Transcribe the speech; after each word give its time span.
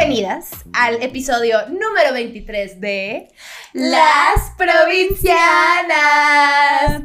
Bienvenidas 0.00 0.52
al 0.72 1.02
episodio 1.02 1.68
número 1.68 2.14
23 2.14 2.80
de 2.80 3.28
Las 3.74 4.50
Provincianas. 4.56 7.02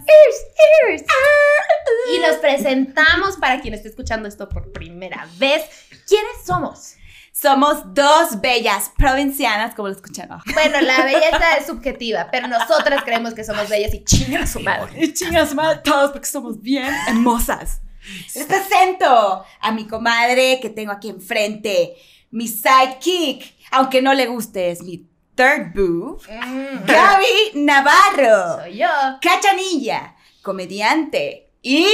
Y 2.15 2.19
nos 2.19 2.37
presentamos 2.37 3.35
para 3.35 3.59
quien 3.59 3.73
esté 3.73 3.89
escuchando 3.89 4.29
esto 4.29 4.47
por 4.47 4.71
primera 4.71 5.27
vez. 5.37 5.65
¿Quiénes 6.07 6.45
somos? 6.45 6.95
Somos 7.33 7.93
dos 7.93 8.39
bellas 8.39 8.93
provincianas, 8.97 9.75
como 9.75 9.89
lo 9.89 9.93
escucharon. 9.93 10.39
Bueno, 10.53 10.79
la 10.79 11.03
belleza 11.03 11.57
es 11.59 11.65
subjetiva, 11.65 12.29
pero 12.31 12.47
nosotras 12.47 13.03
creemos 13.03 13.33
que 13.33 13.43
somos 13.43 13.67
bellas 13.67 13.93
y 13.93 14.05
chingan 14.05 14.43
a 14.43 14.47
su 14.47 14.61
madre. 14.61 15.03
Y 15.03 15.13
chingas 15.13 15.53
madre 15.53 15.81
todos 15.83 16.13
porque 16.13 16.27
somos 16.27 16.61
bien 16.61 16.95
hermosas. 17.09 17.81
Les 18.35 18.45
presento 18.45 19.43
a 19.59 19.71
mi 19.73 19.85
comadre 19.85 20.59
que 20.61 20.69
tengo 20.69 20.93
aquí 20.93 21.09
enfrente, 21.09 21.97
mi 22.35 22.47
sidekick, 22.49 23.55
aunque 23.71 24.01
no 24.01 24.13
le 24.13 24.25
guste, 24.27 24.69
es 24.71 24.83
mi 24.83 25.07
third 25.35 25.73
boo, 25.73 26.17
Mm, 26.29 26.85
Gaby 26.85 27.51
Navarro, 27.55 28.61
soy 28.61 28.77
yo. 28.77 28.87
cachanilla, 29.21 30.15
comediante 30.41 31.51
y 31.61 31.87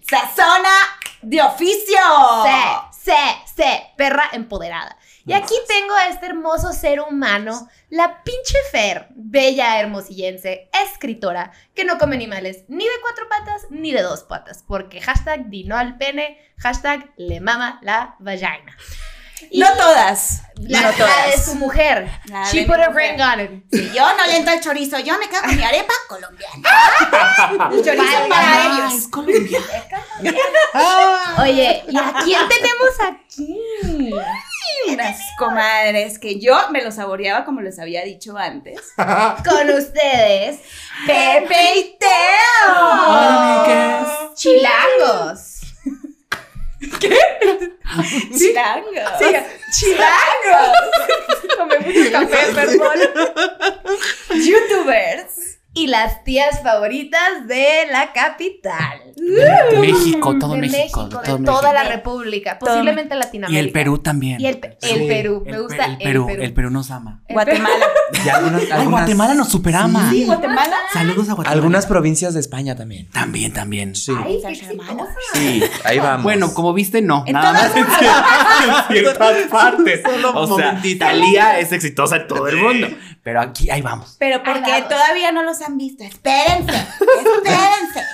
sazona 0.00 0.70
de 1.22 1.40
oficio. 1.42 1.98
Se, 2.44 3.12
se, 3.12 3.62
se, 3.62 3.82
perra 3.96 4.28
empoderada. 4.32 4.96
Y 5.24 5.32
aquí 5.34 5.54
tengo 5.68 5.94
a 5.94 6.08
este 6.08 6.26
hermoso 6.26 6.72
ser 6.72 7.00
humano, 7.00 7.68
la 7.90 8.22
pinche 8.24 8.56
Fer, 8.72 9.06
bella 9.10 9.78
hermosillense, 9.80 10.68
escritora, 10.84 11.52
que 11.74 11.84
no 11.84 11.96
come 11.98 12.16
animales 12.16 12.64
ni 12.68 12.84
de 12.84 13.00
cuatro 13.02 13.28
patas 13.28 13.66
ni 13.70 13.92
de 13.92 14.02
dos 14.02 14.24
patas, 14.24 14.64
porque 14.66 15.00
hashtag 15.00 15.48
dino 15.48 15.76
al 15.76 15.96
pene, 15.96 16.38
hashtag 16.58 17.12
le 17.16 17.40
mama 17.40 17.78
la 17.82 18.16
vagina. 18.18 18.76
Y 19.50 19.58
No 19.58 19.66
todas, 19.76 20.42
la, 20.56 20.80
no 20.82 20.86
la 20.86 20.90
de 20.92 20.96
todas. 20.98 21.44
su 21.44 21.54
mujer. 21.56 22.08
La 22.26 22.44
She 22.48 22.64
put 22.64 22.76
a 22.76 22.90
ring 22.90 23.20
on 23.20 23.40
it. 23.40 23.50
Si 23.72 23.90
yo 23.92 24.16
no 24.16 24.24
le 24.26 24.36
entro 24.36 24.52
al 24.54 24.60
chorizo, 24.60 25.00
yo 25.00 25.18
me 25.18 25.28
quedo 25.28 25.42
con 25.42 25.56
mi 25.56 25.64
arepa 25.64 25.92
colombiana. 26.08 27.68
El 27.72 27.84
chorizo 27.84 28.28
para 28.28 28.68
vale. 28.68 28.86
ellos. 28.86 29.08
Oye, 31.40 31.84
¿y 31.88 31.96
a 31.96 32.12
quién 32.24 32.40
tenemos 32.48 33.00
aquí? 33.04 33.58
Unas 34.88 35.18
comadres 35.38 36.18
que 36.18 36.38
yo 36.40 36.56
me 36.70 36.82
lo 36.82 36.90
saboreaba 36.90 37.44
como 37.44 37.60
les 37.60 37.78
había 37.78 38.02
dicho 38.04 38.36
antes. 38.36 38.80
Con 38.96 39.70
ustedes, 39.70 40.60
Pepe 41.06 41.78
y 41.78 41.96
Teo. 41.98 43.64
Chilangos. 44.34 45.60
Chilangos. 48.36 49.18
Chilangos. 49.72 50.76
Tomé 51.56 51.78
mucho 51.78 52.10
café, 52.12 52.52
perdón. 52.54 52.98
Youtubers. 54.30 55.51
Y 55.74 55.86
las 55.86 56.22
tías 56.22 56.60
favoritas 56.62 57.46
de 57.46 57.86
la 57.90 58.12
capital. 58.12 59.00
De 59.16 59.78
México, 59.80 60.36
todo 60.38 60.52
de 60.52 60.58
México, 60.60 60.78
México, 61.04 61.20
de 61.22 61.26
todo 61.26 61.38
toda 61.44 61.72
México. 61.72 61.72
la 61.72 61.84
República, 61.84 62.58
posiblemente 62.58 63.14
Y 63.14 63.18
Latinoamérica. 63.18 63.60
el 63.66 63.72
Perú 63.72 63.98
también. 63.98 64.38
Y 64.40 64.46
el, 64.48 64.60
el 64.62 64.76
Sí, 64.98 65.04
Perú, 65.08 65.42
me 65.46 65.52
el 65.52 65.62
gusta 65.62 65.76
Pe- 65.78 65.84
el 65.84 65.90
el 65.92 65.98
Perú. 65.98 66.26
Perú. 66.26 66.42
El 66.42 66.52
Perú 66.52 66.70
nos 66.70 66.90
ama. 66.90 67.22
Guatemala. 67.30 67.86
Y 68.22 68.28
algunas, 68.28 68.62
Ay, 68.62 68.70
algunas- 68.70 68.90
Guatemala 68.90 69.34
nos 69.34 69.48
superama. 69.48 70.10
Sí, 70.10 70.24
Guatemala. 70.26 70.76
Saludos 70.92 71.28
a 71.30 71.32
Guatemala. 71.34 71.50
algunas 71.62 71.86
provincias 71.86 72.34
de 72.34 72.40
España 72.40 72.76
también. 72.76 73.08
También, 73.10 73.52
también. 73.54 73.94
Sí. 73.96 74.12
Ay, 74.22 74.42
qué. 74.42 74.78
Sí, 75.34 75.64
ahí 75.84 75.98
vamos. 76.00 76.22
Bueno, 76.24 76.52
como 76.52 76.74
viste, 76.74 77.00
no. 77.00 77.24
En 77.26 77.32
nada 77.32 77.70
todas 77.70 77.74
más 77.74 78.86
en 78.90 78.94
ciertas 78.94 79.36
partes. 79.50 80.02
Solo 80.04 80.32
O 80.34 80.56
sea. 80.58 80.80
Talía 80.98 81.58
es 81.58 81.72
exitosa 81.72 82.16
en 82.16 82.28
todo 82.28 82.46
el 82.48 82.56
mundo. 82.56 82.88
Pero 83.22 83.40
aquí, 83.40 83.70
ahí 83.70 83.82
vamos. 83.82 84.16
Pero 84.18 84.36
Ahí 84.36 84.42
porque 84.44 84.82
todavía 84.88 85.30
no 85.32 85.42
los 85.42 85.60
han 85.62 85.78
visto. 85.78 86.02
Espérense. 86.04 86.72
Espérense. 86.74 88.04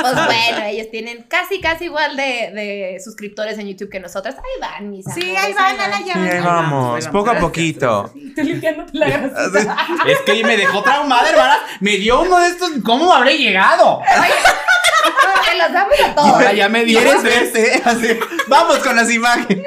Pues 0.00 0.14
bueno, 0.14 0.64
ellos 0.66 0.86
tienen 0.90 1.24
casi, 1.24 1.60
casi 1.60 1.86
igual 1.86 2.16
de, 2.16 2.22
de 2.54 3.00
suscriptores 3.04 3.58
en 3.58 3.66
YouTube 3.68 3.90
que 3.90 4.00
nosotros. 4.00 4.34
Ahí 4.36 4.60
van, 4.60 4.90
mis 4.90 5.04
Sí, 5.04 5.20
amores, 5.36 5.44
ahí 5.44 5.52
van, 5.52 5.80
a 5.80 5.88
la 5.88 5.96
Sí, 5.98 6.04
llave. 6.04 6.30
ahí 6.30 6.40
vamos, 6.40 7.08
poco 7.08 7.30
a 7.30 7.38
poquito. 7.38 8.10
Estoy 8.14 8.44
limpiándote 8.44 8.90
la 8.96 9.08
grasita. 9.08 9.76
Es 10.06 10.18
que 10.24 10.42
me 10.44 10.56
dejó 10.56 10.82
traumada, 10.82 11.28
hermana. 11.28 11.58
Me 11.80 11.96
dio 11.98 12.22
uno 12.22 12.38
de 12.38 12.48
estos. 12.48 12.70
¿Cómo 12.84 13.12
habré 13.12 13.36
llegado? 13.36 14.00
Te 15.50 15.58
los 15.58 15.72
damos 15.72 15.94
a 16.04 16.14
todos. 16.14 16.28
Ahora 16.34 16.52
ya 16.52 16.68
me 16.68 16.84
dieron. 16.84 17.20
¿Quieres 17.20 17.52
verte? 17.52 17.82
Así, 17.84 18.18
vamos 18.48 18.78
con 18.78 18.96
las 18.96 19.10
imágenes. 19.10 19.66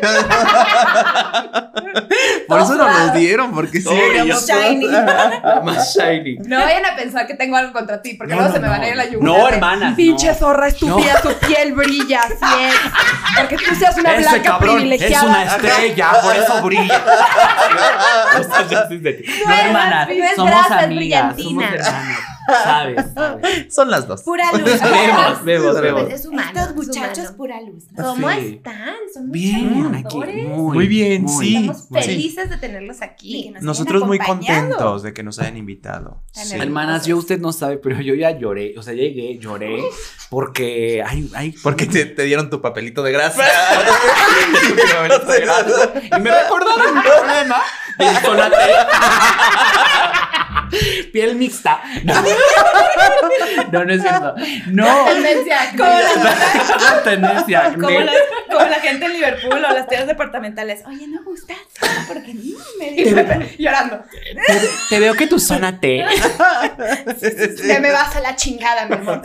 Por 2.47 2.59
eso 2.61 2.75
nos 2.75 2.99
los 2.99 3.13
dieron, 3.13 3.51
porque 3.53 3.79
sí. 3.81 3.89
Veríamos 3.89 4.45
shiny. 4.47 4.85
Más 5.63 5.95
shiny. 5.95 6.37
No 6.45 6.59
vayan 6.59 6.85
a 6.85 6.95
pensar 6.95 7.27
que 7.27 7.33
tengo 7.35 7.55
algo 7.57 7.73
contra 7.73 8.01
ti, 8.01 8.13
porque 8.15 8.33
No, 8.33 8.39
luego 8.41 8.49
no, 8.49 8.55
se 8.55 8.61
me 8.61 8.69
van 8.69 8.79
no. 8.79 8.85
a 8.85 8.87
ir 8.87 8.93
a 8.93 8.97
la 8.97 9.05
yugular. 9.05 9.37
No, 9.39 9.47
de, 9.47 9.53
hermanas, 9.53 9.95
Pinche 9.95 10.27
no. 10.27 10.33
zorra 10.35 10.67
estúpida, 10.67 11.21
tu 11.21 11.33
piel 11.47 11.73
brilla, 11.73 12.21
así 12.21 12.63
es. 12.63 12.75
Porque 13.37 13.57
tú 13.57 13.75
seas 13.75 13.97
una 13.97 14.13
Ese 14.15 14.21
blanca 14.29 14.41
cabrón 14.51 14.69
es 14.69 14.75
privilegiada. 14.81 15.25
una 15.27 15.43
estrella, 15.43 16.11
por 16.21 16.35
eso 16.35 16.61
brilla. 16.63 17.03
Ya 18.37 18.87
No, 19.47 19.53
es- 19.53 19.65
hermanas, 19.65 20.07
no 20.07 20.13
es 20.13 20.35
somos 20.35 20.51
grasa, 20.51 20.79
es 20.79 20.83
amigas, 20.85 21.21
somos 21.21 21.35
brillantina. 21.35 21.67
hermanas. 21.75 22.19
¿Sabes? 22.47 23.05
¿sabes? 23.13 23.73
Son 23.73 23.89
las 23.91 24.07
dos. 24.07 24.23
Pura 24.23 24.51
luz. 24.53 24.63
Vemos, 24.63 25.43
vemos, 25.43 25.81
vemos. 25.81 26.09
es 26.09 26.25
humano. 26.25 26.47
Estos 26.49 26.69
es 26.69 26.75
muchachos, 26.75 27.31
pura 27.37 27.59
luz. 27.61 27.83
¿Cómo 27.95 28.29
Sí. 28.31 28.55
están? 28.55 28.95
Son 29.13 29.27
muy 29.27 29.39
Bien, 29.39 29.85
aquí. 29.95 30.03
chamadores. 30.09 30.47
Muy 30.47 30.87
bien, 30.87 31.27
sí. 31.29 31.55
Estamos 31.57 31.87
Sí. 31.87 32.09
felices 32.09 32.49
de 32.49 32.57
tenerlos 32.57 33.01
aquí. 33.01 33.49
nos 33.51 33.63
Nosotros 33.63 34.05
muy 34.05 34.19
contentos 34.19 35.03
de 35.03 35.13
que 35.13 35.23
nos 35.23 35.39
hayan 35.39 35.57
invitado. 35.57 36.23
Sí. 36.31 36.55
Hermanas, 36.55 37.05
yo 37.05 37.17
usted 37.17 37.39
no 37.39 37.51
sabe, 37.51 37.77
pero 37.77 37.99
yo 38.01 38.13
ya 38.15 38.31
lloré. 38.31 38.73
O 38.77 38.81
sea, 38.81 38.93
llegué, 38.93 39.37
lloré. 39.39 39.83
Porque. 40.29 41.03
Ay, 41.05 41.29
ay. 41.35 41.55
Porque 41.63 41.85
te, 41.85 42.05
te 42.05 42.23
dieron 42.23 42.49
tu 42.49 42.61
papelito 42.61 43.03
de 43.03 43.11
grasa. 43.11 43.43
Y 46.17 46.19
me 46.21 46.31
recordaron 46.31 46.95
mi 46.95 47.01
problema. 47.01 47.61
Piel 51.13 51.35
mixta. 51.35 51.81
No. 52.03 52.13
no, 53.71 53.85
no 53.85 53.93
es 53.93 54.01
cierto. 54.01 54.35
No. 54.67 55.05
Tendencia. 55.05 55.57
Como 55.77 55.89
la, 55.89 57.03
Tendencia. 57.03 57.73
como, 57.73 57.99
la, 57.99 58.11
como 58.51 58.65
la 58.65 58.79
gente 58.79 59.05
en 59.05 59.13
Liverpool 59.13 59.53
o 59.53 59.73
las 59.73 59.87
tiendas 59.87 60.07
departamentales. 60.07 60.83
Oye, 60.85 61.07
no 61.07 61.23
gustas. 61.23 61.57
Porque 62.07 62.33
no 62.33 62.57
me. 62.79 63.03
Pepe 63.03 63.55
llorando. 63.57 64.03
Te, 64.47 64.69
te 64.89 64.99
veo 64.99 65.13
que 65.13 65.27
tu 65.27 65.39
zona 65.39 65.79
T. 65.79 66.05
Ya 67.65 67.79
me 67.79 67.91
vas 67.91 68.15
a 68.15 68.21
la 68.21 68.35
chingada, 68.35 68.85
mi 68.87 68.95
amor. 68.95 69.21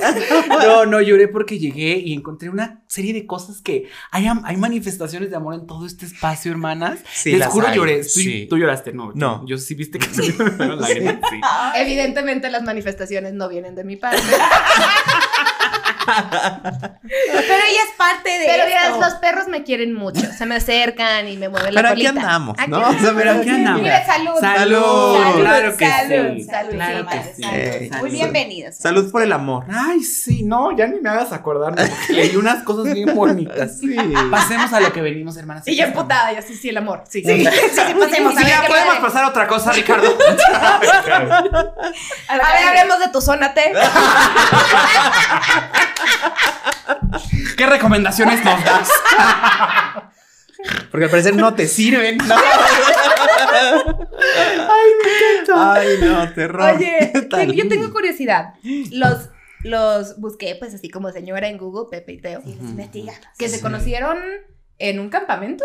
No, 0.49 0.87
no, 0.87 1.01
lloré 1.01 1.29
porque 1.29 1.59
llegué 1.59 1.99
y 1.99 2.13
encontré 2.13 2.49
una 2.49 2.83
serie 2.87 3.13
de 3.13 3.27
cosas 3.27 3.61
que 3.63 3.89
hay, 4.11 4.27
hay 4.45 4.57
manifestaciones 4.57 5.31
de 5.31 5.37
amor 5.37 5.55
en 5.55 5.67
todo 5.67 5.87
este 5.87 6.07
espacio, 6.07 6.51
hermanas. 6.53 7.01
Sí, 7.13 7.31
Les 7.33 7.41
las 7.41 7.49
juro 7.49 7.69
hay, 7.69 7.77
lloré. 7.77 8.05
Sí. 8.05 8.47
tú 8.49 8.59
lloraste, 8.59 8.93
no. 8.93 9.13
No. 9.15 9.45
Yo 9.47 9.59
sí 9.59 9.75
viste 9.75 9.99
que 9.99 10.07
se 10.07 10.33
me 10.33 10.77
lágrimas, 10.77 11.17
sí. 11.31 11.41
Evidentemente 11.77 12.51
las 12.51 12.63
manifestaciones 12.63 13.02
no 13.37 13.49
vienen 13.49 13.75
de 13.75 13.85
mi 13.85 13.97
parte. 13.97 14.23
Pero 16.05 17.63
ella 17.69 17.83
es 17.89 17.97
parte 17.97 18.29
de 18.31 18.47
Pero 18.47 18.65
esto. 18.65 18.95
mira, 18.95 18.99
los 19.07 19.15
perros 19.15 19.49
me 19.49 19.63
quieren 19.63 19.95
mucho. 19.95 20.21
Se 20.37 20.47
me 20.47 20.57
acercan 20.57 21.29
y 21.29 21.37
me 21.37 21.49
mueven 21.49 21.75
la 21.75 21.81
Pero 21.83 21.93
aquí 21.93 22.05
colita. 22.07 22.21
andamos, 22.23 22.57
Aquí 22.59 22.71
¿no? 22.71 22.89
O 22.89 22.93
sea, 22.93 23.13
pero 23.17 23.31
aquí 23.33 23.49
andamos. 23.49 23.83
Mira, 23.83 24.05
salud. 24.07 24.33
Salud. 24.41 25.41
Claro 25.41 25.77
que 25.77 25.87
salud, 25.89 26.35
sí. 26.37 26.45
salud, 26.45 26.71
claro 26.73 27.07
que 27.07 27.17
salud, 27.17 27.31
sí. 27.37 27.43
salud. 27.43 27.57
Eh, 27.57 27.91
Muy 28.01 28.11
bienvenidos. 28.11 28.75
Salud 28.77 29.11
por 29.11 29.23
el 29.23 29.33
amor. 29.33 29.65
Ay, 29.73 30.01
sí, 30.03 30.43
no, 30.43 30.77
ya 30.77 30.87
ni 30.87 31.01
me 31.01 31.09
hagas 31.11 31.33
acordarme. 31.33 31.83
Leí 32.09 32.37
unas 32.37 32.63
cosas 32.65 32.93
bien 32.95 33.15
bonitas. 33.15 33.79
Sí. 33.79 33.97
Pasemos 34.31 34.73
a 34.73 34.81
lo 34.81 34.93
que 34.93 35.01
venimos, 35.03 35.37
hermanas. 35.37 35.67
Y 35.67 35.77
yo 35.77 35.85
emputada, 35.85 36.33
y 36.33 36.37
así, 36.37 36.55
sí, 36.55 36.69
el 36.71 36.77
amor. 36.79 37.05
Sí, 37.09 37.23
Sí, 37.23 37.45
sí, 37.45 37.51
sí, 37.73 37.95
pasemos. 37.99 38.37
A 38.37 38.41
Sí, 38.41 38.47
ya 38.49 38.61
¿qué 38.63 38.69
¿Podemos 38.69 38.97
puede? 38.97 39.07
pasar 39.07 39.25
a 39.25 39.29
otra 39.29 39.47
cosa, 39.47 39.73
Ricardo? 39.73 40.17
A 42.29 42.37
ver, 42.37 42.69
hablemos 42.69 42.99
de 42.99 43.09
tu 43.09 43.21
zona 43.21 43.53
T. 43.55 43.73
¿Qué 47.57 47.67
recomendaciones 47.67 48.45
nos 48.45 48.65
das? 48.65 48.89
Porque 50.91 51.05
al 51.07 51.11
parecer 51.11 51.35
no 51.37 51.55
te 51.55 51.67
sirven. 51.67 52.19
No. 52.19 52.37
Ay, 55.55 55.89
no, 56.01 56.33
terror. 56.33 56.75
Oye, 56.77 57.11
¿Qué 57.13 57.23
tal? 57.23 57.47
te- 57.49 57.57
yo 57.57 57.69
tengo 57.69 57.93
curiosidad. 57.93 58.55
Los, 58.91 59.29
los 59.63 60.19
busqué, 60.21 60.57
pues 60.59 60.75
así 60.75 60.89
como 60.89 61.11
señora 61.11 61.49
en 61.49 61.59
Google, 61.59 61.89
Pepe 61.91 62.13
y 62.13 62.21
Teo, 62.21 62.43
Sí, 62.45 62.57
investigamos. 62.61 63.21
que 63.39 63.49
se 63.49 63.57
Sí. 63.57 63.63
conocieron 63.63 64.19
en 64.79 65.01
un 65.01 65.09
campamento. 65.11 65.65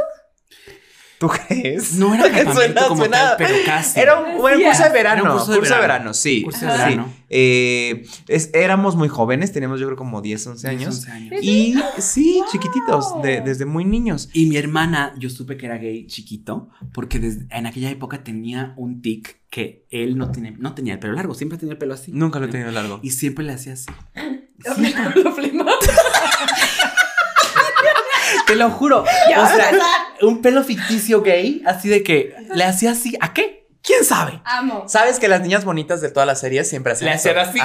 ¿Tú 1.20 1.28
crees? 1.30 1.94
No 1.96 2.14
era 2.14 2.26
campamento 2.26 2.54
Suena- 2.54 2.88
como 2.88 2.98
suena- 3.02 3.18
tal, 3.18 3.36
pero 3.40 3.56
casi. 3.66 4.00
Era 4.00 4.20
un 4.20 4.38
curso 4.38 4.84
de 4.84 4.90
verano. 4.90 5.22
Era 5.24 5.32
un 5.34 5.38
curso, 5.40 5.52
de 5.76 5.82
verano. 5.82 6.14
sí. 6.14 6.44
Curso 6.44 6.66
de 6.66 6.72
sí. 6.72 6.78
verano. 6.78 7.14
Eh, 7.30 8.06
es- 8.28 8.52
éramos 8.54 8.96
muy 8.96 9.08
jóvenes, 9.08 9.52
teníamos 9.52 9.80
yo 9.80 9.88
creo 9.88 9.98
como 9.98 10.22
10, 10.22 10.46
11 10.46 10.68
años. 10.68 10.96
11 10.96 11.12
años. 11.12 11.44
Y 11.44 11.76
sí, 11.98 12.42
chiquititos, 12.52 13.22
de- 13.24 13.42
desde 13.42 13.66
muy 13.66 13.84
niños. 13.84 14.30
Y 14.34 14.46
mi 14.46 14.58
hermana, 14.58 15.14
yo 15.18 15.30
supe 15.32 15.58
que 15.58 15.66
era 15.66 15.78
gay 15.78 16.06
chiquito, 16.06 16.70
porque 16.94 17.20
desde- 17.20 17.48
en 17.50 17.66
aquella 17.66 17.90
época 17.90 18.24
tenía 18.24 18.74
un 18.78 19.02
tic 19.02 19.38
que 19.50 19.88
él 19.90 20.18
no, 20.18 20.30
tiene, 20.32 20.52
no 20.60 20.76
tenía 20.76 20.94
el 20.94 21.00
pelo 21.00 21.14
largo, 21.14 21.34
siempre 21.34 21.58
tenía 21.58 21.74
el 21.74 21.80
pelo 21.80 21.96
así. 21.96 22.12
Nunca 22.12 22.38
lo 22.40 22.46
he 22.46 22.50
tenido 22.50 22.70
largo. 22.72 23.00
Y 23.02 23.10
siempre 23.12 23.44
le 23.44 23.54
hacía 23.54 23.74
así. 23.74 23.88
Lo 25.24 25.32
flimó. 25.34 25.66
Te 28.48 28.56
lo 28.56 28.70
juro. 28.70 29.04
Ya 29.30 29.44
o 29.44 29.48
sea, 29.48 29.72
un 30.22 30.42
pelo 30.42 30.64
ficticio 30.64 31.22
gay, 31.22 31.62
así 31.66 31.90
de 31.90 32.02
que 32.02 32.34
le 32.56 32.64
hacía 32.64 32.92
así. 32.92 33.18
¿A 33.20 33.34
qué? 33.34 33.67
¿Quién 33.84 34.04
sabe? 34.04 34.42
Amo. 34.44 34.84
¿Sabes 34.88 35.18
que 35.18 35.28
las 35.30 35.42
niñas 35.42 35.64
bonitas 35.64 36.02
de 36.02 36.10
todas 36.12 36.28
las 36.28 36.40
series 36.42 36.70
siempre 36.70 36.92
hacían 36.92 37.12
Le 37.12 37.16
hacían 37.16 37.38
así. 37.38 37.60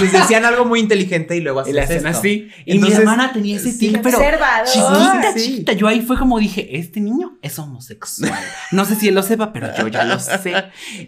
Les 0.00 0.12
decían 0.12 0.44
algo 0.44 0.66
muy 0.66 0.78
inteligente 0.80 1.36
y 1.36 1.40
luego 1.40 1.62
Y 1.66 1.72
le 1.72 1.80
hacían 1.80 2.06
esto. 2.06 2.18
así. 2.18 2.50
Y 2.66 2.74
Entonces, 2.74 2.98
mi 2.98 3.02
hermana 3.04 3.32
tenía 3.32 3.56
ese 3.56 3.72
sí. 3.72 3.78
tic, 3.92 4.02
pero 4.02 4.18
Observador. 4.18 4.66
chiquita, 4.66 5.32
Sí. 5.34 5.40
chiquita. 5.42 5.72
Yo 5.72 5.88
ahí 5.88 6.02
fue 6.02 6.18
como 6.18 6.38
dije, 6.38 6.76
este 6.78 7.00
niño 7.00 7.38
es 7.40 7.58
homosexual. 7.58 8.32
No 8.72 8.84
sé 8.84 8.96
si 8.96 9.08
él 9.08 9.14
lo 9.14 9.22
sepa, 9.22 9.52
pero 9.52 9.68
yo 9.76 9.88
ya 9.88 10.04
lo 10.04 10.18
sé. 10.20 10.38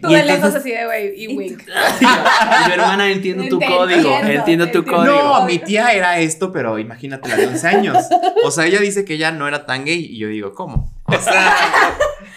Tú 0.01 0.09
Y 0.09 0.15
de 0.15 0.23
lejos 0.23 0.45
entonces- 0.45 0.61
así 0.61 0.71
de 0.71 0.85
güey 0.85 1.23
y 1.23 1.27
wink. 1.37 1.61
Y 2.01 2.67
mi 2.67 2.73
hermana 2.73 3.11
entiendo 3.11 3.43
tu 3.47 3.55
Entiendo, 3.55 3.77
código, 3.77 4.09
entiendo, 4.09 4.31
entiendo 4.39 4.71
tu 4.71 4.77
entiendo. 4.79 4.97
código. 5.03 5.39
No, 5.39 5.45
mi 5.45 5.59
tía 5.59 5.91
era 5.93 6.17
esto, 6.19 6.51
pero 6.51 6.79
imagínate 6.79 7.29
la 7.29 7.35
de 7.35 7.47
11 7.47 7.67
años. 7.67 7.97
O 8.43 8.49
sea, 8.49 8.65
ella 8.65 8.79
dice 8.79 9.05
que 9.05 9.13
ella 9.15 9.31
no 9.31 9.47
era 9.47 9.65
tan 9.67 9.85
gay 9.85 10.03
y 10.03 10.17
yo 10.17 10.27
digo, 10.29 10.53
¿cómo? 10.55 10.91
O 11.05 11.19
sea, 11.19 11.55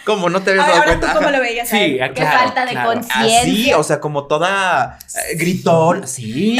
¿cómo 0.05 0.29
no 0.29 0.41
te 0.41 0.51
habías 0.51 0.65
Ay, 0.65 0.71
dado 0.71 0.81
ahora 0.83 0.93
tú 0.93 0.99
cuenta? 1.01 1.17
cómo 1.19 1.29
lo 1.31 1.39
veías. 1.41 1.67
a 1.67 1.71
Sí, 1.71 1.77
él? 1.83 2.03
ah, 2.03 2.07
Qué 2.09 2.13
claro, 2.21 2.39
falta 2.39 2.65
de 2.65 2.71
claro. 2.71 2.91
conciencia. 2.93 3.41
Así, 3.41 3.73
o 3.73 3.83
sea, 3.83 3.99
como 3.99 4.25
toda 4.27 4.99
eh, 5.15 5.35
gritón, 5.35 6.07
sí, 6.07 6.57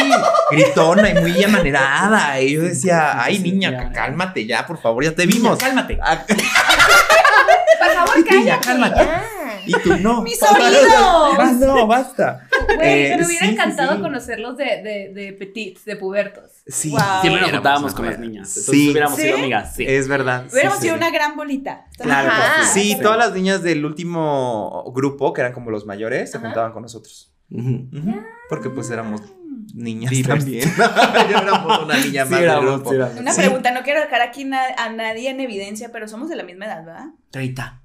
gritona 0.51 1.09
y 1.09 1.13
muy 1.15 1.43
amanerada. 1.43 2.39
Y 2.41 2.53
yo 2.53 2.61
decía, 2.63 3.21
ay, 3.21 3.39
niña, 3.39 3.91
cálmate 3.93 4.45
ya, 4.45 4.65
por 4.65 4.81
favor, 4.81 5.03
ya 5.03 5.11
te 5.13 5.25
vimos. 5.25 5.57
Cálmate. 5.57 5.97
Ah, 6.01 6.23
Por 7.77 7.93
favor, 7.93 8.17
Niña, 8.17 8.59
cállate. 8.59 8.65
cálmate. 8.67 8.95
ya. 9.05 9.23
Y 9.65 9.73
tú 9.83 9.97
no. 9.97 10.21
¡Mis 10.23 10.41
oídos! 10.41 10.93
Ah, 11.37 11.53
no, 11.59 11.87
basta. 11.87 12.47
Güey, 12.75 13.05
Eh, 13.05 13.15
me 13.17 13.25
hubiera 13.25 13.45
sí, 13.45 13.49
sí, 13.49 13.53
encantado 13.53 13.95
sí. 13.95 14.01
conocerlos 14.01 14.57
de, 14.57 14.65
de, 14.65 15.11
de 15.13 15.33
petits, 15.33 15.85
de 15.85 15.95
pubertos. 15.95 16.51
Sí, 16.67 16.89
Wow. 16.91 16.99
Siempre 17.21 17.41
nos 17.41 17.51
juntábamos 17.51 17.93
con 17.93 18.05
las 18.05 18.19
niñas. 18.19 18.47
Entonces 18.49 18.65
Sí, 18.65 18.89
hubiéramos 18.91 19.15
¿Sí? 19.17 19.21
sido 19.23 19.37
amigas. 19.37 19.75
Sí. 19.75 19.85
es 19.87 20.07
verdad. 20.07 20.45
Hubiéramos 20.51 20.77
sí, 20.79 20.83
sido 20.83 20.95
sí. 20.95 21.01
una 21.01 21.11
gran 21.11 21.35
bolita. 21.35 21.85
Claro 21.97 22.29
Ajá. 22.29 22.63
sí. 22.73 22.93
Sí, 22.93 22.97
todas 23.01 23.17
las 23.17 23.33
niñas 23.33 23.61
del 23.63 23.85
último 23.85 24.83
grupo, 24.93 25.33
que 25.33 25.41
eran 25.41 25.53
como 25.53 25.69
los 25.71 25.85
mayores, 25.85 26.31
se 26.31 26.37
Ajá. 26.37 26.47
juntaban 26.47 26.71
con 26.73 26.81
nosotros. 26.83 27.33
Porque 28.49 28.69
pues 28.69 28.89
éramos 28.89 29.21
niñas 29.73 30.11
Diversas. 30.11 30.39
también. 30.45 30.69
Yo 31.31 31.37
éramos 31.37 31.83
una 31.83 31.97
niña 31.97 32.25
Sí, 32.25 32.31
más 32.31 32.39
del 32.39 32.43
éramos, 32.49 32.75
grupo. 32.83 32.91
sí. 32.91 33.19
Una 33.19 33.31
Sí. 33.33 33.41
pregunta, 33.41 33.71
no 33.71 33.81
quiero 33.83 33.99
dejar 34.01 34.21
aquí 34.21 34.45
na- 34.45 34.73
a 34.77 34.89
nadie 34.89 35.29
en 35.29 35.39
evidencia, 35.39 35.91
pero 35.91 36.07
somos 36.07 36.29
de 36.29 36.35
la 36.35 36.43
misma 36.43 36.65
edad, 36.65 36.85
¿verdad? 36.85 37.05
30. 37.31 37.81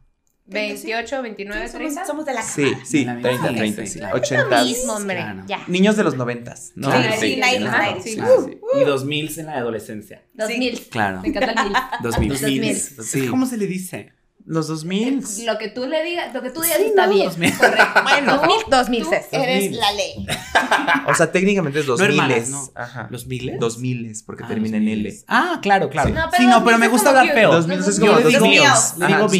28, 0.50 1.22
29, 1.22 1.66
Sí, 1.66 1.72
somos, 1.72 1.78
30. 1.94 2.06
somos 2.06 2.24
de 2.26 2.34
la 2.34 2.42
Sí, 2.42 2.72
sí, 2.84 3.04
La 3.04 3.14
misma 3.14 3.28
30, 3.30 3.46
edad, 3.48 3.56
30, 3.58 3.82
sí, 3.82 3.88
sí. 3.92 3.98
claro. 3.98 4.16
80. 4.16 4.58
Lo 4.58 4.64
mismo, 4.64 4.92
hombre. 4.94 5.16
Claro. 5.16 5.42
Ya. 5.46 5.64
Niños 5.68 5.96
de 5.96 6.04
los 6.04 6.16
90, 6.16 6.54
¿no? 6.76 6.88
Claro, 6.90 7.12
Sí, 7.20 7.34
sí, 7.34 7.40
90s, 7.40 7.66
Ajá, 7.66 7.96
90s. 7.96 8.02
sí. 8.02 8.14
Claro, 8.16 8.44
sí. 8.46 8.58
Y 8.80 8.84
2000 8.84 9.38
en 9.40 9.46
la 9.46 9.52
adolescencia. 9.58 10.22
2000. 10.34 10.80
Claro. 10.90 11.20
Me 11.22 11.28
encanta 11.28 11.52
el 11.52 11.68
mil. 11.68 11.76
2000. 12.02 12.30
2000. 12.40 12.76
Sí. 13.04 13.26
¿Cómo 13.28 13.46
se 13.46 13.56
le 13.56 13.66
dice? 13.66 14.12
Los 14.50 14.66
2000. 14.66 15.24
Lo 15.46 15.58
que 15.58 15.68
tú 15.68 15.86
le 15.86 16.02
digas, 16.02 16.34
lo 16.34 16.42
que 16.42 16.50
tú 16.50 16.60
digas 16.60 16.78
Sí, 16.78 16.86
está 16.86 17.06
no, 17.06 17.12
bien. 17.12 17.26
2000. 17.26 17.56
Correcto. 17.56 18.00
Bueno, 18.02 18.36
2000, 18.38 18.56
2000 18.68 19.02
Tú 19.04 19.10
Cés. 19.10 19.26
eres 19.30 19.62
2000. 19.70 19.78
la 19.80 19.92
ley. 19.92 20.26
O 21.06 21.14
sea, 21.14 21.30
técnicamente 21.30 21.78
es 21.80 21.86
No 21.86 21.96
2000. 21.96 22.10
hermanas, 22.20 22.48
no. 22.48 22.68
Ajá. 22.74 23.06
¿Los 23.10 23.26
miles? 23.26 23.60
2000 23.60 24.12
porque 24.26 24.42
Ah, 24.44 24.48
termina 24.48 24.76
en 24.78 24.84
2000. 24.86 25.06
L. 25.06 25.16
Ah, 25.28 25.58
claro, 25.62 25.88
claro. 25.88 26.08
Sí, 26.08 26.14
no, 26.14 26.22
Sí, 26.24 26.28
pero 26.32 26.48
no, 26.50 26.64
pero 26.64 26.78
2000 26.78 26.78
me 26.80 26.86
es 26.86 26.92
gusta 26.92 27.08
hablar 27.10 27.32
feo. 27.32 27.52
2000 27.52 27.78
es 27.78 27.86
Yo 27.96 28.00
como 28.06 28.16
le 28.18 28.22
dos 28.24 28.32
digo, 28.32 28.44
le. 28.46 28.50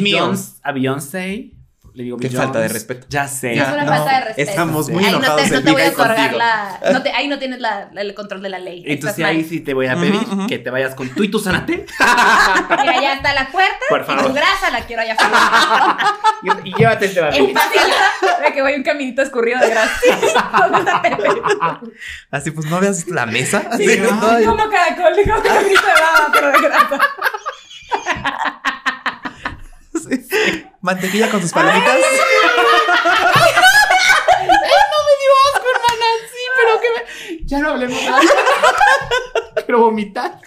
Beyoncé, 0.01 0.53
a 0.63 0.73
Beyoncé. 0.73 1.51
Le 2.01 2.05
digo 2.05 2.17
Qué 2.17 2.29
Beyoncé. 2.29 2.47
falta 2.47 2.61
de 2.61 2.69
respeto. 2.69 3.07
Ya 3.11 3.29
sé. 3.29 3.53
Es 3.53 3.69
una 3.69 3.85
no, 3.85 3.93
falta 3.93 4.15
de 4.21 4.25
respeto. 4.25 4.51
estamos 4.51 4.89
muy 4.89 5.05
ahí 5.05 5.11
no 5.13 5.19
enojados 5.19 5.43
te, 5.43 5.51
no 5.51 5.63
te 5.63 5.71
voy 5.71 5.83
a 5.83 5.89
otorgar 5.91 6.33
la. 6.33 6.81
No 6.95 7.03
te, 7.03 7.11
ahí 7.13 7.29
no 7.29 7.39
tienes 7.39 7.61
la, 7.61 7.91
el 7.95 8.15
control 8.15 8.41
de 8.41 8.49
la 8.49 8.59
ley. 8.59 8.83
Entonces 8.87 9.23
ahí 9.23 9.45
sí 9.45 9.61
te 9.61 9.75
voy 9.75 9.87
a 9.87 9.97
pedir 9.97 10.15
ujú. 10.15 10.47
que 10.47 10.59
te 10.59 10.71
vayas 10.71 10.95
con 10.95 11.11
tú 11.11 11.23
y 11.25 11.31
tu 11.31 11.39
Zanate 11.39 11.85
Mira, 12.71 13.01
ya 13.03 13.13
está 13.13 13.35
la 13.35 13.51
puerta. 13.51 13.77
Por 13.91 14.01
Y 14.01 14.05
favor. 14.05 14.27
tu 14.29 14.33
grasa 14.33 14.71
la 14.73 14.81
quiero 14.87 15.03
allá 15.03 15.15
afuera. 15.19 15.99
y, 16.65 16.69
y 16.71 16.75
llévate 16.75 17.05
este 17.05 17.21
en 17.21 17.53
pasita. 17.53 18.41
Ve 18.41 18.53
que 18.55 18.63
voy 18.63 18.73
un 18.73 18.83
caminito 18.83 19.21
escurrido 19.21 19.59
de 19.61 19.69
grasa. 19.69 19.91
Así 22.31 22.51
pues, 22.51 22.67
¿no 22.67 22.81
veas 22.81 23.07
la 23.09 23.27
mesa? 23.27 23.63
Así, 23.71 23.87
Sí, 23.87 23.99
¿no? 24.01 24.09
Como 24.19 24.71
caracol, 24.71 25.17
digo, 25.17 25.37
un 25.37 25.43
caminito 25.43 25.83
de 25.87 25.93
baba, 25.93 26.31
pero 26.33 26.51
de 26.53 26.61
grasa. 26.61 26.99
Sí. 30.11 30.67
Mantequilla 30.81 31.31
con 31.31 31.41
sus 31.41 31.53
palomitas. 31.53 31.97
pero 36.57 36.81
que 36.81 36.89
me... 36.89 37.47
Ya 37.47 37.59
no 37.59 37.71
hablemos 37.71 38.03
más. 38.09 38.25
Quiero 39.65 39.81
vomitar. 39.81 40.39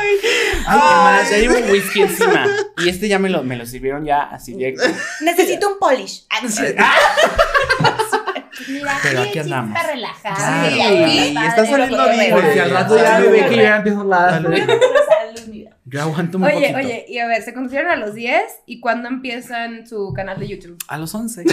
Ay, 0.00 0.18
hermanas, 0.66 1.30
ya 1.30 1.36
llevo 1.38 1.58
un 1.58 1.70
whisky 1.70 2.02
encima. 2.02 2.46
Y 2.78 2.88
este 2.88 3.08
ya 3.08 3.18
me 3.18 3.28
lo, 3.28 3.42
me 3.42 3.56
lo 3.56 3.66
sirvieron 3.66 4.04
ya 4.04 4.22
así 4.22 4.54
directo. 4.54 4.82
Necesito 5.20 5.68
un 5.68 5.78
polish. 5.78 6.26
Ah, 6.30 6.38
no 6.42 6.48
cierto. 6.48 6.82
Mira, 8.68 8.98
Pero 9.02 9.22
aquí 9.22 9.38
andamos. 9.38 9.76
está 9.76 9.90
relajado. 9.90 10.36
Claro. 10.36 10.70
Sí, 11.10 11.32
padre, 11.34 11.48
está 11.48 11.66
saliendo 11.66 12.08
bien. 12.10 12.30
Por 12.32 12.52
si 12.52 12.58
al 12.58 12.70
rato 12.70 12.96
ya 12.96 13.18
me 13.18 13.26
ve 13.28 13.46
que 13.46 13.56
yo 13.56 13.62
ya 13.62 13.76
empiezo 13.76 14.04
la... 15.30 15.36
Salud, 15.36 15.52
mira. 15.54 15.76
Yo 15.84 16.02
aguanto 16.02 16.38
un 16.38 16.44
Oye, 16.44 16.54
poquito. 16.54 16.78
oye, 16.78 17.04
y 17.08 17.18
a 17.18 17.26
ver, 17.26 17.42
se 17.42 17.52
conocieron 17.54 17.90
a 17.90 17.96
los 17.96 18.14
10 18.14 18.42
y 18.66 18.80
cuándo 18.80 19.08
empiezan 19.08 19.86
su 19.86 20.12
canal 20.14 20.38
de 20.38 20.48
YouTube. 20.48 20.78
A 20.88 20.98
los 20.98 21.14
11. 21.14 21.42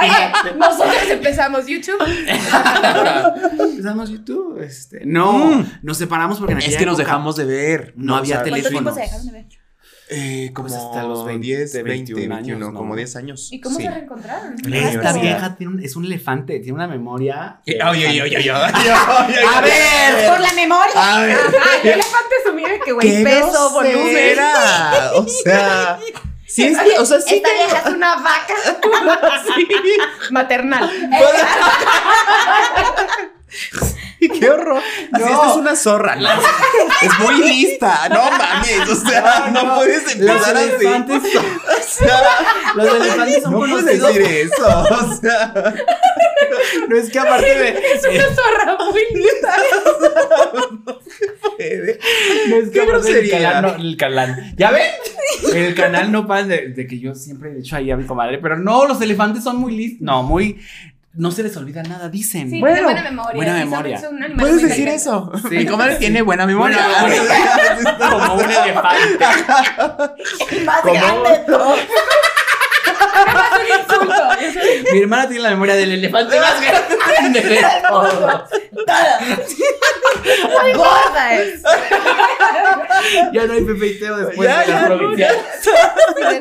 Oye, 0.00 0.54
nosotros 0.56 0.96
empezamos 1.10 1.66
YouTube. 1.66 1.98
Empezamos 3.60 4.10
YouTube. 4.10 4.60
Este, 4.62 5.04
no, 5.04 5.32
Mm. 5.58 5.64
nos 5.82 5.96
separamos 5.98 6.38
porque 6.38 6.52
en 6.54 6.58
Es 6.58 6.76
que 6.76 6.84
nos 6.86 6.94
época 6.98 7.04
dejamos 7.04 7.36
de 7.36 7.44
ver. 7.44 7.92
No 7.96 8.16
había 8.16 8.40
o 8.40 8.44
sea, 8.44 8.50
¿Cuánto 8.50 8.68
tiempo 8.68 8.90
teléfonos. 8.90 8.94
se 8.94 9.00
dejaron 9.00 9.26
de 9.26 9.32
ver? 9.32 9.46
Eh, 10.10 10.52
como 10.54 10.68
Pues 10.68 10.80
hasta 10.80 11.02
los 11.02 11.22
20, 11.26 11.46
10, 11.46 11.72
20, 11.74 11.82
21 11.90 12.18
21, 12.20 12.34
años, 12.34 12.58
¿no? 12.72 12.78
como 12.78 12.96
10 12.96 13.14
años. 13.16 13.48
¿Y 13.52 13.60
cómo 13.60 13.76
Sí. 13.76 13.82
se 13.84 13.90
reencontraron? 13.90 14.54
Esta 14.72 15.12
vieja 15.12 15.54
tiene 15.56 15.74
un- 15.74 15.84
es 15.84 15.96
un 15.96 16.06
elefante, 16.06 16.58
tiene 16.60 16.72
una 16.72 16.86
memoria. 16.88 17.60
Eh, 17.66 17.78
Oye, 17.84 18.08
oye, 18.08 18.22
oye, 18.22 18.36
oye. 18.38 18.50
A 18.50 19.60
ver. 19.60 20.30
Por 20.30 20.40
la 20.40 20.52
memoria. 20.54 20.92
A 20.94 21.20
ver. 21.26 21.36
Ay, 21.36 21.80
el 21.82 21.88
elefante 21.90 22.34
su 22.46 22.52
mire 22.54 22.80
que 22.84 22.92
güey, 22.92 23.06
¡Qué 23.06 23.22
peso, 23.22 23.70
volumen. 23.70 24.38
O 25.14 25.26
sea, 25.28 25.98
sí, 26.46 26.64
es 26.64 26.78
o 26.98 27.04
sea, 27.04 27.20
sí 27.20 27.34
Esta 27.36 27.48
te- 27.48 27.54
vieja 27.54 27.78
es 27.88 27.94
una 27.94 28.16
vaca 28.16 28.54
maternal. 30.30 30.90
¡Qué 34.40 34.50
horror! 34.50 34.78
Así, 35.12 35.24
No. 35.24 35.28
esta 35.30 35.50
es 35.50 35.56
una 35.56 35.76
zorra, 35.76 36.16
¿no? 36.16 36.28
Es 37.02 37.18
muy 37.20 37.36
lista, 37.48 38.08
no 38.08 38.30
mames, 38.30 38.88
o 38.88 38.94
sea, 39.08 39.50
no, 39.52 39.74
puedes 39.76 40.16
Los 40.18 40.30
empezar 40.36 40.56
así. 40.56 40.66
elefantes 40.68 41.32
son, 41.32 41.44
O 41.78 41.82
sea, 41.82 42.22
los 42.74 42.94
elefantes 42.94 43.42
son 43.42 43.52
no 43.52 43.58
puedes 43.60 43.76
conocidos. 43.76 44.14
decir 44.14 44.50
eso, 44.52 44.66
o 44.90 45.14
sea. 45.20 45.74
No 46.88 46.96
es 46.96 47.10
que 47.10 47.18
aparte 47.18 47.46
de. 47.46 47.68
Es 47.68 48.02
una 48.04 48.34
zorra 48.34 48.78
muy 48.90 49.00
linda. 49.12 49.54
puede. 51.56 51.98
No 52.48 52.56
es 52.56 52.64
que 52.66 52.70
Qué 52.70 52.80
aparte 52.80 53.12
del 53.12 53.28
grosería. 53.28 53.52
canal, 53.52 53.62
no, 53.62 53.82
el 53.84 53.96
canal. 53.96 54.52
¿Ya 54.56 54.70
ven? 54.70 54.82
El 55.54 55.74
canal 55.74 56.10
no 56.12 56.26
pasa 56.26 56.46
de, 56.46 56.68
de 56.68 56.86
que 56.86 56.98
yo 56.98 57.14
siempre 57.14 57.50
he 57.50 57.54
dicho 57.56 57.76
ahí 57.76 57.90
a 57.90 57.96
mi 57.96 58.04
comadre, 58.06 58.38
pero 58.38 58.56
no, 58.58 58.86
los 58.86 59.00
elefantes 59.00 59.44
son 59.44 59.56
muy 59.58 59.76
listos. 59.76 60.00
No, 60.00 60.22
muy. 60.22 60.58
No 61.18 61.32
se 61.32 61.42
les 61.42 61.56
olvida 61.56 61.82
nada, 61.82 62.08
dicen. 62.08 62.48
Sí, 62.48 62.60
Bueno, 62.60 62.76
tiene 62.76 62.92
buena 62.92 63.02
memoria. 63.10 63.34
buena 63.36 63.58
son- 63.60 63.70
memoria. 63.70 64.00
son 64.00 64.22
animales 64.22 64.38
Puedes 64.54 64.62
decir 64.68 64.88
eso. 64.88 65.32
Sí. 65.48 65.56
Mi 65.56 65.66
comadre 65.66 65.96
tiene 65.96 66.22
buena 66.22 66.46
memoria. 66.46 66.78
Buena 67.00 67.98
Como 68.10 68.34
un 68.34 68.44
elefante. 68.50 69.24
El 70.52 70.64
más 70.64 70.80
¿Cómo? 70.80 70.94
grande 70.94 71.30
de 71.30 71.38
todos. 71.44 71.78
¿Qué 73.66 73.84
pasó 73.86 74.00
un 74.00 74.08
insulto. 74.08 74.32
Eso 74.40 74.60
es 74.60 74.92
Mi 74.92 75.00
hermana 75.00 75.28
tiene 75.28 75.42
la 75.42 75.50
memoria 75.50 75.74
del 75.76 75.92
elefante 75.92 76.40
más 76.40 76.54
grande 77.08 77.40
de 77.40 77.60
todos. 77.88 78.44
Muy 80.62 80.72
gorda 80.72 81.34
es. 81.40 81.62
Ya 83.32 83.46
no 83.46 83.52
hay 83.52 83.62
Pepe 83.62 83.86
y 83.86 83.98
Teo 83.98 84.16
después 84.16 84.48
Ya, 84.48 84.60
de 84.60 84.66
la 84.68 84.80
ya, 84.80 84.86
provincia. 84.86 85.30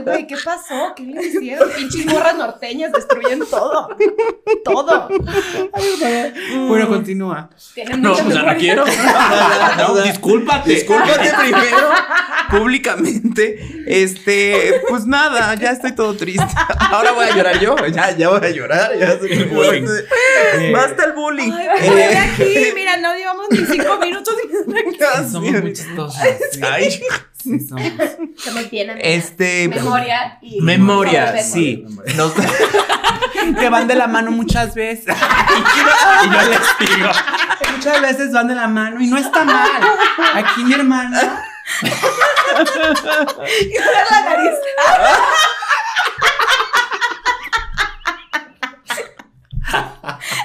Güey, 0.03 0.27
¿qué 0.27 0.35
pasó? 0.43 0.93
¿Qué 0.95 1.03
le 1.03 1.23
hicieron? 1.25 1.69
Pinches 1.71 2.05
morras 2.05 2.35
norteñas 2.35 2.91
destruyen 2.91 3.45
todo. 3.49 3.89
Todo. 4.65 5.07
Bueno, 6.67 6.87
continúa. 6.87 7.49
No, 7.97 8.13
pues 8.15 8.33
ya 8.33 8.41
no 8.43 8.57
quiero. 8.57 8.85
No, 9.77 10.01
discúlpate. 10.01 10.69
Discúlpate 10.71 11.31
primero, 11.39 11.89
públicamente. 12.49 13.83
Este, 13.85 14.81
pues 14.89 15.05
nada, 15.05 15.53
ya 15.55 15.71
estoy 15.71 15.93
todo 15.93 16.15
triste. 16.15 16.45
Ahora 16.91 17.06
voy 17.13 17.25
a 17.25 17.35
llorar 17.35 17.59
yo. 17.59 17.75
Ya, 17.87 18.11
ya 18.11 18.29
voy 18.29 18.45
a 18.45 18.49
llorar. 18.49 18.91
Ya 18.97 19.19
que 19.19 19.43
bullying. 19.45 19.85
Eh, 20.59 20.71
Basta 20.73 21.05
el 21.05 21.13
bullying. 21.13 21.51
Ay, 21.51 21.67
pero 21.79 21.95
de 21.95 22.03
Eh, 22.03 22.17
aquí, 22.17 22.71
mira, 22.75 22.97
no 22.97 23.15
llevamos 23.15 23.45
ni 23.51 23.65
cinco 23.65 23.97
minutos. 23.99 24.35
Sí, 24.41 25.29
Somos 25.31 25.51
muy 25.51 25.73
chistosos. 25.73 26.21
Sí, 26.51 26.59
Ay, 26.71 26.91
sí 26.91 27.59
somos. 27.67 27.83
Estamos 28.37 28.69
bien, 28.69 28.89
amiga. 28.89 29.07
este. 29.07 29.67
Memoria 29.69 30.37
y. 30.41 30.61
Memoria, 30.61 31.21
Memoria. 31.25 31.43
sí. 31.43 31.85
Nos- 32.15 32.33
Que 33.59 33.69
van 33.69 33.87
de 33.87 33.95
la 33.95 34.07
mano 34.07 34.31
muchas 34.31 34.73
veces. 34.75 35.15
y 35.15 36.29
yo 36.29 36.41
les 36.49 36.59
digo. 36.95 37.09
Muchas 37.77 38.01
veces 38.01 38.31
van 38.33 38.47
de 38.47 38.55
la 38.55 38.67
mano 38.67 38.99
y 38.99 39.07
no 39.07 39.17
está 39.17 39.43
mal. 39.45 39.69
Aquí 40.33 40.63
mi 40.63 40.73
hermana. 40.73 41.43
Y 43.69 43.77
ahora 43.77 43.99
la 44.09 44.21
nariz. 44.21 44.55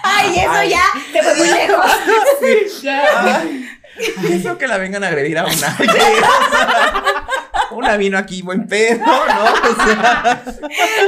Ay, 0.02 0.38
eso 0.62 0.71
ya 0.71 0.85
se 1.12 1.23
fue 1.23 1.35
muy 1.37 1.49
lejos. 1.49 1.87
Ay, 2.87 3.69
Eso 4.31 4.57
que 4.59 4.66
la 4.66 4.78
vengan 4.78 5.04
a 5.04 5.09
agredir 5.09 5.38
a 5.38 5.45
una. 5.45 5.76
Una 7.73 7.97
vino 7.97 8.19
aquí 8.19 8.42
buen 8.42 8.66
pedo, 8.66 8.99
¿no? 9.07 9.12
O 9.12 9.75
sea, 9.87 10.42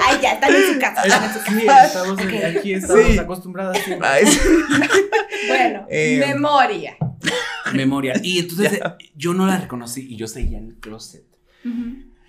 Ay, 0.06 0.18
ya 0.22 0.32
están 0.32 0.54
en 0.54 0.74
su 0.74 0.80
casa. 0.80 1.02
están 1.02 1.24
en 1.24 1.32
su 1.34 1.38
Sí, 1.60 1.66
casa. 1.66 1.86
estamos, 1.86 2.18
aquí 2.56 2.72
estamos 2.74 3.04
Sí. 3.06 3.18
acostumbradas 3.18 3.76
a 3.76 4.12
ay, 4.12 4.26
sí. 4.26 4.40
Bueno, 5.48 5.86
Eh, 5.90 6.24
memoria. 6.26 6.96
memoria. 7.72 8.14
Y 8.22 8.38
entonces 8.40 8.72
eh, 8.74 8.80
yo 9.14 9.34
no 9.34 9.46
la 9.46 9.58
reconocí 9.58 10.06
y 10.08 10.16
yo 10.16 10.26
seguía 10.26 10.56
en 10.58 10.68
el 10.68 10.74
closet. 10.76 11.24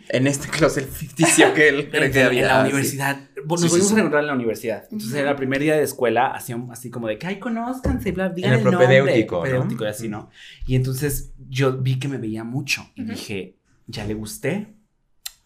En 0.09 0.27
este 0.27 0.47
closet 0.47 0.89
ficticio 0.89 1.53
que 1.53 1.69
él 1.69 1.89
cree 1.89 2.11
que 2.11 2.21
en 2.21 2.27
había. 2.27 2.47
la 2.47 2.63
sí. 2.63 2.69
universidad. 2.71 3.17
Sí, 3.35 3.41
nos 3.47 3.61
sí, 3.61 3.67
volvimos 3.67 3.89
sí. 3.89 3.95
a 3.95 3.97
encontrar 3.99 4.21
en 4.23 4.27
la 4.27 4.33
universidad. 4.33 4.83
Entonces 4.91 5.13
era 5.13 5.31
el 5.31 5.35
primer 5.35 5.61
día 5.61 5.75
de 5.75 5.83
escuela, 5.83 6.27
así, 6.27 6.53
así 6.71 6.89
como 6.89 7.07
de 7.07 7.17
que, 7.17 7.27
ay, 7.27 7.39
conózcanse, 7.39 8.11
bla, 8.11 8.29
digan 8.29 8.53
el 8.53 8.59
el 8.59 8.63
nombre, 8.65 8.85
propedéutico, 8.85 9.35
¿no? 9.35 9.41
propedéutico 9.41 9.83
y 9.83 9.87
así, 9.87 10.09
¿no? 10.09 10.29
Y 10.67 10.75
entonces 10.75 11.33
yo 11.49 11.77
vi 11.77 11.99
que 11.99 12.07
me 12.07 12.17
veía 12.17 12.43
mucho 12.43 12.89
y 12.95 13.03
dije, 13.03 13.57
ya 13.87 14.05
le 14.05 14.13
gusté, 14.13 14.75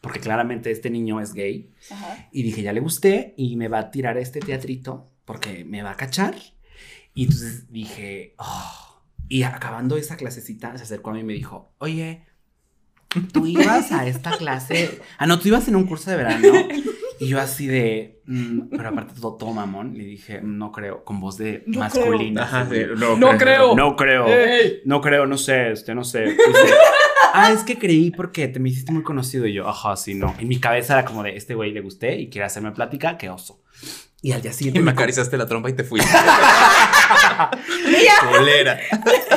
porque 0.01 0.19
claramente 0.19 0.71
este 0.71 0.89
niño 0.89 1.19
es 1.19 1.33
gay. 1.33 1.71
Y 2.31 2.43
dije, 2.43 2.61
ya 2.61 2.73
le 2.73 2.79
gusté 2.79 3.33
y 3.37 3.55
me 3.57 3.67
va 3.67 3.79
a 3.79 3.91
tirar 3.91 4.17
este 4.17 4.39
teatrito 4.39 5.11
porque 5.25 5.65
me 5.65 5.83
va 5.83 5.91
a 5.91 5.97
cachar. 5.97 6.35
Y 7.13 7.23
entonces 7.23 7.71
dije, 7.71 8.35
oh. 8.37 8.85
Y 9.27 9.43
acabando 9.43 9.95
esa 9.95 10.17
clasecita, 10.17 10.75
se 10.77 10.83
acercó 10.83 11.11
a 11.11 11.13
mí 11.13 11.19
y 11.19 11.23
me 11.23 11.33
dijo, 11.33 11.71
oye, 11.77 12.23
tú 13.31 13.45
ibas 13.47 13.91
a 13.91 14.07
esta 14.07 14.31
clase. 14.37 14.99
Ah, 15.17 15.25
no, 15.25 15.39
tú 15.39 15.47
ibas 15.47 15.67
en 15.67 15.75
un 15.75 15.85
curso 15.85 16.11
de 16.11 16.17
verano. 16.17 16.47
Y 17.21 17.27
yo 17.27 17.41
así 17.41 17.67
de, 17.67 18.21
mm, 18.27 18.69
pero 18.69 18.89
aparte 18.89 19.13
todo, 19.19 19.35
todo 19.35 19.51
mamón, 19.51 19.97
le 19.97 20.05
dije, 20.05 20.39
no 20.41 20.71
creo, 20.71 21.03
con 21.03 21.19
voz 21.19 21.37
de 21.37 21.63
No 21.67 21.79
masculina. 21.79 22.43
Ajá, 22.43 22.65
sí, 22.71 22.83
no, 22.95 23.17
no 23.17 23.37
creo. 23.37 23.37
creo. 23.37 23.75
No 23.75 23.95
creo. 23.97 24.25
No 24.85 25.01
creo, 25.01 25.25
no 25.25 25.37
sé, 25.37 25.71
este, 25.73 25.93
no 25.93 26.05
sé. 26.05 26.23
Dice, 26.23 26.39
ah, 27.33 27.51
es 27.51 27.63
que 27.63 27.77
creí 27.77 28.11
porque 28.11 28.47
te 28.47 28.61
me 28.61 28.69
hiciste 28.69 28.93
muy 28.93 29.03
conocido. 29.03 29.45
Y 29.47 29.53
yo, 29.53 29.67
ajá, 29.67 29.97
sí, 29.97 30.15
no. 30.15 30.33
En 30.39 30.47
mi 30.47 30.61
cabeza 30.61 30.93
era 30.93 31.03
como 31.03 31.23
de, 31.23 31.35
este 31.35 31.55
güey 31.55 31.73
le 31.73 31.81
gusté 31.81 32.17
y 32.17 32.29
quiere 32.29 32.45
hacerme 32.45 32.71
plática, 32.71 33.17
qué 33.17 33.29
oso. 33.29 33.61
Y 34.21 34.31
al 34.31 34.41
día 34.41 34.51
Y 34.51 34.53
siguiente 34.53 34.79
me 34.79 34.85
me 34.85 34.91
acariciaste 34.91 35.37
la 35.37 35.45
trompa 35.45 35.69
y 35.69 35.73
te 35.73 35.83
fuiste. 35.83 36.09
Mía. 37.87 38.13
Colera. 38.31 38.79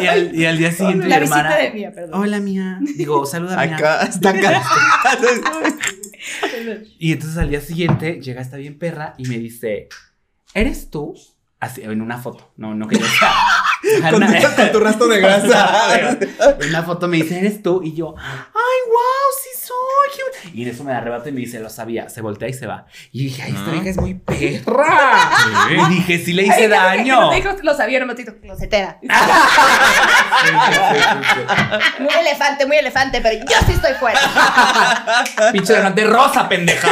y 0.00 0.07
al, 0.07 0.35
y 0.35 0.45
al 0.47 0.59
día 0.59 0.73
siguiente 0.73 1.07
mi 1.07 1.12
hermana. 1.12 1.49
visita 1.49 1.62
de 1.62 1.71
mía, 1.73 1.93
perdón. 1.95 2.21
Hola, 2.21 2.41
mía. 2.41 2.79
Digo, 2.97 3.25
saluda, 3.26 3.57
mía. 3.64 3.76
Acá, 3.76 4.02
está 4.02 4.31
acá. 4.31 4.62
Y 6.99 7.12
entonces 7.12 7.38
al 7.38 7.50
día 7.50 7.61
siguiente 7.61 8.21
llega 8.21 8.41
esta 8.41 8.57
bien 8.57 8.79
perra 8.79 9.14
y 9.19 9.26
me 9.26 9.38
dice, 9.38 9.88
¿eres 10.55 10.91
tú? 10.91 11.14
Así, 11.59 11.83
en 11.83 12.00
una 12.00 12.19
foto. 12.19 12.52
No, 12.57 12.75
no 12.75 12.88
que 12.88 12.99
yo 12.99 13.07
sea. 13.07 14.11
con, 14.11 14.21
tu, 14.21 14.57
con 14.57 14.73
tu 14.73 14.81
rastro 14.81 15.07
de 15.07 15.21
grasa. 15.21 16.19
En 16.61 16.69
una 16.69 16.83
foto 16.83 17.07
me 17.07 17.19
dice, 17.19 17.38
¿eres 17.38 17.62
tú? 17.62 17.83
Y 17.85 17.95
yo, 17.95 18.14
¡ay, 18.19 18.81
wow! 18.88 19.33
Y 20.54 20.62
en 20.62 20.69
eso 20.69 20.85
me 20.85 20.92
arrebata 20.92 21.28
y 21.28 21.33
me 21.33 21.40
dice, 21.40 21.61
lo 21.61 21.71
sabía. 21.71 22.09
Se 22.09 22.21
voltea 22.21 22.49
y 22.49 22.52
se 22.52 22.66
va. 22.66 22.87
Y 23.12 23.25
dije, 23.25 23.42
¡ay, 23.42 23.50
esta 23.52 23.71
Ah. 23.71 23.73
vieja 23.73 23.88
es 23.90 23.97
muy 23.97 24.14
perra! 24.26 25.31
Y 25.71 25.95
dije, 25.95 26.19
sí 26.19 26.33
le 26.33 26.42
hice 26.45 26.69
daño. 26.69 27.31
Me 27.31 27.37
dijo, 27.37 27.50
lo 27.62 27.75
sabía, 27.75 28.04
no 28.04 28.14
closetera. 28.14 28.99
Sí, 30.42 30.49
sí, 30.49 30.81
sí. 31.35 32.02
Muy 32.02 32.12
elefante, 32.21 32.66
muy 32.66 32.76
elefante, 32.76 33.21
pero 33.21 33.38
yo 33.45 33.57
sí 33.66 33.73
estoy 33.73 33.92
fuera. 33.95 34.19
Pinche 35.52 35.73
delante 35.75 36.04
rosa, 36.04 36.49
pendeja. 36.49 36.88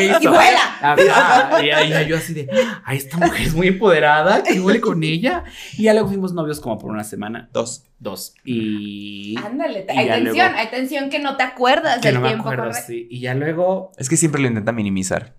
Y 0.00 0.26
vuela. 0.26 0.60
Ah, 0.82 1.60
y 1.62 1.70
ahí 1.70 2.06
yo 2.08 2.16
así 2.16 2.34
de, 2.34 2.48
ay, 2.84 2.96
esta 2.98 3.16
mujer 3.18 3.42
es 3.46 3.54
muy 3.54 3.68
empoderada, 3.68 4.42
que 4.42 4.60
huele 4.60 4.80
con 4.80 5.02
ella. 5.04 5.44
Y 5.76 5.84
ya 5.84 5.92
luego 5.92 6.08
fuimos 6.08 6.32
novios 6.32 6.60
como 6.60 6.78
por 6.78 6.90
una 6.90 7.04
semana, 7.04 7.48
Dos. 7.52 7.84
Dos. 8.04 8.34
Y 8.44 9.34
Ándale, 9.44 9.84
Y 9.92 9.98
hay 9.98 10.06
ya 10.06 10.14
tensión, 10.14 10.36
luego- 10.36 10.58
hay 10.58 10.66
tensión 10.68 11.10
que 11.10 11.18
no 11.18 11.36
te 11.36 11.42
acuerdas 11.42 11.96
que 11.98 12.08
del 12.08 12.14
no 12.14 12.20
me 12.20 12.28
tiempo 12.28 12.48
acuerdo, 12.48 12.72
sí. 12.72 13.08
Y 13.10 13.18
ya 13.20 13.34
luego, 13.34 13.90
Es 13.96 14.08
que 14.08 14.16
siempre 14.16 14.40
lo 14.40 14.46
intenta 14.46 14.70
minimizar. 14.70 15.34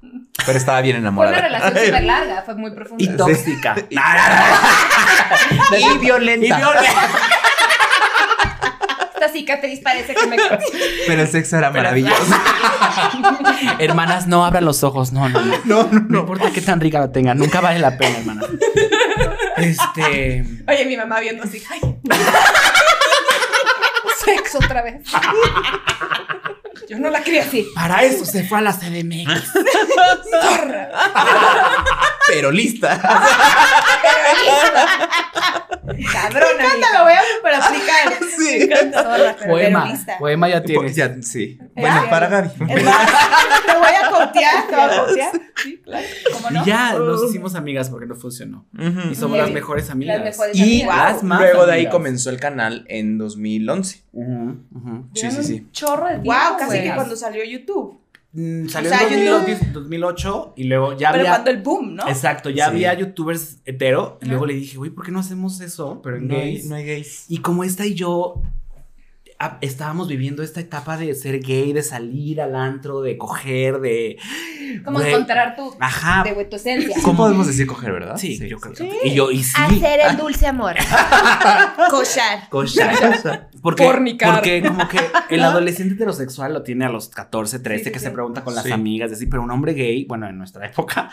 Pero 0.45 0.57
estaba 0.57 0.81
bien 0.81 0.95
Fue 0.97 0.99
enamorada. 1.01 1.37
una 1.37 1.47
relación 1.47 1.77
súper 1.85 2.03
larga, 2.03 2.41
fue 2.43 2.55
muy 2.55 2.71
profunda. 2.71 3.01
y 3.03 3.07
tóxica. 3.15 3.75
Y 5.79 5.97
violenta. 5.99 6.45
Y 6.45 6.49
violenta. 6.49 6.91
Esta 9.13 9.29
cicatriz 9.29 9.79
parece 9.79 10.13
que 10.13 10.27
me 10.27 10.35
Pero 11.07 11.21
el 11.21 11.27
sexo 11.29 11.57
era 11.57 11.71
Pero- 11.71 11.83
maravilloso. 11.83 12.35
Hermanas, 13.79 14.27
no 14.27 14.45
abran 14.45 14.65
los 14.65 14.83
ojos, 14.83 15.13
no, 15.13 15.29
no, 15.29 15.39
no. 15.41 15.55
No, 15.65 15.83
no, 15.83 15.99
No 15.99 16.05
no. 16.09 16.19
importa 16.19 16.51
qué 16.51 16.61
tan 16.61 16.79
rica 16.81 16.99
lo 16.99 17.09
tengan, 17.11 17.37
nunca 17.37 17.61
vale 17.61 17.79
la 17.79 17.97
pena, 17.97 18.17
hermana. 18.19 18.41
Este. 19.57 20.43
Oye, 20.67 20.85
mi 20.85 20.97
mamá 20.97 21.19
viendo 21.19 21.43
así. 21.43 21.63
Ay. 21.69 21.81
Sexo 24.25 24.57
otra 24.57 24.81
vez. 24.81 25.03
Yo 26.89 26.99
no 26.99 27.09
la 27.09 27.21
quería 27.21 27.43
así. 27.43 27.67
Para 27.73 28.03
eso 28.03 28.25
se 28.25 28.43
fue 28.47 28.59
a 28.59 28.61
la 28.61 28.73
CDMX. 28.73 29.51
Zorra. 30.29 30.89
Pero 32.27 32.51
lista. 32.51 32.99
Cabrona. 36.11 36.45
Me 36.57 36.63
encanta, 36.63 36.73
amiga. 36.73 36.97
lo 36.97 37.03
voy 37.03 37.13
a 37.13 37.21
super 37.35 37.53
aplicar. 37.61 38.13
Sí. 38.37 38.45
Me 38.59 38.63
encanta. 38.63 39.03
Zorra, 39.03 39.35
pero, 39.39 39.51
Poema. 39.51 39.93
Poema 40.19 40.49
ya 40.49 40.63
tienes. 40.63 40.95
ya, 40.95 41.15
sí. 41.21 41.57
Bueno, 41.75 41.97
bien. 41.99 42.09
para 42.09 42.27
Gaby. 42.27 42.49
Te 42.49 42.55
voy 42.65 42.73
a 42.73 44.09
copiar, 44.09 44.67
te 44.67 44.75
voy 44.75 44.83
a 44.83 45.05
copiar. 45.05 45.31
Sí, 45.63 45.81
claro. 45.83 46.05
¿Cómo 46.33 46.49
no? 46.51 46.61
Y 46.63 46.65
ya 46.65 46.93
nos 46.93 47.23
hicimos 47.29 47.55
amigas 47.55 47.89
porque 47.89 48.05
no 48.05 48.15
funcionó. 48.15 48.65
Ujú. 48.77 48.99
Y 49.11 49.15
somos 49.15 49.29
Muy 49.31 49.39
las 49.39 49.51
mejores 49.51 49.89
amigas. 49.89 50.17
Las 50.17 50.25
mejores 50.25 50.57
Y 50.57 50.81
amigas. 50.81 51.13
las 51.13 51.23
más 51.23 51.39
luego 51.39 51.65
de 51.65 51.71
ahí 51.73 51.79
amigas. 51.79 51.93
comenzó 51.93 52.29
el 52.29 52.39
canal 52.39 52.85
en 52.89 53.17
2011. 53.17 54.03
Ujú, 54.13 54.57
ujú. 54.73 55.09
Sí, 55.13 55.31
sí, 55.31 55.43
sí. 55.43 55.53
Un 55.65 55.71
chorro 55.71 56.05
de 56.07 56.19
tiempo, 56.19 56.31
Wow, 56.31 56.57
casi 56.57 56.81
que 56.81 56.93
cuando 56.95 57.15
salió 57.15 57.43
YouTube. 57.43 57.99
Mm, 58.37 58.67
Salió 58.67 58.91
O 58.91 58.93
sea, 58.93 59.07
en 59.07 59.25
yo 59.25 59.31
2010, 59.39 59.73
2008 59.73 60.53
y 60.57 60.63
luego 60.65 60.97
ya 60.97 61.11
Pero 61.11 61.21
había. 61.21 61.31
cuando 61.31 61.51
el 61.51 61.61
boom, 61.61 61.95
¿no? 61.95 62.07
Exacto, 62.07 62.49
ya 62.49 62.65
Sí. 62.65 62.71
había 62.71 62.93
youtubers 62.93 63.59
hetero. 63.65 64.19
Y 64.21 64.25
luego 64.25 64.45
le 64.45 64.53
dije, 64.55 64.77
güey, 64.77 64.91
¿por 64.91 65.05
qué 65.05 65.11
no 65.11 65.19
hacemos 65.19 65.61
eso? 65.61 66.01
Pero 66.03 66.17
en 66.17 66.27
No 66.27 66.35
hay, 66.35 66.41
gays. 66.55 66.65
no 66.65 66.75
hay 66.75 66.85
gays. 66.85 67.25
Y 67.29 67.37
como 67.37 67.63
esta 67.63 67.85
y 67.85 67.93
yo 67.93 68.41
ah, 69.39 69.57
estábamos 69.61 70.07
viviendo 70.07 70.43
esta 70.43 70.59
etapa 70.59 70.97
de 70.97 71.13
ser 71.15 71.39
gay, 71.41 71.73
de 71.73 71.83
salir 71.83 72.41
al 72.41 72.55
antro, 72.55 73.01
de 73.01 73.17
coger, 73.17 73.79
de. 73.79 74.17
Como 74.83 74.99
encontrar 75.01 75.55
tu, 75.55 75.73
Ajá. 75.79 76.23
de, 76.23 76.45
tu 76.45 76.55
esencia. 76.55 76.95
¿Cómo 77.03 77.17
podemos 77.17 77.47
decir 77.47 77.67
coger, 77.67 77.91
verdad? 77.93 78.17
Sí, 78.17 78.37
yo 78.47 78.59
creo 78.59 78.73
que. 78.73 79.07
Y 79.07 79.13
yo, 79.13 79.31
y 79.31 79.43
sí. 79.43 79.53
Hacer 79.57 79.99
el 80.09 80.17
dulce 80.17 80.47
amor. 80.47 80.75
Cochar. 81.89 82.49
Cochar. 82.49 83.49
Porque, 83.61 83.83
Fornicar. 83.83 84.35
porque 84.35 84.63
como 84.63 84.87
que 84.87 84.99
el 85.29 85.43
adolescente 85.43 85.95
heterosexual 85.95 86.53
lo 86.53 86.63
tiene 86.63 86.85
a 86.85 86.89
los 86.89 87.09
14, 87.09 87.59
13, 87.59 87.79
Sí, 87.79 87.85
sí, 87.85 87.91
que 87.91 87.99
sí. 87.99 88.05
se 88.05 88.11
pregunta 88.11 88.43
con 88.43 88.55
las 88.55 88.63
Sí. 88.65 88.71
amigas, 88.71 89.11
así, 89.11 89.25
pero 89.27 89.43
un 89.43 89.51
hombre 89.51 89.73
gay, 89.73 90.05
bueno, 90.05 90.27
en 90.27 90.37
nuestra 90.37 90.65
época, 90.65 91.09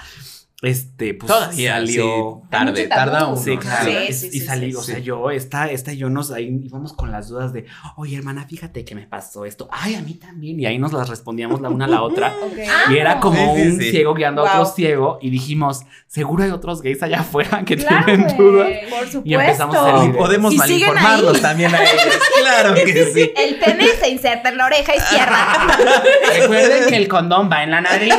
este, 0.62 1.14
pues 1.14 1.26
Todavía 1.33 1.75
salió. 1.75 2.40
sí, 2.42 2.49
tarde, 2.50 2.87
tarda 2.87 3.26
uno. 3.26 3.37
Sí, 3.37 3.57
claro. 3.57 3.85
Sí, 3.85 3.97
y- 4.09 4.12
sí, 4.12 4.26
y 4.28 4.31
sí, 4.31 4.40
salí, 4.40 4.71
sí, 4.71 4.76
o 4.76 4.83
sea, 4.83 4.99
yo, 5.00 5.31
esta, 5.31 5.69
esta 5.71 5.92
y 5.92 5.97
yo 5.99 6.09
nos 6.09 6.31
ahí 6.31 6.61
íbamos 6.62 6.92
con 6.92 7.11
las 7.11 7.28
dudas 7.28 7.52
de, 7.52 7.66
oye, 7.97 8.16
hermana, 8.16 8.45
fíjate 8.49 8.85
que 8.85 8.95
me 8.95 9.07
pasó 9.07 9.45
esto. 9.45 9.69
Ay, 9.73 9.97
a 9.97 10.00
mí 10.02 10.14
también. 10.14 10.59
Y 10.61 10.66
ahí 10.66 10.78
nos 10.78 10.92
las 10.92 11.09
respondíamos 11.09 11.61
la 11.61 11.69
una 11.69 11.87
a 11.87 11.88
la 11.88 12.02
otra. 12.04 12.33
Ah, 12.69 12.92
Y 12.92 12.97
era 12.99 13.19
como 13.21 13.54
Sí, 13.57 13.62
sí, 13.62 13.69
un 13.69 13.78
sí. 13.81 13.90
ciego 13.90 14.14
guiando 14.14 14.47
a 14.47 14.61
otro 14.61 14.66
ciego. 14.75 15.19
Y 15.21 15.31
dijimos, 15.31 15.83
seguro 16.07 16.45
hay 16.45 16.50
otros 16.50 16.81
gays 16.83 17.02
allá 17.02 17.21
afuera 17.21 17.64
que 17.64 17.76
Claro, 17.76 18.04
tienen 18.04 18.37
dudas. 18.37 18.69
Por 18.88 18.99
supuesto. 19.07 19.23
Y 19.25 19.35
empezamos 19.35 19.76
a 19.76 19.99
Y 19.99 20.07
ser 20.07 20.16
podemos 20.16 20.54
malinformarlos 20.54 21.37
ahí. 21.37 21.42
también 21.42 21.75
a 21.75 21.83
ellos. 21.83 22.02
Claro 22.42 22.75
que 22.75 23.11
sí. 23.12 23.33
El 23.37 23.57
pene 23.59 23.87
se 24.00 24.09
inserta 24.11 24.49
en 24.49 24.57
la 24.59 24.66
oreja 24.66 24.95
izquierda. 24.97 25.78
Recuerden 26.40 26.88
que 26.88 26.97
el 26.97 27.09
condón 27.09 27.49
va 27.50 27.62
en 27.62 27.71
la 27.71 27.81
nariz. 27.81 28.14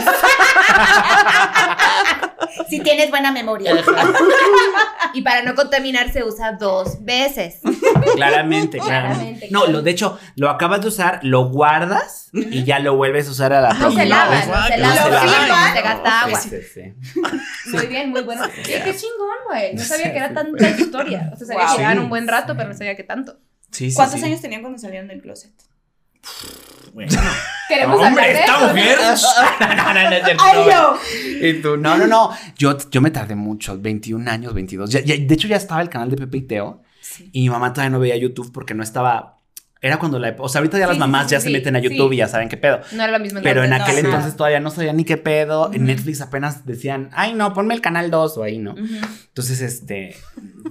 Si 2.70 2.80
tienes 2.80 3.10
buena 3.10 3.32
memoria. 3.32 3.74
y 5.14 5.22
para 5.22 5.44
no 5.44 5.56
contaminar 5.56 6.12
se 6.12 6.24
usa 6.24 6.54
dos 6.54 7.04
veces. 7.04 7.60
Claramente, 8.16 8.78
claramente. 8.80 8.80
Claramente, 8.80 9.48
No, 9.52 9.68
lo, 9.68 9.82
de 9.82 9.92
hecho, 9.92 10.20
lo 10.36 10.50
acabas 10.50 10.82
de 10.82 10.88
usar, 10.88 11.20
lo 11.24 11.50
guardas 11.50 12.30
y 12.34 12.64
ya 12.64 12.80
lo 12.80 12.96
vuelves 12.96 13.28
a 13.28 13.32
usar 13.32 13.54
a 13.54 13.62
la 13.62 13.74
No 13.74 13.92
se 13.92 14.06
lava, 14.06 14.32
vez. 14.32 14.48
no 14.48 14.68
se 14.68 14.78
lava, 14.78 15.10
no 15.70 15.74
se 15.76 15.82
gasta 15.82 16.22
agua. 16.22 16.40
sí, 16.40 16.50
sí. 16.74 16.94
Muy 17.72 17.88
bien, 17.88 18.10
muy 18.10 18.22
bueno. 18.22 18.44
Qué, 18.66 18.82
qué 18.84 18.96
chingón, 18.96 19.38
güey. 19.48 19.76
No 19.76 19.84
sabía 19.84 20.12
que 20.12 20.18
era 20.18 20.34
tanta 20.34 20.70
historia. 20.70 21.30
O 21.34 21.38
sea, 21.38 21.48
sabía 21.48 21.64
Wow. 21.66 21.72
que 21.72 21.78
llevaban 21.78 21.98
Sí. 21.98 22.04
un 22.04 22.10
buen 22.10 22.28
rato, 22.28 22.56
pero 22.58 22.70
no 22.70 22.76
sabía 22.76 22.96
que 22.96 23.04
tanto. 23.04 23.38
Sí, 23.72 23.90
sí, 23.90 23.96
¿Cuántos 23.96 24.20
sí. 24.20 24.26
años 24.26 24.42
tenían 24.42 24.62
cuando 24.62 24.78
salieron 24.80 25.08
del 25.08 25.22
closet? 25.22 25.52
Bueno. 26.94 27.12
Queremos 27.68 28.00
Hombre, 28.00 28.32
esta 28.40 28.44
eso, 28.46 28.60
¿no? 28.62 28.68
mujer. 28.70 28.98
No, 29.60 29.68
no, 29.76 29.94
no, 29.94 29.94
no, 29.94 30.16
es 30.16 30.24
cierto, 30.26 30.44
¡Ay, 30.44 30.66
no. 30.70 31.78
no! 31.78 31.78
No, 31.78 31.98
no, 31.98 32.08
no. 32.08 32.30
Yo, 32.58 32.78
yo 32.90 33.02
me 33.02 33.10
tardé 33.12 33.36
mucho, 33.36 33.78
21 33.80 34.30
años, 34.30 34.54
22. 34.54 34.90
Ya- 34.92 35.00
ya- 35.02 35.16
de 35.18 35.34
hecho, 35.34 35.48
ya 35.48 35.56
estaba 35.58 35.82
el 35.82 35.90
canal 35.90 36.10
de 36.10 36.18
Pepe 36.18 36.38
y 36.38 36.42
Teo. 36.44 36.84
Sí. 37.02 37.30
Y 37.34 37.42
mi 37.42 37.50
mamá 37.50 37.74
todavía 37.74 37.90
no 37.90 38.00
veía 38.00 38.16
YouTube 38.18 38.52
porque 38.54 38.74
no 38.74 38.84
estaba. 38.84 39.40
Era 39.86 40.00
cuando 40.00 40.18
la. 40.18 40.34
O 40.40 40.48
sea, 40.48 40.60
ahorita 40.60 40.80
ya 40.80 40.86
Sí, 40.86 40.90
las 40.92 40.98
mamás 40.98 41.26
sí, 41.28 41.32
ya 41.34 41.40
sí, 41.42 41.48
se 41.48 41.54
meten 41.54 41.76
a 41.76 41.80
sí. 41.82 41.90
YouTube 41.90 42.14
y 42.14 42.16
ya 42.18 42.30
saben 42.30 42.48
qué 42.48 42.56
pedo. 42.56 42.80
No 42.94 43.04
era 43.04 43.12
lo 43.12 43.20
mismo. 43.20 43.42
Pero 43.44 43.66
en 43.66 43.74
aquel 43.74 43.96
no, 43.96 44.00
entonces 44.10 44.32
no. 44.32 44.38
todavía 44.38 44.62
no 44.62 44.72
sabía 44.72 44.94
ni 44.94 45.04
qué 45.04 45.18
pedo. 45.18 45.68
En 45.74 45.82
Ujú. 45.82 45.88
Netflix 45.88 46.22
apenas 46.22 46.66
decían, 46.66 47.10
ay, 47.12 47.34
no, 47.34 47.54
ponme 47.54 47.74
el 47.74 47.82
canal 47.82 48.10
2 48.10 48.38
o 48.38 48.44
ahí, 48.44 48.60
¿no? 48.60 48.72
Ujú. 48.72 48.82
Entonces, 49.28 49.60
este. 49.62 50.16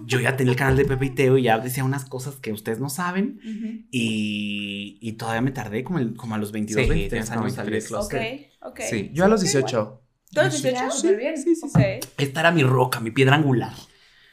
Yo 0.07 0.19
ya 0.19 0.37
tenía 0.37 0.53
el 0.53 0.59
canal 0.59 0.77
de 0.79 0.87
Pepe 0.87 1.05
y 1.07 1.11
Teo 1.11 1.37
y 1.37 1.43
ya 1.43 1.59
decía 1.59 1.85
unas 1.85 2.07
cosas 2.07 2.37
que 2.37 2.53
ustedes 2.53 2.81
no 2.81 2.89
saben. 2.89 3.39
Ujú. 3.45 3.85
Y, 3.91 4.99
y 5.03 5.13
todavía 5.13 5.43
me 5.43 5.51
tardé 5.51 5.85
como, 5.85 5.99
el- 5.99 6.15
como 6.17 6.35
a 6.35 6.39
los 6.39 6.51
22, 6.51 6.83
Sí, 6.85 6.89
23 6.89 7.11
tenías 7.11 7.29
como 7.31 7.43
años 7.43 7.55
salí 7.55 7.67
del 7.71 7.81
23. 7.81 7.89
closet. 7.89 8.51
Ok, 8.63 8.71
ok. 8.73 8.81
Sí, 8.89 9.11
yo 9.13 9.25
a 9.27 9.29
los 9.29 9.43
18. 9.43 10.01
¿Todos 10.33 10.55
Sí, 10.55 10.63
18? 10.63 10.85
Ah, 10.87 10.91
súper 10.91 11.17
bien. 11.19 11.37
Sí, 11.37 11.55
sí, 11.55 11.69
sí. 11.69 11.83
Esta 12.17 12.41
era 12.41 12.51
mi 12.51 12.63
roca, 12.63 13.01
mi 13.01 13.11
piedra 13.11 13.37
angular. 13.37 13.73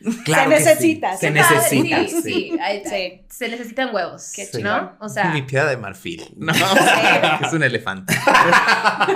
Claro 0.25 0.51
Se 0.51 0.57
sí. 0.57 0.63
necesita, 0.65 1.11
Se 1.13 1.19
se 1.27 1.31
necesita. 1.31 2.07
Sí, 2.07 2.21
sí. 2.21 2.51
ahí- 2.61 2.83
Sí. 2.85 3.21
Se 3.29 3.49
necesitan 3.49 3.93
huevos. 3.93 4.31
Qué 4.35 4.45
¿No? 4.45 4.49
chingón. 4.59 4.91
O 4.99 5.09
sea. 5.09 5.31
Mi 5.31 5.41
piedra 5.43 5.69
de 5.69 5.77
marfil. 5.77 6.23
No, 6.37 6.53
es 7.45 7.53
un 7.53 7.63
elefante. 7.63 8.13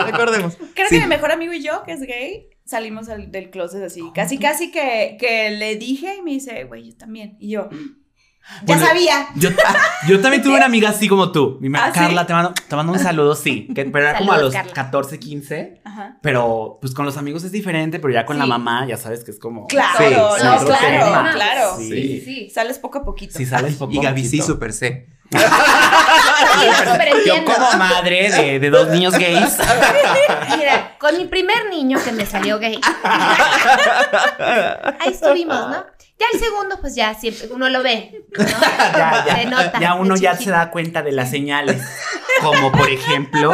Recordemos. 0.05 0.57
Creo 0.73 0.87
Sí. 0.89 0.95
que 0.95 1.01
mi 1.01 1.07
mejor 1.07 1.31
amigo 1.31 1.53
y 1.53 1.61
yo, 1.63 1.83
que 1.83 1.93
es 1.93 2.01
gay, 2.01 2.47
salimos 2.65 3.09
al- 3.09 3.31
del 3.31 3.49
closet 3.49 3.83
así. 3.83 4.01
Casi, 4.13 4.37
casi 4.37 4.71
que, 4.71 5.17
que 5.19 5.51
le 5.51 5.75
dije 5.77 6.15
y 6.17 6.21
me 6.21 6.31
dice, 6.31 6.63
güey, 6.65 6.91
yo 6.91 6.97
también. 6.97 7.37
Y 7.39 7.49
yo, 7.51 7.69
ya 8.43 8.59
Bueno, 8.65 8.85
sabía. 8.85 9.27
Yo, 9.35 9.49
yo 10.07 10.19
también 10.21 10.43
tuve 10.43 10.55
una 10.57 10.65
amiga 10.65 10.89
así 10.89 11.07
como 11.07 11.31
tú. 11.31 11.57
Mi 11.61 11.69
¿Ah, 11.77 11.91
sí? 11.93 11.99
Carla, 11.99 12.25
te 12.27 12.33
mando, 12.33 12.53
te 12.53 12.75
mando 12.75 12.91
un 12.93 12.99
saludo, 12.99 13.35
sí. 13.35 13.67
Que, 13.73 13.85
pero 13.85 14.09
era 14.09 14.17
como 14.17 14.31
a 14.33 14.37
los 14.37 14.53
Carla. 14.53 14.73
14, 14.73 15.19
15. 15.19 15.81
Ajá. 15.85 16.17
Pero 16.21 16.77
pues 16.81 16.93
con 16.93 17.05
los 17.05 17.17
amigos 17.17 17.43
es 17.43 17.51
diferente, 17.51 17.99
pero 17.99 18.13
ya 18.13 18.25
con 18.25 18.37
la 18.37 18.43
Sí. 18.45 18.49
mamá 18.49 18.85
ya 18.87 18.97
sabes 18.97 19.23
que 19.23 19.31
es 19.31 19.39
como. 19.39 19.67
Claro, 19.67 19.97
Sí, 19.97 20.05
no, 20.13 20.59
sí, 20.59 20.65
claro, 20.65 21.05
tema. 21.05 21.31
claro. 21.33 21.75
Sí. 21.77 21.89
Sí, 21.89 22.21
sí. 22.25 22.49
Sales 22.49 22.79
poco 22.79 22.99
a 22.99 23.03
poquito. 23.05 23.37
Si 23.37 23.45
sales 23.45 23.75
poco. 23.75 23.91
Y 23.93 23.99
Gaby 24.01 24.21
sí, 24.23 24.37
poquito. 24.37 24.45
super 24.53 24.73
C. 24.73 25.07
Sí, 26.53 26.67
yo 27.25 27.43
como 27.45 27.71
madre 27.77 28.29
de, 28.31 28.59
de 28.59 28.69
dos 28.69 28.87
niños 28.89 29.13
gays. 29.17 29.57
Mira, 30.57 30.95
con 30.99 31.17
mi 31.17 31.25
primer 31.25 31.69
niño 31.69 31.97
que 32.03 32.11
me 32.11 32.25
salió 32.25 32.59
gay. 32.59 32.79
Ahí 34.99 35.11
estuvimos, 35.11 35.69
¿no? 35.69 35.85
Ya 36.19 36.27
el 36.31 36.39
segundo, 36.39 36.77
pues 36.79 36.95
ya 36.95 37.13
siempre 37.15 37.47
uno 37.53 37.67
lo 37.69 37.81
ve. 37.83 38.23
¿no? 38.37 38.43
ya, 38.97 39.25
ya, 39.25 39.35
Se 39.35 39.45
nota. 39.45 39.79
ya 39.79 39.95
uno 39.95 40.15
ya 40.15 40.37
se 40.37 40.51
da 40.51 40.69
cuenta 40.69 41.01
de 41.01 41.11
las 41.11 41.29
señales. 41.31 41.81
Como 42.41 42.71
por 42.71 42.89
ejemplo. 42.89 43.53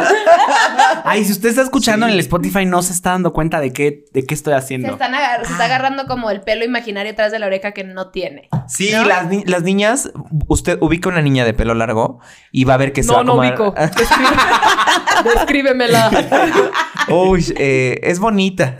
Ay, 1.04 1.24
si 1.24 1.32
usted 1.32 1.48
está 1.50 1.62
escuchando 1.62 2.06
en 2.06 2.12
el 2.12 2.20
Spotify, 2.20 2.66
no 2.66 2.82
se 2.82 2.92
está 2.92 3.10
dando 3.10 3.32
cuenta 3.32 3.60
de 3.60 3.72
qué, 3.72 4.04
de 4.12 4.24
qué 4.24 4.34
estoy 4.34 4.52
Se, 4.52 4.58
haciendo. 4.58 4.88
están 4.92 5.14
agar- 5.14 5.40
Ah. 5.42 5.44
se 5.46 5.52
está 5.52 5.64
agarrando 5.66 6.06
como 6.06 6.30
el 6.30 6.42
pelo 6.42 6.64
imaginario 6.64 7.12
atrás 7.12 7.32
de 7.32 7.38
la 7.38 7.46
oreja 7.46 7.72
que 7.72 7.84
no 7.84 8.10
tiene. 8.10 8.48
Sí, 8.68 8.90
¿No? 8.92 9.04
las, 9.04 9.26
ni- 9.26 9.44
las 9.44 9.62
niñas, 9.62 10.10
usted 10.48 10.78
ubica 10.80 11.08
una 11.08 11.22
niña 11.22 11.44
de 11.44 11.54
pelo 11.54 11.74
largo 11.74 12.20
y 12.52 12.64
va 12.64 12.74
a 12.74 12.78
ver 12.78 12.92
que 12.92 13.02
se 13.02 13.12
va 13.12 13.20
a 13.20 13.22
acomodar- 13.22 13.90
Descríbemela. 15.34 16.10
Uy, 17.08 17.44
eh, 17.56 18.00
es 18.02 18.18
bonita. 18.18 18.76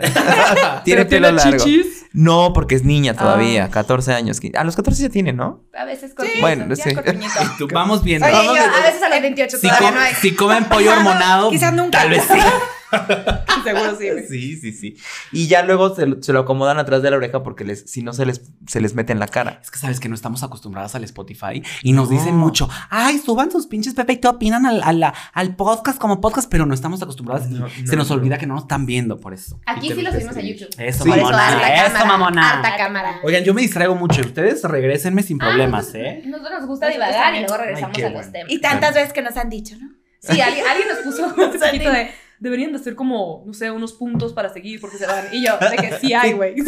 tiene 0.84 1.04
pelo 1.06 1.30
largo. 1.32 1.64
No, 2.12 2.52
porque 2.52 2.74
es 2.74 2.84
niña 2.84 3.14
todavía, 3.14 3.70
14 3.70 4.12
años. 4.14 4.40
A 4.56 4.64
los 4.64 4.74
14 4.74 5.02
ya 5.02 5.08
tiene, 5.10 5.32
¿no? 5.32 5.62
A 5.78 5.84
veces 5.84 6.12
con 6.14 6.26
Bueno, 6.40 6.74
Ya 6.74 6.82
sí. 6.84 6.90
Tú, 7.58 7.68
vamos 7.72 8.02
viendo. 8.02 8.26
Oye, 8.26 8.34
Vamos 8.36 8.56
yo 8.56 8.62
a 8.64 8.82
veces 8.82 9.02
a 9.02 9.08
los 9.08 9.20
28 9.22 9.58
Si, 9.58 9.68
todavía 9.68 9.90
no 9.92 10.00
hay. 10.00 10.14
si 10.14 10.34
comen 10.34 10.64
pollo 10.64 10.90
hormonado, 10.96 11.50
Quizás 11.50 11.72
nunca. 11.72 11.98
tal 12.00 12.10
vez 12.10 12.24
sí. 12.24 12.38
Seguro 13.64 13.96
sí. 13.98 14.10
güey. 14.10 14.26
Sí, 14.26 14.56
sí, 14.56 14.72
sí. 14.72 14.96
Y 15.32 15.46
ya 15.48 15.62
luego 15.62 15.94
se, 15.94 16.06
lo- 16.06 16.22
se 16.22 16.32
lo 16.32 16.40
acomodan 16.40 16.78
atrás 16.78 17.02
de 17.02 17.10
la 17.10 17.16
oreja 17.16 17.42
porque 17.42 17.64
les, 17.64 17.90
si 17.90 18.02
no 18.02 18.12
se 18.12 18.24
les, 18.26 18.42
se 18.66 18.80
les 18.80 18.94
mete 18.94 19.12
en 19.12 19.18
la 19.18 19.28
cara. 19.28 19.60
Es 19.62 19.70
que 19.70 19.78
sabes 19.78 20.00
que 20.00 20.08
no 20.08 20.14
estamos 20.14 20.42
acostumbradas 20.42 20.94
al 20.94 21.04
Spotify 21.04 21.62
y 21.82 21.92
nos 21.92 22.08
dicen 22.10 22.36
mucho, 22.36 22.68
ay, 22.88 23.18
suban 23.18 23.50
sus 23.50 23.66
pinches 23.66 23.94
Pepe 23.94 24.14
y 24.14 24.16
te 24.16 24.28
opinan 24.28 24.66
al, 24.66 24.82
a 24.82 24.92
la- 24.92 25.14
al 25.32 25.56
podcast 25.56 25.98
como 25.98 26.20
podcast, 26.20 26.50
pero 26.50 26.66
no 26.66 26.74
estamos 26.74 27.02
acostumbradas 27.02 27.50
y 27.50 27.54
No, 27.54 27.68
se 27.68 27.82
no, 27.84 27.96
nos 27.96 28.08
no. 28.08 28.14
olvida 28.16 28.38
que 28.38 28.46
no 28.46 28.54
nos 28.54 28.64
están 28.64 28.86
viendo 28.86 29.18
por 29.20 29.34
eso. 29.34 29.60
Aquí 29.66 29.92
sí 29.92 30.02
lo 30.02 30.10
subimos 30.10 30.36
a 30.36 30.40
en- 30.40 30.46
YouTube. 30.46 30.68
Eso, 30.78 31.04
Sí. 31.04 31.10
Por 31.10 31.18
eso, 31.18 31.26
mamona, 31.30 31.48
harta 31.48 31.74
eso, 31.86 31.92
cámara, 31.94 32.06
mamona. 32.18 32.50
Harta 32.50 32.76
cámara. 32.76 33.20
Oigan, 33.22 33.44
yo 33.44 33.54
me 33.54 33.62
distraigo 33.62 33.94
mucho 33.94 34.20
y 34.20 34.24
ustedes 34.26 34.62
regresenme 34.64 35.22
sin 35.22 35.38
problemas, 35.38 35.90
Ah, 35.94 35.98
¿eh? 35.98 36.22
Nosotros 36.26 36.60
nos 36.60 36.66
gusta 36.68 36.86
Nosotros 36.88 37.08
divagar 37.08 37.34
y 37.34 37.38
luego 37.40 37.56
regresamos 37.56 37.96
Ay, 37.98 38.02
a 38.04 38.06
los 38.06 38.14
bueno. 38.14 38.32
temas. 38.32 38.52
Y 38.52 38.60
tantas 38.60 38.94
veces 38.94 39.12
que 39.12 39.22
nos 39.22 39.36
han 39.36 39.50
dicho, 39.50 39.76
¿no? 39.80 39.90
Sí, 40.20 40.40
alguien, 40.40 40.66
alguien 40.66 40.88
nos 40.88 40.98
puso 40.98 41.34
sea, 41.58 41.70
poquito 41.70 41.90
de. 41.90 42.10
Deberían 42.40 42.72
de 42.72 42.78
hacer 42.78 42.94
como, 42.96 43.44
no 43.46 43.52
sé, 43.52 43.70
unos 43.70 43.92
puntos 43.92 44.32
para 44.32 44.50
seguir 44.52 44.80
porque 44.80 44.96
se 44.96 45.06
van. 45.06 45.26
Y 45.30 45.44
yo, 45.46 45.58
de 45.58 45.76
que 45.76 45.98
sí 46.00 46.12
hay, 46.14 46.32
güey. 46.32 46.56
Lo 46.56 46.64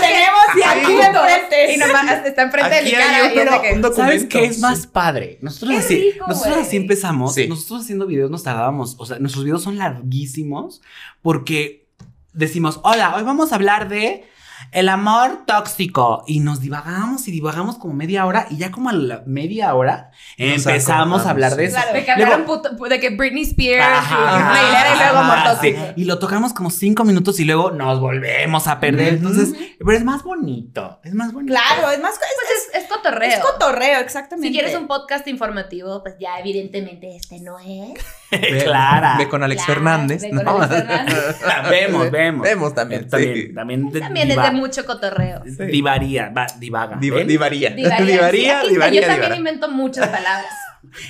tenemos 0.00 0.42
y 0.56 0.62
aquí 0.62 0.92
enfrente. 0.92 1.74
Y 1.74 1.76
nomás 1.78 2.26
está 2.26 2.42
enfrente 2.42 2.74
de 2.74 2.82
mi 2.82 2.88
Aquí 2.88 2.96
cara. 2.96 3.16
hay 3.16 3.30
y 3.30 3.32
que- 3.34 3.40
un 3.40 3.46
documento. 3.82 3.92
¿Sabes 3.94 4.24
qué 4.26 4.44
es 4.44 4.58
más 4.60 4.86
padre? 4.86 5.38
Nosotros 5.40 5.70
Qué 5.72 5.78
así, 5.78 6.10
rico, 6.12 6.26
nosotros 6.28 6.58
así 6.58 6.76
empezamos. 6.76 7.34
Sí. 7.34 7.48
Nosotros 7.48 7.82
haciendo 7.82 8.06
videos 8.06 8.30
nos 8.30 8.42
tardábamos. 8.42 8.96
O 8.98 9.06
sea, 9.06 9.18
nuestros 9.18 9.44
videos 9.44 9.62
son 9.62 9.78
larguísimos 9.78 10.82
porque 11.22 11.86
decimos, 12.32 12.80
hola, 12.82 13.14
hoy 13.16 13.22
vamos 13.22 13.52
a 13.52 13.54
hablar 13.54 13.88
de 13.88 14.24
el 14.72 14.88
amor 14.88 15.44
tóxico. 15.46 16.24
Y 16.26 16.40
nos 16.40 16.60
divagamos 16.60 17.26
y 17.28 17.30
divagamos 17.30 17.78
como 17.78 17.94
media 17.94 18.26
hora. 18.26 18.46
Y 18.50 18.56
ya 18.58 18.70
como 18.70 18.88
a 18.90 18.92
la 18.92 19.22
media 19.26 19.74
hora 19.74 20.10
Nos 20.38 20.66
empezamos 20.66 21.26
a 21.26 21.30
hablar 21.30 21.56
de 21.56 21.68
sí. 21.70 21.74
eso. 21.76 21.82
Claro. 21.82 21.98
De 21.98 22.04
que 22.04 22.16
Luego- 22.16 22.44
puto- 22.46 22.88
de 22.88 23.00
que 23.00 23.10
Britney 23.10 23.42
Spears 23.42 23.84
Ajá, 23.84 24.54
y 24.54 24.94
y 24.94 24.98
luego 24.98 25.18
ajá, 25.18 25.32
amor 25.32 25.38
sí. 25.60 25.72
tóxico. 25.72 25.92
Y 25.96 26.04
lo 26.04 26.18
tocamos 26.18 26.52
como 26.52 26.70
cinco 26.70 27.04
minutos 27.04 27.38
y 27.40 27.44
luego 27.44 27.70
nos 27.70 28.00
volvemos 28.00 28.66
a 28.66 28.80
perder. 28.80 29.14
Entonces, 29.14 29.54
pero 29.78 29.92
es 29.92 30.04
más 30.04 30.22
bonito. 30.22 31.00
Es 31.04 31.14
más 31.14 31.32
bonito. 31.32 31.54
Claro, 31.54 31.90
es 31.90 32.00
más. 32.00 32.14
Pues 32.18 32.82
Es, 32.82 32.83
cotorreo. 33.04 33.28
es 33.30 33.38
cotorreo, 33.38 34.00
exactamente. 34.00 34.48
si 34.48 34.52
quieres 34.54 34.74
un 34.76 34.86
podcast 34.86 35.26
informativo, 35.28 36.02
pues 36.02 36.14
ya 36.18 36.38
evidentemente 36.40 37.16
este 37.16 37.40
no 37.40 37.58
es. 37.58 37.94
Ve- 38.30 38.62
Clara. 38.64 39.16
Ve 39.18 39.28
con 39.28 39.42
Alex 39.42 39.64
Claro, 39.64 39.80
Fernández. 39.80 40.22
ve 40.22 40.30
con 40.30 40.44
¿no? 40.44 40.56
Alex 40.62 40.68
Fernández. 40.74 41.40
vemos, 41.70 42.10
vemos. 42.10 42.42
Vemos 42.42 42.74
también. 42.74 43.08
También, 43.08 43.34
sí. 43.34 43.54
también, 43.54 43.90
de- 43.90 44.00
También 44.00 44.30
es 44.30 44.42
de 44.42 44.50
mucho 44.50 44.84
cotorreo. 44.84 45.42
Sí. 45.44 45.64
Divaría, 45.66 46.30
va, 46.36 46.46
divaga. 46.58 46.96
Diva- 46.98 47.16
¿ven? 47.18 47.28
divaría. 47.28 47.70
Divaría. 47.70 48.04
Divaría, 48.04 48.62
Sí, 48.64 48.74
Yo 49.00 49.06
también 49.06 49.34
invento 49.34 49.68
muchas 49.70 50.08
palabras. 50.08 50.50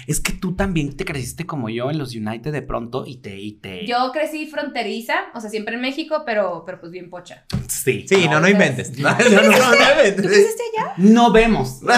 Es 0.07 0.21
que 0.21 0.33
tú 0.33 0.55
también 0.55 0.97
te 0.97 1.05
creciste 1.05 1.47
como 1.47 1.69
yo 1.69 1.91
en 1.91 1.99
los 1.99 2.15
United 2.15 2.53
de 2.53 2.63
pronto 2.63 3.05
y 3.07 3.17
te, 3.19 3.39
y 3.39 3.53
te... 3.53 3.87
Yo 3.87 4.11
crecí 4.13 4.47
fronteriza, 4.47 5.15
o 5.35 5.41
sea, 5.41 5.51
siempre 5.51 5.75
en 5.75 5.81
México, 5.81 6.23
pero, 6.25 6.65
pero 6.65 6.81
pues 6.81 6.93
bien 6.93 7.11
pocha. 7.11 7.45
Sí. 7.69 8.07
Sí, 8.09 8.29
no, 8.29 8.41
no 8.41 8.49
inventes. 8.49 8.99
No, 8.99 9.11
no, 9.11 9.19
no, 9.19 9.43
no 9.43 9.75
inventes. 9.75 10.17
¿Tú 10.17 10.23
creciste 10.29 10.63
allá? 10.77 10.95
No 10.97 11.33
vemos. 11.33 11.81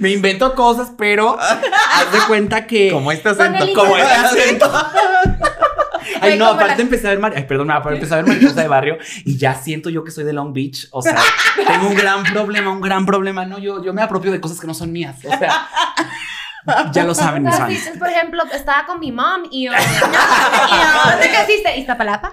Me 0.00 0.10
invento 0.12 0.54
cosas, 0.54 0.92
pero 0.96 1.38
haz 1.38 2.12
de 2.12 2.18
cuenta 2.26 2.66
que... 2.66 2.90
Como 2.90 3.12
este 3.12 3.28
acento. 3.30 3.66
como 3.74 3.96
el 3.96 4.02
acento. 4.02 4.70
Ay, 6.20 6.38
no, 6.38 6.46
aparte 6.46 6.76
la- 6.76 6.82
empecé 6.82 7.08
a 7.08 7.14
ver 7.14 7.32
Ay, 7.36 7.44
perdón, 7.44 7.70
aparte 7.70 7.96
empecé 7.96 8.14
a 8.14 8.16
ver 8.18 8.26
mariposa 8.26 8.62
de 8.62 8.68
barrio 8.68 8.98
y 9.24 9.36
ya 9.36 9.54
siento 9.54 9.90
yo 9.90 10.04
que 10.04 10.10
soy 10.10 10.24
de 10.24 10.32
Long 10.32 10.52
Beach. 10.52 10.88
O 10.90 11.02
sea, 11.02 11.16
tengo 11.66 11.88
un 11.88 11.94
gran 11.94 12.22
problema, 12.24 12.70
un 12.70 12.80
gran 12.80 13.06
problema. 13.06 13.44
No, 13.44 13.58
yo, 13.58 13.82
yo 13.84 13.92
me 13.92 14.02
apropio 14.02 14.32
de 14.32 14.40
cosas 14.40 14.60
que 14.60 14.66
no 14.66 14.74
son 14.74 14.92
mías. 14.92 15.16
O 15.24 15.36
sea, 15.38 15.68
ya 16.92 17.04
lo 17.04 17.14
saben 17.14 17.42
mis 17.44 17.54
fans. 17.56 17.68
dices, 17.68 17.98
por 17.98 18.08
ejemplo, 18.08 18.42
estaba 18.52 18.86
con 18.86 18.98
mi 19.00 19.12
mom 19.12 19.42
y 19.50 19.66
yo. 19.66 19.72
y 19.72 21.10
¿Dónde 21.10 21.28
creciste? 21.30 21.76
¿Iztapalapa? 21.78 22.32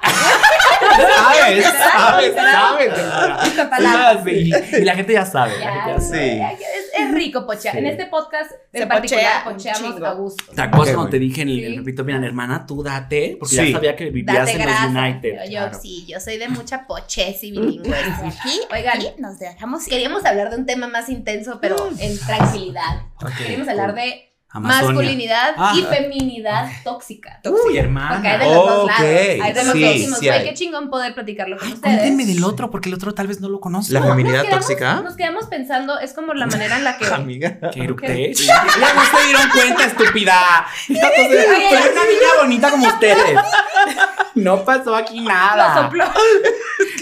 ¿Sabes? 0.82 1.66
¿Sabes? 1.66 2.36
¿Sabes? 2.36 3.48
Iztapalapa. 3.48 4.24
Sí, 4.24 4.52
Y, 4.74 4.82
la 4.86 4.96
gente 4.96 5.14
ya 5.14 5.26
sabe. 5.26 5.54
Es, 5.98 7.12
rico 7.14 7.46
pochear. 7.46 7.74
Sí. 7.74 7.80
En 7.80 7.86
este 7.88 8.06
podcast 8.06 8.52
Se 8.72 8.82
en 8.84 8.88
particular 8.88 9.44
pocheamos 9.44 9.94
chingo. 9.96 10.06
a 10.06 10.14
gusto. 10.14 10.44
¿Te 10.54 10.62
acuerdas 10.62 10.96
cuando 10.96 11.10
te 11.12 11.20
dije 11.20 11.42
en 11.42 11.50
el, 11.50 11.56
Sí. 11.56 11.66
el 11.66 11.78
repito, 11.78 12.04
mira, 12.04 12.26
hermana, 12.26 12.66
tú 12.66 12.84
date? 12.84 13.38
Porque 13.40 13.56
Sí. 13.56 13.68
ya 13.68 13.78
sabía 13.78 13.96
que 13.96 14.10
vivías 14.10 14.46
Date 14.46 14.62
en 14.62 14.70
los. 14.70 15.04
United. 15.04 15.50
Yo, 15.50 15.62
sí, 15.80 16.06
yo 16.08 16.20
soy 16.20 16.38
de 16.38 16.48
mucha 16.48 16.86
poches 16.88 17.44
y 17.44 17.52
bilingües. 17.52 17.94
Aquí, 18.24 18.62
Oigan, 18.72 19.00
nos 19.18 19.40
dejamos 19.40 19.86
queríamos 19.86 20.26
hablar 20.26 20.50
de 20.52 20.58
un 20.58 20.66
tema 20.66 20.88
más 20.88 21.10
intenso, 21.10 21.60
pero 21.62 21.76
en 22.00 22.18
tranquilidad. 22.20 23.02
Queríamos 23.38 23.68
hablar 23.68 23.94
de 23.94 24.21
Amazonia. 24.54 24.88
masculinidad 24.94 25.54
Ah. 25.58 25.74
y 25.78 25.84
feminidad 25.84 26.70
tóxica. 26.84 27.40
Uy, 27.46 27.78
hermana. 27.78 28.16
Porque 28.16 28.28
hay 28.28 28.40
de 28.40 28.46
los 28.46 28.54
dos 28.56 28.84
Ok, 28.84 28.90
lados. 28.90 29.06
Hay 29.06 29.54
de 29.54 29.64
los 29.64 29.74
sí, 29.74 29.82
dos. 29.84 29.94
Decimos, 29.94 30.20
sí 30.20 30.30
hay. 30.30 30.44
qué 30.44 30.54
chingón 30.54 30.90
poder 30.90 31.14
platicarlo 31.14 31.58
con 31.58 31.68
Ay, 31.68 31.74
ustedes. 31.74 31.98
cuéntenme 32.00 32.26
del 32.26 32.44
otro, 32.44 32.70
porque 32.70 32.90
el 32.90 32.96
otro 32.96 33.14
tal 33.14 33.28
vez 33.28 33.40
no 33.40 33.48
lo 33.50 33.60
conozco. 33.62 33.94
La 33.94 34.02
No, 34.02 34.08
feminidad 34.10 34.40
nos 34.40 34.46
quedamos- 34.48 34.68
tóxica. 34.68 35.02
Nos 35.02 35.16
quedamos 35.16 35.46
pensando, 35.48 36.00
es 36.00 36.14
como 36.14 36.34
la 36.34 36.48
manera 36.48 36.78
en 36.78 36.84
la 36.84 36.98
que. 36.98 37.06
Amiga. 37.14 37.58
Que 37.74 37.84
eructé. 37.84 38.34
Ya 38.46 38.64
no 38.94 39.06
se 39.20 39.26
dieron 39.26 39.50
cuenta, 39.54 39.86
estúpida. 39.86 40.66
Ya 40.90 41.02
no 41.02 41.10
se 41.16 41.28
dieron 41.30 41.56
cuenta. 41.70 41.92
una 41.92 42.06
niña 42.06 42.42
bonita 42.42 42.72
como 42.72 42.88
ustedes. 42.88 43.40
No 44.36 44.66
pasó 44.66 44.96
aquí 44.96 45.22
nada. 45.22 45.76
Lo 45.76 45.82
sopló. 45.84 46.06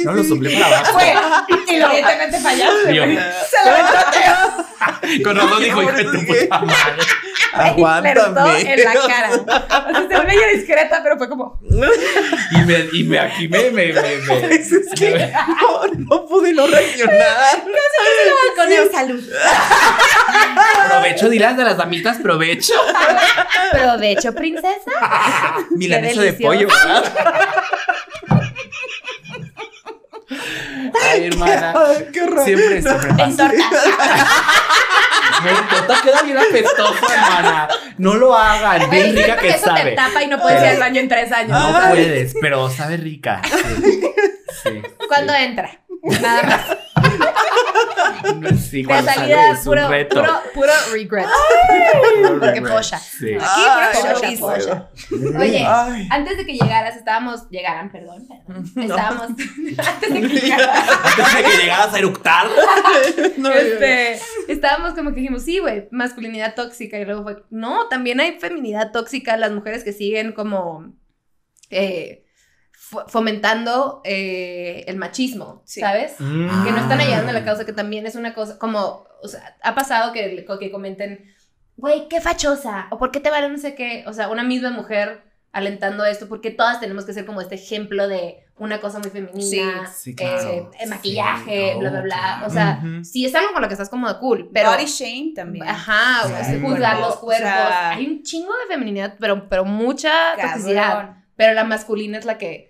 No 0.03 0.13
lo 0.13 0.23
soplé 0.23 0.57
para 0.61 0.79
abajo. 0.79 0.93
Fue, 0.93 1.13
y 1.67 1.75
evidentemente 1.75 2.39
fallaste. 2.39 2.83
Se 2.85 2.93
lo 2.95 3.03
aventó 3.03 3.21
Con 5.23 5.35
razón 5.35 5.63
dijo, 5.63 5.83
hija 5.83 5.91
de 5.91 6.03
tu 6.05 6.25
puta 6.25 6.59
madre. 6.59 7.03
Aguántame. 7.53 8.73
en 8.73 8.83
la 8.83 8.93
cara. 8.93 9.29
O 9.33 10.07
sea, 10.07 10.19
se 10.21 10.25
ve 10.25 10.55
discreta, 10.57 10.99
pero 11.03 11.17
fue 11.17 11.29
como. 11.29 11.59
Y 12.51 12.57
me, 12.65 12.87
y 12.93 13.03
me 13.03 13.19
aquí 13.19 13.47
me, 13.47 13.69
me, 13.71 13.93
me, 13.93 13.93
me- 13.93 14.45
Es 14.55 14.69
que 14.97 15.31
no, 15.61 15.87
no 16.09 16.25
pude 16.25 16.51
no 16.53 16.65
reaccionar. 16.67 17.17
Con 18.55 18.71
el 18.71 18.91
salud. 18.91 19.23
Provecho, 20.89 21.29
dilas 21.29 21.55
de 21.57 21.63
las 21.63 21.77
damitas, 21.77 22.17
provecho. 22.17 22.73
Provecho, 23.71 24.33
princesa. 24.33 24.91
Milanesa 25.71 26.21
de 26.21 26.31
delicioso. 26.31 26.47
pollo, 26.53 26.67
¿verdad? 26.67 27.13
Ay, 31.01 31.27
hermana. 31.27 31.73
Ay, 31.75 32.07
qué 32.13 32.21
horror. 32.23 32.45
Siempre, 32.45 32.81
siempre 32.81 33.09
En 33.09 33.17
pasa. 33.17 33.47
torta. 33.49 33.69
Me 35.43 35.51
torta 35.69 36.01
queda 36.03 36.21
bien 36.23 36.37
apestosa, 36.37 37.13
hermana. 37.13 37.67
No 37.97 38.15
lo 38.15 38.35
hagan. 38.35 38.89
Bien 38.89 39.15
rica 39.15 39.37
que 39.37 39.49
eso 39.49 39.65
sabe. 39.65 39.91
te 39.91 39.91
tapa 39.95 40.23
y 40.23 40.27
no 40.27 40.39
puedes 40.39 40.61
ir 40.61 40.69
al 40.69 40.79
baño 40.79 40.99
en 41.01 41.07
tres 41.09 41.31
años. 41.31 41.51
No 41.51 41.71
¿sabes? 41.71 41.89
puedes, 41.89 42.35
pero 42.41 42.69
sabe 42.69 42.97
rica. 42.97 43.41
Sí. 43.43 44.01
Sí. 44.63 44.81
¿Cuándo 45.07 45.33
entra? 45.33 45.79
Nada 46.03 46.43
más. 46.43 46.77
Sí, 48.69 48.83
De 48.83 49.01
salida, 49.03 49.51
es 49.51 49.59
un 49.59 49.65
puro, 49.65 49.87
reto. 49.89 50.15
puro, 50.21 50.33
puro 50.53 50.71
regret. 50.91 51.25
Porque 52.39 52.61
polla. 52.61 52.97
Sí. 52.99 53.33
Aquí, 53.33 53.43
Ay, 53.45 53.97
puro 53.97 54.09
no 54.09 54.19
polla, 54.19 54.31
hizo. 54.31 54.45
polla. 54.47 54.89
Oye, 55.39 55.65
Ay. 55.67 56.07
antes 56.11 56.37
de 56.37 56.45
que 56.45 56.53
llegaras, 56.53 56.95
estábamos, 56.97 57.49
llegaran, 57.49 57.91
perdón, 57.91 58.27
perdón. 58.27 58.65
Estábamos, 58.83 59.27
antes 59.87 60.13
de 60.13 60.21
que 60.21 60.27
llegaras, 60.41 60.89
Antes 61.17 61.33
de 61.35 61.43
que 61.43 61.57
llegaras 61.57 61.93
a 61.93 61.97
eructar. 61.99 62.47
No, 63.37 63.49
este, 63.51 64.19
estábamos 64.47 64.93
como 64.93 65.09
que 65.11 65.21
dijimos, 65.21 65.43
sí, 65.43 65.59
güey, 65.59 65.87
masculinidad 65.91 66.55
tóxica. 66.55 66.99
Y 66.99 67.05
luego 67.05 67.23
fue, 67.23 67.43
no, 67.49 67.87
también 67.87 68.19
hay 68.19 68.39
feminidad 68.39 68.91
tóxica, 68.91 69.37
las 69.37 69.51
mujeres 69.51 69.83
que 69.83 69.93
siguen 69.93 70.33
como 70.33 70.93
eh, 71.69 72.25
fomentando 73.07 74.01
eh, 74.03 74.83
el 74.87 74.97
machismo, 74.97 75.61
Sí. 75.65 75.79
¿sabes? 75.81 76.15
Mm. 76.19 76.63
que 76.65 76.71
no 76.71 76.77
están 76.77 76.99
ayudando 76.99 77.29
a 77.29 77.33
la 77.33 77.43
causa, 77.45 77.65
que 77.65 77.73
también 77.73 78.05
es 78.07 78.15
una 78.15 78.33
cosa, 78.33 78.57
como, 78.57 79.05
o 79.21 79.27
sea, 79.27 79.55
ha 79.63 79.75
pasado 79.75 80.11
que, 80.13 80.45
que 80.59 80.71
comenten, 80.71 81.25
güey, 81.77 82.07
qué 82.09 82.21
fachosa, 82.21 82.87
o 82.91 82.97
por 82.97 83.11
qué 83.11 83.19
te 83.19 83.29
vale 83.29 83.49
no 83.49 83.57
sé 83.57 83.75
qué, 83.75 84.03
o 84.07 84.13
sea, 84.13 84.29
una 84.29 84.43
misma 84.43 84.71
mujer 84.71 85.21
alentando 85.51 86.05
esto, 86.05 86.27
porque 86.27 86.51
todas 86.51 86.79
tenemos 86.79 87.05
que 87.05 87.13
ser 87.13 87.25
como 87.25 87.41
este 87.41 87.55
ejemplo 87.55 88.07
de 88.07 88.43
una 88.57 88.79
cosa 88.81 88.99
muy 88.99 89.09
femenina, 89.09 89.87
Sí, 89.87 90.03
sí, 90.03 90.11
eh, 90.11 90.15
claro. 90.15 90.71
el 90.79 90.89
maquillaje, 90.89 91.71
Sí, 91.73 91.79
bla, 91.79 91.89
bla, 91.89 92.01
bla, 92.01 92.43
o 92.45 92.49
sea, 92.49 92.81
Ujú. 92.83 93.03
si 93.03 93.25
es 93.25 93.33
algo 93.33 93.53
con 93.53 93.61
lo 93.61 93.67
que 93.67 93.73
estás 93.73 93.89
como 93.89 94.13
cool, 94.19 94.49
pero... 94.53 94.69
Body 94.71 94.85
shame 94.85 95.31
también. 95.35 95.67
Ajá, 95.67 96.25
o 96.25 96.27
sea, 96.27 96.59
juzgar 96.61 96.99
los 96.99 97.15
o 97.15 97.21
cuerpos. 97.21 97.47
sea- 97.49 97.91
Hay 97.91 98.05
un 98.05 98.21
chingo 98.21 98.51
de 98.67 98.75
feminidad, 98.75 99.15
pero, 99.19 99.47
pero 99.49 99.63
mucha 99.65 100.11
toxicidad. 100.39 101.15
Pero 101.35 101.53
la 101.53 101.63
masculina 101.63 102.17
es 102.17 102.25
la 102.25 102.37
que, 102.37 102.68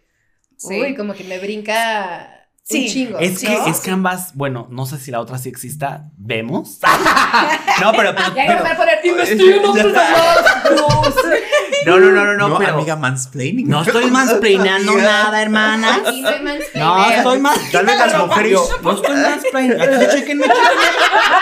Sí. 0.59 0.79
uy, 0.81 0.95
como 0.95 1.13
que 1.13 1.23
me 1.23 1.39
brinca 1.39 2.35
Sí. 2.63 2.83
un 2.85 2.87
chingo. 2.87 3.17
Es 3.19 3.39
que, 3.39 3.49
¿no? 3.49 3.65
es 3.65 3.79
que 3.79 3.89
ambas, 3.89 4.35
bueno, 4.35 4.67
no 4.69 4.85
sé 4.85 4.99
si 4.99 5.09
la 5.09 5.19
otra 5.21 5.39
sí 5.39 5.49
exista. 5.49 6.03
¿Vemos? 6.17 6.77
no, 7.81 7.91
pero, 7.93 8.13
pero, 8.13 8.35
Ya 8.35 8.45
que 8.45 8.53
pero- 8.53 8.67
a 8.67 8.75
poner 8.75 8.99
no, 11.85 11.99
no, 11.99 12.11
no, 12.11 12.25
no, 12.25 12.33
no, 12.35 12.47
No, 12.49 12.57
pero 12.59 12.73
amiga, 12.75 12.95
mansplaining. 12.95 13.67
no 13.67 13.81
estoy 13.81 14.11
mansplainando 14.11 14.95
nada, 14.97 15.41
hermana. 15.41 15.97
No 16.03 16.11
mansplaining. 16.43 17.11
Estoy 17.17 17.39
más. 17.39 17.71
Tal 17.71 17.85
vez 17.85 17.97
las 17.97 18.17
mujeres. 18.17 18.51
Yo, 18.51 18.69
no 18.83 18.91
estoy 18.93 19.15
mansplainando. 19.15 19.83
Aquí, 19.83 19.95
Chéquenme, 19.95 20.19
chéquenme. 20.19 20.45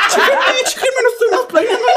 Chéquenme, 0.10 0.64
chéquenme, 0.66 1.02
no 1.04 1.10
estoy 1.12 1.30
mansplainando. 1.32 1.88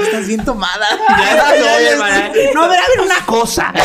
Estás 0.00 0.26
bien 0.26 0.44
tomada. 0.44 0.86
Ya 1.18 1.54
estoy, 1.54 1.84
hermana. 1.86 2.30
No, 2.54 2.64
a 2.64 2.68
ver, 2.68 2.80
a 2.80 2.88
ver, 2.88 3.00
una 3.00 3.24
cosa. 3.26 3.72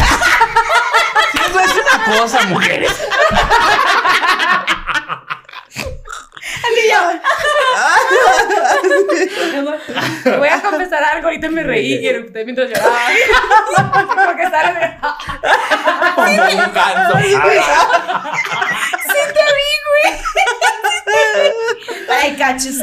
Si 1.32 1.38
eso 1.40 1.60
es 1.60 1.72
una 1.72 2.06
cosa, 2.20 2.42
mujeres. 2.44 2.92
Voy 10.38 10.48
a 10.48 10.62
confesar 10.62 11.04
algo, 11.04 11.28
ahorita 11.28 11.50
me 11.50 11.64
reí 11.64 11.96
y 11.96 12.08
eructé 12.08 12.46
mientras 12.46 12.70
lloraba. 12.70 12.98
Porque 14.26 14.50
sale 14.50 14.98
Pongo 16.16 16.44
un 16.44 16.74
ganso. 16.74 17.18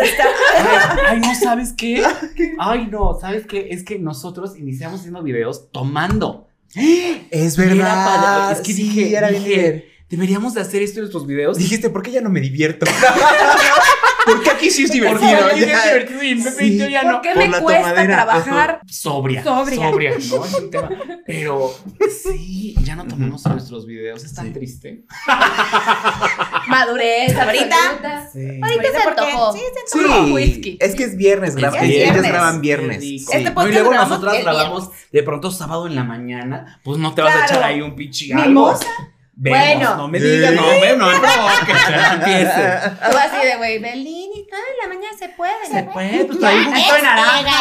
Está. 0.05 0.25
Ay, 0.57 0.99
ay, 1.09 1.21
no, 1.21 1.35
¿sabes 1.35 1.73
qué? 1.77 2.03
Ay, 2.59 2.89
no, 2.91 3.19
¿sabes 3.21 3.47
qué? 3.47 3.69
Es 3.71 3.83
que 3.85 3.99
nosotros 3.99 4.57
iniciamos 4.57 5.01
haciendo 5.01 5.23
videos 5.23 5.71
tomando. 5.73 6.49
Es 7.31 7.57
verdad. 7.57 8.53
Es 8.53 8.61
que 8.61 8.73
Sí, 8.73 8.83
dije, 8.85 9.17
era 9.17 9.29
dije, 9.29 9.91
deberíamos 10.09 10.55
de 10.55 10.61
hacer 10.61 10.83
esto 10.83 11.01
en 11.01 11.03
nuestros 11.03 11.27
videos. 11.27 11.59
Dijiste, 11.59 11.91
¿por 11.91 12.03
qué 12.03 12.13
ya 12.13 12.21
no 12.21 12.31
me 12.31 12.41
divierto? 12.41 12.87
Porque 14.33 14.51
aquí 14.51 14.71
sí 14.71 14.85
es 14.85 14.91
Porque 14.91 15.01
divertido. 15.01 15.31
ya 15.67 15.77
es 15.77 15.85
divertido 15.85 16.23
y 16.23 16.35
me 16.35 16.51
Sí. 16.51 16.79
ya 16.91 17.03
no. 17.03 17.13
¿Por 17.13 17.21
qué 17.23 17.29
Por 17.31 17.39
me 17.39 17.49
la 17.49 17.61
cuesta 17.61 17.83
tomadera, 17.91 18.15
trabajar? 18.25 18.81
Sobria. 18.87 19.43
Sobria. 19.45 19.83
Sobria. 19.91 20.11
¿no? 20.11 20.17
Es 20.45 20.55
un 20.55 20.71
tema. 20.71 20.89
Pero 21.27 21.75
sí, 22.23 22.75
ya 22.83 22.97
no 22.97 23.07
tomamos 23.07 23.45
en 23.47 23.53
nuestros 23.53 23.87
videos. 23.87 24.25
Es 24.25 24.35
tan 24.35 24.47
Sí. 24.47 24.53
triste. 24.53 25.05
Madurez, 26.69 27.37
Ahorita. 27.37 28.29
Sí. 28.33 28.61
Ahorita 28.63 28.83
se 28.93 29.09
antojó. 29.09 29.53
Sí, 29.53 29.61
se 29.91 29.99
antojó. 29.99 30.27
Sí, 30.27 30.33
whisky. 30.33 30.79
es 30.81 30.95
que 30.95 31.05
es 31.05 31.17
viernes, 31.17 31.51
Es 31.51 31.57
ellas 31.59 31.81
viernes. 31.83 32.23
graban 32.23 32.61
viernes. 32.61 32.99
Qué. 33.01 33.17
Este 33.39 33.51
No, 33.51 33.69
y 33.69 33.73
luego 33.73 33.91
grabamos 33.91 34.11
nosotras 34.21 34.43
grabamos 34.43 34.91
de 35.13 35.23
pronto 35.23 35.51
sábado 35.51 35.87
en 35.87 35.95
la 35.97 36.05
mañana. 36.05 36.81
Pues 36.85 36.99
no 36.99 37.15
te 37.15 37.23
vas 37.23 37.33
a 37.33 37.37
Claro. 37.39 37.53
echar 37.53 37.63
ahí 37.65 37.81
un 37.81 37.95
pinche 37.97 38.33
algo. 38.33 38.47
Mimosa. 38.47 38.87
Vemos, 39.43 39.59
Bueno. 39.59 39.97
no 39.97 40.09
me 40.09 40.21
digas, 40.21 40.53
no 40.53 40.63
me, 40.67 40.97
no 40.99 41.07
me 41.07 41.19
provoques, 41.19 41.77
ya 41.89 42.13
empieces. 42.21 43.11
Tú 43.11 43.17
así 43.17 43.47
de, 43.47 43.57
güey, 43.57 43.79
Belín 43.79 44.20
todo 44.51 44.61
en 44.61 44.91
la 44.91 44.95
mañana 44.95 45.17
se 45.19 45.29
puede. 45.31 45.53
Se 45.71 45.83
puede, 45.85 46.25
pues 46.27 46.39
trae 46.39 46.59
un 46.59 46.65
poquito 46.67 46.95
de 46.95 47.03
naranja. 47.03 47.55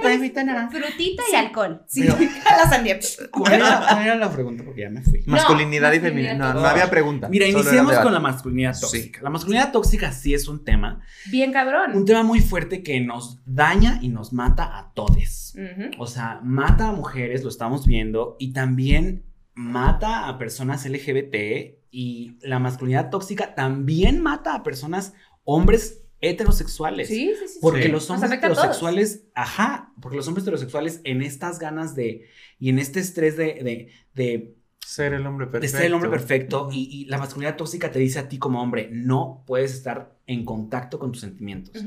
Trae 0.00 0.14
un 0.14 0.18
poquito 0.20 0.40
de 0.40 0.44
naranja. 0.44 0.70
Frutita 0.78 1.22
y 1.32 1.34
alcohol. 1.34 1.84
Sí, 1.88 2.04
la 2.44 2.68
sandía. 2.68 2.98
¿Cuál 3.30 3.52
era, 3.54 3.80
cuál 3.88 4.04
era 4.04 4.14
la 4.16 4.30
pregunta? 4.30 4.62
Porque 4.64 4.82
ya 4.82 4.90
me 4.90 5.02
fui. 5.02 5.22
Masculinidad 5.26 5.92
y 5.92 6.00
feminidad. 6.00 6.36
No, 6.36 6.54
no 6.54 6.64
había 6.64 6.88
pregunta. 6.90 7.28
Mira, 7.28 7.46
iniciemos 7.46 7.96
con 7.98 8.12
la 8.12 8.20
masculinidad 8.20 8.74
Sí. 8.74 8.80
tóxica. 8.82 9.20
La 9.22 9.30
masculinidad 9.30 9.72
tóxica 9.72 10.12
sí 10.12 10.34
es 10.34 10.46
un 10.48 10.64
tema, 10.64 11.00
Bien 11.30 11.52
cabrón. 11.52 11.92
un 11.96 12.04
tema 12.04 12.22
muy 12.22 12.40
fuerte 12.40 12.82
que 12.82 13.00
nos 13.00 13.40
daña 13.46 13.98
y 14.02 14.08
nos 14.08 14.32
mata 14.32 14.78
a 14.78 14.92
todes. 14.94 15.54
Ujú. 15.56 15.90
O 16.02 16.06
sea, 16.06 16.40
mata 16.42 16.88
a 16.88 16.92
mujeres, 16.92 17.42
lo 17.42 17.48
estamos 17.48 17.86
viendo, 17.86 18.36
y 18.38 18.52
también 18.52 19.24
mata 19.54 20.28
a 20.28 20.38
personas 20.38 20.86
LGBT 20.86 21.80
y 21.90 22.38
la 22.42 22.58
masculinidad 22.58 23.10
tóxica 23.10 23.54
también 23.54 24.20
mata 24.22 24.54
a 24.54 24.62
personas, 24.62 25.12
hombres 25.44 26.02
heterosexuales. 26.20 27.08
Sí, 27.08 27.32
sí, 27.38 27.48
sí. 27.48 27.58
Porque 27.60 27.84
Sí. 27.84 27.88
los 27.88 28.08
hombres 28.10 28.30
heterosexuales, 28.32 29.24
ajá, 29.34 29.92
porque 30.00 30.16
los 30.16 30.28
hombres 30.28 30.44
heterosexuales 30.44 31.00
en 31.04 31.22
estas 31.22 31.58
ganas 31.58 31.94
de, 31.94 32.26
y 32.58 32.68
en 32.68 32.78
este 32.78 33.00
estrés 33.00 33.36
de, 33.36 33.54
de, 33.62 33.88
de, 34.14 34.56
Ser 34.84 35.12
el 35.14 35.24
hombre 35.26 35.46
de 35.46 35.52
perfecto. 35.52 35.76
ser 35.76 35.86
el 35.86 35.94
hombre 35.94 36.10
perfecto 36.10 36.68
y, 36.72 36.88
y 36.90 37.04
la 37.04 37.18
masculinidad 37.18 37.56
tóxica 37.56 37.90
te 37.92 37.98
dice 38.00 38.18
a 38.18 38.28
ti 38.28 38.38
como 38.38 38.60
hombre, 38.60 38.88
no 38.90 39.44
puedes 39.46 39.72
estar 39.72 40.18
en 40.26 40.44
contacto 40.44 40.98
con 40.98 41.12
tus 41.12 41.20
sentimientos. 41.20 41.84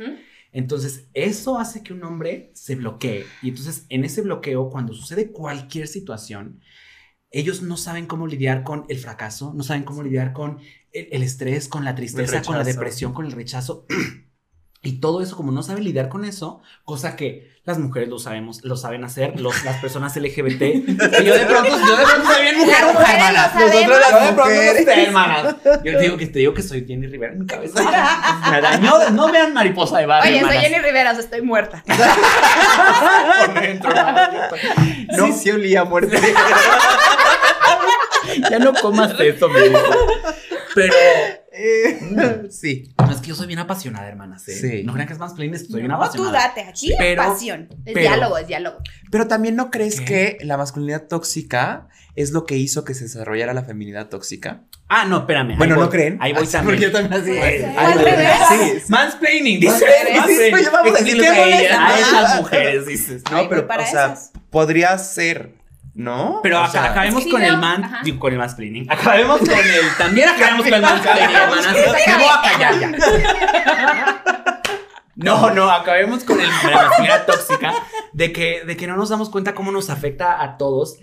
Entonces, 0.52 1.08
eso 1.14 1.58
hace 1.60 1.82
que 1.84 1.94
un 1.94 2.04
hombre 2.04 2.52
se 2.54 2.76
bloquee. 2.76 3.26
Y 3.42 3.50
entonces, 3.50 3.86
en 3.90 4.06
ese 4.06 4.22
bloqueo, 4.22 4.70
cuando 4.70 4.94
sucede 4.94 5.32
cualquier 5.32 5.88
situación, 5.88 6.62
ellos 7.34 7.64
no 7.64 7.78
saben 7.78 8.06
cómo 8.06 8.28
lidiar 8.28 8.64
con 8.64 8.86
el 8.90 9.00
fracaso, 9.00 9.54
no 9.56 9.64
saben 9.64 9.84
cómo 9.84 10.04
lidiar 10.04 10.34
con 10.34 10.60
el, 10.94 11.08
el 11.12 11.24
estrés, 11.24 11.68
con 11.68 11.84
la 11.84 11.96
tristeza, 11.96 12.44
con 12.44 12.58
la 12.58 12.64
depresión, 12.64 13.14
con 13.14 13.26
el 13.26 13.32
rechazo. 13.32 13.86
Y 14.86 15.00
todo 15.00 15.22
eso, 15.22 15.38
como 15.38 15.54
no 15.54 15.64
saben 15.64 15.86
lidiar 15.86 16.10
con 16.10 16.26
eso, 16.26 16.62
cosa 16.84 17.16
que 17.16 17.54
las 17.64 17.80
mujeres 17.80 18.10
lo 18.10 18.20
sabemos, 18.20 18.66
lo 18.66 18.76
saben 18.76 19.06
hacer, 19.06 19.40
los, 19.40 19.64
las 19.64 19.78
personas 19.78 20.14
LGBT. 20.18 20.62
yo 21.24 21.34
de 21.34 21.46
pronto, 21.46 21.70
yo 21.70 21.96
de 21.96 22.04
pronto 22.04 22.34
soy 22.34 22.42
bien 22.42 22.58
mujer. 22.58 22.82
Nosotros 22.82 23.08
las 23.08 23.56
Las 23.56 24.28
de 24.28 24.34
pronto 24.34 24.92
hermanas. 24.92 25.56
Yo 25.64 25.98
te 25.98 26.00
digo 26.00 26.18
que 26.18 26.28
te 26.28 26.40
digo 26.40 26.54
que 26.54 26.62
soy 26.62 26.86
Jenny 26.86 27.08
Rivera 27.08 27.32
en 27.32 27.40
mi 27.40 27.46
cabeza. 27.46 27.82
Me 28.52 28.60
dañó. 28.60 29.10
No 29.12 29.32
vean 29.32 29.54
mariposa 29.54 30.00
de 30.00 30.06
barrio. 30.06 30.46
Oye, 30.46 30.54
soy. 30.54 30.58
Jenny 30.58 30.80
Rivera, 30.80 31.12
o 31.12 31.14
sea, 31.14 31.24
estoy 31.24 31.42
muerta. 31.42 31.82
Por 33.46 33.62
dentro. 33.62 33.94
No, 35.16 35.32
sí, 35.32 35.50
olía 35.50 35.82
a 35.82 35.86
muerte. 35.86 36.20
Ya 38.50 38.60
no 38.60 38.74
comas 38.74 39.14
eso, 39.20 39.50
me 39.50 39.62
dijo. 39.70 39.80
Pero 40.76 40.94
Eh, 41.56 42.48
sí. 42.50 42.92
no, 42.98 43.12
es 43.12 43.20
que 43.22 43.28
yo 43.28 43.36
soy 43.36 43.46
bien 43.46 43.60
apasionada, 43.60 44.08
hermanas. 44.08 44.48
¿eh? 44.48 44.56
Sí. 44.56 44.84
No 44.84 44.94
crean 44.94 45.08
que 45.08 45.14
es 45.14 45.20
más 45.20 45.34
plain, 45.34 45.56
soy 45.58 45.82
bien 45.82 45.88
No, 45.88 45.98
tú 45.98 46.04
apasionada. 46.04 46.48
date, 46.48 46.62
aquí 46.62 46.92
Pero- 46.98 47.24
pasión. 47.24 47.68
Es 47.86 47.94
Pero- 47.94 48.00
diálogo, 48.00 48.38
es 48.40 48.48
diálogo. 48.48 48.78
Pero 49.12 49.28
también 49.28 49.56
no 49.56 49.70
crees 49.70 50.00
¿Qué? 50.00 50.38
que 50.40 50.46
la 50.46 50.58
masculinidad 50.58 51.04
tóxica 51.08 51.88
es 52.16 52.32
lo 52.32 52.46
que 52.48 52.56
hizo 52.58 52.84
que 52.86 52.96
se 52.96 53.04
desarrollara 53.04 53.54
la 53.54 53.64
feminidad 53.64 54.10
tóxica. 54.10 54.64
Ah, 54.90 55.06
no, 55.06 55.20
espérame. 55.20 55.58
Bueno, 55.58 55.76
voy. 55.76 55.84
¿no 55.86 55.90
creen? 55.92 56.18
Ahí 56.22 56.34
voy 56.34 56.44
Así, 56.44 56.52
también. 56.54 56.76
porque 56.80 56.86
yo 56.86 56.92
también 56.92 57.22
así. 57.22 58.68
Sí, 58.74 58.80
sí. 58.80 58.92
Mansplaining, 58.92 59.60
dices. 59.60 59.84
Mansplaining, 60.16 60.68
a 60.68 60.88
Explíquenle 60.90 61.70
a 61.70 62.00
esas 62.00 62.38
mujeres, 62.42 62.86
dices. 62.88 63.24
No, 63.32 63.38
Ay, 63.38 63.46
pero, 63.50 63.66
o 63.66 63.68
sea, 63.68 63.84
esas. 64.08 64.32
podría 64.50 64.98
ser, 64.98 65.54
¿no? 65.94 66.40
Pero 66.42 66.58
O 66.60 66.64
acá- 66.64 66.72
sea, 66.72 66.84
acabemos 66.86 67.24
Sí, 67.24 67.30
con 67.32 67.42
no, 67.42 67.48
el 67.48 67.58
man, 67.58 67.92
digo, 68.04 68.20
con 68.20 68.34
el 68.34 68.40
mansplaining. 68.40 68.92
Acabemos 68.92 69.40
con 69.40 69.50
el, 69.52 69.82
también 69.98 70.30
acabemos 70.30 70.64
con 70.66 70.74
el 70.74 70.82
mansplaining, 70.82 71.36
hermanas. 71.36 71.74
Me 71.74 71.86
voy 71.86 72.26
a 72.30 72.42
callar 72.42 72.80
ya. 72.80 74.20
No, 75.16 75.52
no, 75.52 75.70
acabemos 75.70 76.24
con 76.24 76.42
el, 76.42 76.48
la 76.48 76.72
masculinidad 76.88 77.26
tóxica 77.28 77.74
de 78.14 78.34
que, 78.34 78.64
de 78.66 78.76
que 78.76 78.88
no 78.88 78.98
nos 78.98 79.10
damos 79.10 79.30
cuenta 79.30 79.54
cómo 79.54 79.72
nos 79.72 79.92
afecta 79.92 80.42
a 80.42 80.58
todos 80.58 80.98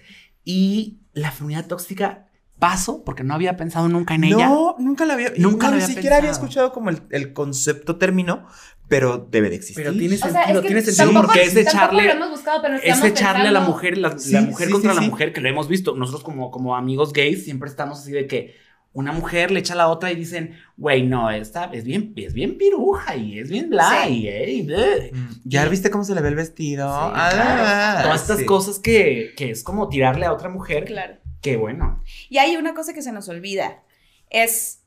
y 0.44 0.98
la 1.12 1.30
feminidad 1.30 1.66
tóxica 1.68 2.26
paso 2.60 3.02
porque 3.04 3.24
no 3.24 3.34
había 3.34 3.56
pensado 3.56 3.88
nunca 3.88 4.14
en 4.14 4.22
ella. 4.24 4.46
No, 4.48 4.76
nunca 4.78 5.04
la 5.06 5.14
había. 5.14 5.32
Nunca 5.36 5.68
no, 5.70 5.76
la 5.76 5.86
ni 5.88 5.92
siquiera 5.92 6.18
había 6.18 6.30
escuchado 6.30 6.72
como 6.72 6.90
el, 6.90 7.00
el 7.10 7.32
concepto 7.32 7.96
término, 7.96 8.46
pero 8.86 9.18
debe 9.18 9.50
de 9.50 9.56
existir. 9.56 9.84
Pero 9.84 9.96
tiene 9.96 10.14
O 10.14 10.18
sea, 10.18 10.30
sentido, 10.30 10.58
es 10.58 10.60
que 10.62 10.66
tiene 10.68 10.82
sentido 10.82 11.04
tampoco, 11.06 11.26
porque 11.26 11.42
es 11.42 11.54
de 11.54 11.60
echarle 11.62 12.04
lo 12.04 12.10
hemos 12.12 12.30
buscado, 12.30 12.62
pero 12.62 12.74
nos 12.74 12.82
es 12.84 12.88
estamos 12.90 13.10
echarle 13.10 13.48
a 13.48 13.52
la 13.52 13.60
mujer, 13.60 13.98
la, 13.98 14.16
Sí, 14.18 14.32
la 14.32 14.42
mujer 14.42 14.66
sí, 14.68 14.72
contra 14.72 14.90
sí, 14.92 14.96
la 14.96 15.02
sí. 15.02 15.10
mujer, 15.10 15.32
que 15.32 15.40
lo 15.40 15.48
hemos 15.48 15.66
visto. 15.68 15.96
Nosotros 15.96 16.22
como, 16.22 16.50
como 16.52 16.76
amigos 16.76 17.12
gays 17.12 17.42
siempre 17.44 17.68
estamos 17.68 17.98
así 18.00 18.12
de 18.12 18.26
que 18.28 18.54
una 18.92 19.12
mujer 19.12 19.52
le 19.52 19.60
echa 19.60 19.74
a 19.74 19.76
la 19.76 19.86
otra 19.86 20.10
y 20.10 20.16
dicen, 20.16 20.56
güey, 20.76 21.04
no, 21.04 21.30
esta 21.30 21.66
es 21.72 21.84
bien, 21.84 22.12
es 22.16 22.34
bien 22.34 22.58
piruja 22.58 23.14
y 23.14 23.38
es 23.38 23.48
bien 23.48 23.70
bla 23.70 24.02
Sí. 24.04 24.22
y, 24.22 24.26
eh, 24.28 24.50
y 24.50 24.62
bleh". 24.62 25.12
Mm, 25.14 25.28
¿Ya 25.44 25.64
viste 25.66 25.90
cómo 25.92 26.02
se 26.02 26.12
le 26.16 26.20
ve 26.20 26.28
el 26.30 26.34
vestido? 26.34 26.88
Sí, 26.92 27.12
Ah, 27.14 27.28
claro. 27.32 28.02
Todas 28.08 28.22
estas 28.22 28.42
cosas 28.42 28.80
que, 28.80 29.32
que 29.36 29.52
es 29.52 29.62
como 29.62 29.88
tirarle 29.88 30.26
a 30.26 30.32
otra 30.32 30.48
mujer, 30.48 30.86
Claro. 30.86 31.14
Que 31.40 31.56
bueno. 31.56 32.02
Y 32.28 32.38
hay 32.38 32.56
una 32.56 32.74
cosa 32.74 32.92
que 32.92 33.02
se 33.02 33.12
nos 33.12 33.28
olvida. 33.28 33.82
Es 34.28 34.82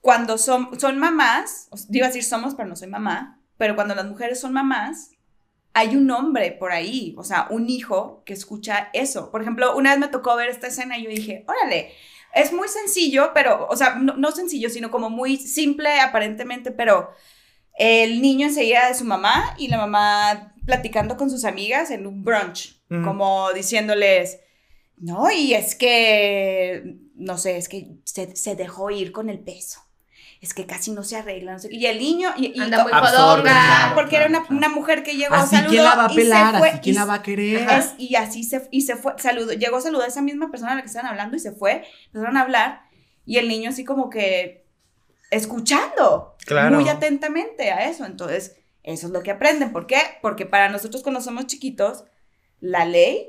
cuando 0.00 0.38
son, 0.38 0.78
son 0.80 0.98
mamás, 0.98 1.68
iba 1.90 2.06
a 2.06 2.08
decir 2.08 2.24
somos, 2.24 2.54
pero 2.54 2.68
no 2.68 2.76
soy 2.76 2.88
mamá, 2.88 3.40
pero 3.56 3.74
cuando 3.74 3.94
las 3.94 4.06
mujeres 4.06 4.40
son 4.40 4.52
mamás, 4.52 5.10
hay 5.74 5.96
un 5.96 6.10
hombre 6.10 6.52
por 6.52 6.72
ahí, 6.72 7.14
o 7.18 7.22
sea, 7.24 7.46
un 7.50 7.68
hijo 7.68 8.22
que 8.24 8.32
escucha 8.32 8.88
eso. 8.92 9.30
Por 9.30 9.42
ejemplo, 9.42 9.76
una 9.76 9.90
vez 9.90 9.98
me 10.00 10.08
tocó 10.08 10.34
ver 10.36 10.48
esta 10.48 10.68
escena 10.68 10.96
y 10.98 11.04
yo 11.04 11.10
dije, 11.10 11.44
órale, 11.46 11.92
es 12.34 12.52
muy 12.52 12.68
sencillo, 12.68 13.32
pero, 13.34 13.66
o 13.68 13.76
sea, 13.76 13.96
no, 13.96 14.16
no 14.16 14.32
sencillo, 14.32 14.70
sino 14.70 14.90
como 14.90 15.10
muy 15.10 15.36
simple 15.36 16.00
aparentemente, 16.00 16.70
pero 16.70 17.10
el 17.78 18.22
niño 18.22 18.46
enseguida 18.48 18.88
de 18.88 18.94
su 18.94 19.04
mamá 19.04 19.54
y 19.58 19.68
la 19.68 19.76
mamá 19.78 20.54
platicando 20.64 21.16
con 21.16 21.30
sus 21.30 21.44
amigas 21.44 21.90
en 21.90 22.06
un 22.06 22.24
brunch, 22.24 22.76
Mm. 22.90 23.04
como 23.04 23.52
diciéndoles, 23.52 24.40
no, 25.00 25.30
y 25.30 25.54
es 25.54 25.74
que, 25.74 26.96
no 27.14 27.38
sé, 27.38 27.56
es 27.56 27.68
que 27.68 27.88
se, 28.04 28.34
se 28.36 28.56
dejó 28.56 28.90
ir 28.90 29.12
con 29.12 29.28
el 29.30 29.38
peso. 29.40 29.80
Es 30.40 30.54
que 30.54 30.66
casi 30.66 30.92
no 30.92 31.02
se 31.02 31.16
arregla, 31.16 31.52
no 31.54 31.58
sé 31.58 31.68
qué. 31.68 31.74
Y 31.76 31.86
el 31.86 31.98
niño, 31.98 32.30
y, 32.36 32.56
y- 32.56 32.60
Anda 32.60 32.84
muy 32.84 32.92
Absorbe, 32.92 33.42
claro. 33.42 33.94
porque 33.96 34.16
era 34.16 34.26
una, 34.26 34.40
claro. 34.42 34.56
una 34.56 34.68
mujer 34.68 35.02
que 35.02 35.16
llegó, 35.16 35.34
Así 35.34 35.56
saludó 35.56 35.70
quién 35.70 35.84
la 35.84 35.94
va 35.96 36.06
a 36.06 36.12
y 36.12 36.14
se 36.14 36.20
pelar, 36.20 36.58
fue, 36.58 36.68
así 36.70 36.78
quién 36.80 36.94
y 36.94 36.98
la 36.98 37.04
va 37.06 37.14
a 37.14 37.22
querer. 37.24 37.68
es- 37.70 37.94
y 37.98 38.14
así 38.14 38.44
se, 38.44 38.68
y 38.70 38.82
se 38.82 38.94
fue, 38.94 39.14
saludó, 39.18 39.52
llegó, 39.52 39.80
saludó 39.80 40.02
a 40.02 40.06
esa 40.06 40.22
misma 40.22 40.50
persona 40.50 40.72
a 40.72 40.74
la 40.76 40.82
que 40.82 40.86
estaban 40.86 41.10
hablando 41.10 41.36
y 41.36 41.40
se 41.40 41.50
fue, 41.50 41.84
empezaron 42.06 42.36
a 42.36 42.42
hablar 42.42 42.82
y 43.26 43.38
el 43.38 43.48
niño 43.48 43.70
así 43.70 43.84
como 43.84 44.10
que 44.10 44.64
escuchando 45.32 46.36
Claro. 46.46 46.78
muy 46.80 46.88
atentamente 46.88 47.70
a 47.70 47.88
eso. 47.90 48.04
Entonces, 48.06 48.56
eso 48.84 49.06
es 49.08 49.12
lo 49.12 49.22
que 49.22 49.30
aprenden. 49.32 49.72
¿Por 49.72 49.86
qué? 49.86 50.00
Porque 50.22 50.46
para 50.46 50.68
nosotros 50.70 51.02
cuando 51.02 51.20
somos 51.20 51.46
chiquitos, 51.46 52.04
la 52.60 52.84
ley 52.84 53.28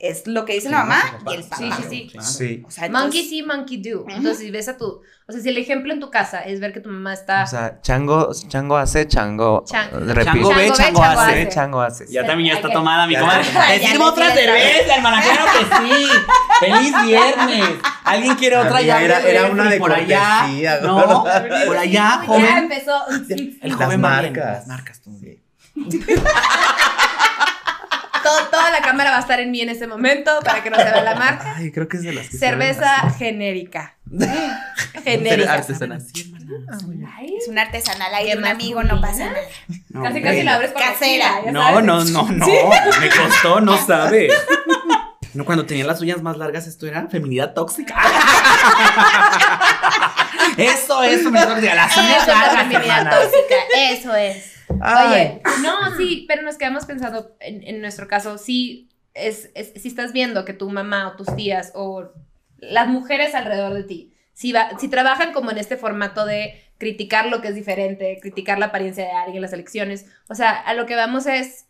es 0.00 0.26
lo 0.26 0.44
que 0.46 0.54
dice 0.54 0.68
Sí, 0.68 0.72
la 0.72 0.78
mamá 0.80 1.00
y 1.30 1.34
el 1.34 1.42
papá. 1.44 1.56
Sí, 1.58 1.70
sí, 1.76 1.82
sí. 1.90 2.08
Claro. 2.10 2.26
Sí. 2.26 2.62
O 2.66 2.70
sea, 2.70 2.88
Monkey 2.90 3.22
see, 3.28 3.42
monkey 3.42 3.82
do. 3.82 4.04
Entonces, 4.08 4.38
si 4.38 4.50
ves 4.50 4.68
a 4.68 4.76
tu. 4.76 5.02
O 5.28 5.32
sea, 5.32 5.40
si 5.40 5.48
el 5.50 5.58
ejemplo 5.58 5.92
en 5.92 6.00
tu 6.00 6.10
casa 6.10 6.40
es 6.40 6.58
ver 6.58 6.72
que 6.72 6.80
tu 6.80 6.88
mamá 6.88 7.12
está. 7.14 7.44
O 7.44 7.46
sea, 7.46 7.80
chango, 7.82 8.32
chango 8.48 8.76
hace, 8.76 9.06
chango. 9.06 9.64
Chan- 9.66 9.90
repite. 10.08 10.24
Chango 10.24 10.48
ve, 10.54 10.54
Chango 10.54 10.56
ve, 10.56 10.66
chango 10.76 11.00
chango 11.00 11.02
hace. 11.20 11.32
hace. 11.42 11.48
chango 11.48 11.80
hace. 11.82 12.06
Ya 12.10 12.26
también 12.26 12.48
ya 12.50 12.56
está 12.56 12.72
tomada 12.72 13.06
mi 13.06 13.12
Ya. 13.12 13.20
comadre. 13.20 13.44
Ya 13.52 13.68
Necesito 13.68 13.98
le 13.98 14.04
otra 14.04 14.34
cerveza, 14.34 14.96
hermana, 14.96 15.22
claro 15.22 15.44
que 15.52 15.76
sí. 15.76 16.06
Feliz 16.60 16.94
viernes. 17.06 17.64
¿Alguien 18.04 18.34
quiere 18.36 18.56
otra 18.56 18.80
llave? 18.82 19.04
era- 19.04 19.20
era 19.20 19.46
una 19.50 19.70
de 19.70 19.78
por 19.78 19.92
allá. 19.92 20.48
No, 20.82 21.24
por 21.66 21.76
allá, 21.76 21.92
Ya 21.92 22.22
joven. 22.26 22.56
empezó. 22.56 22.92
El 23.28 23.58
Las 23.62 23.72
joven 23.76 23.88
bien, 23.88 24.00
marcas. 24.00 24.44
Las 24.58 24.66
marcas, 24.66 25.00
tú. 25.02 25.10
Todo- 28.30 28.48
toda 28.50 28.70
la 28.70 28.80
cámara 28.80 29.10
va 29.10 29.16
a 29.16 29.20
estar 29.20 29.40
en 29.40 29.50
mí 29.50 29.60
en 29.60 29.68
este 29.70 29.86
momento 29.86 30.38
para 30.44 30.62
que 30.62 30.70
no 30.70 30.76
se 30.76 30.84
vea 30.84 31.02
la 31.02 31.14
marca. 31.14 31.54
Ay, 31.56 31.70
creo 31.72 31.88
que 31.88 31.96
es 31.96 32.02
de 32.02 32.12
las 32.12 32.28
que 32.28 32.36
Cerveza 32.38 33.10
genérica. 33.18 33.96
genérica. 35.04 35.52
artesanal. 35.54 36.02
Ay, 37.16 37.34
Es 37.40 37.48
un 37.48 37.58
artesanal 37.58 38.12
ahí 38.14 38.32
un 38.32 38.44
amigo, 38.46 38.82
no 38.82 39.00
pasa 39.00 39.26
nada. 39.26 39.38
No, 39.90 40.02
Casi 40.02 40.20
casi 40.22 40.42
la 40.42 40.54
abres 40.54 40.72
con 40.72 40.82
Casera. 40.82 41.40
No, 41.50 41.62
sabes. 41.62 41.84
no, 41.84 42.04
no, 42.04 42.24
no. 42.30 42.46
Me 43.00 43.08
costó, 43.08 43.60
no 43.60 43.76
sabe. 43.86 44.28
No, 45.32 45.44
cuando 45.44 45.64
tenía 45.64 45.84
las 45.84 46.00
uñas 46.00 46.22
más 46.22 46.36
largas, 46.38 46.66
esto 46.66 46.86
era 46.88 47.06
feminidad 47.08 47.54
tóxica. 47.54 47.94
Eso 50.56 51.02
es 51.04 51.22
feminidad 51.22 51.48
tóxica. 51.48 51.74
Las 51.74 51.96
uñas 51.96 52.26
largas, 52.26 52.66
feminidad 52.68 53.10
tóxica. 53.10 53.54
Eso 53.90 54.14
es. 54.16 54.50
Ay. 54.82 55.08
Oye, 55.08 55.42
no, 55.62 55.96
sí, 55.96 56.24
pero 56.28 56.42
nos 56.42 56.56
quedamos 56.56 56.86
pensando, 56.86 57.36
en, 57.40 57.62
en 57.66 57.80
nuestro 57.80 58.06
caso, 58.08 58.38
sí, 58.38 58.88
es, 59.14 59.50
es- 59.54 59.72
si 59.80 59.88
estás 59.88 60.12
viendo 60.12 60.44
que 60.44 60.52
tu 60.52 60.70
mamá 60.70 61.08
o 61.08 61.16
tus 61.16 61.34
tías 61.36 61.72
o 61.74 62.10
las 62.58 62.88
mujeres 62.88 63.34
alrededor 63.34 63.74
de 63.74 63.84
ti, 63.84 64.14
si, 64.32 64.52
va- 64.52 64.78
si 64.78 64.88
trabajan 64.88 65.32
como 65.32 65.50
en 65.50 65.58
este 65.58 65.76
formato 65.76 66.24
de 66.24 66.54
criticar 66.78 67.26
lo 67.26 67.40
que 67.42 67.48
es 67.48 67.54
diferente, 67.54 68.18
criticar 68.22 68.58
la 68.58 68.66
apariencia 68.66 69.04
de 69.04 69.10
alguien, 69.12 69.42
las 69.42 69.52
elecciones, 69.52 70.06
o 70.28 70.34
sea, 70.34 70.52
a 70.52 70.72
lo 70.74 70.86
que 70.86 70.94
vamos 70.96 71.26
es, 71.26 71.66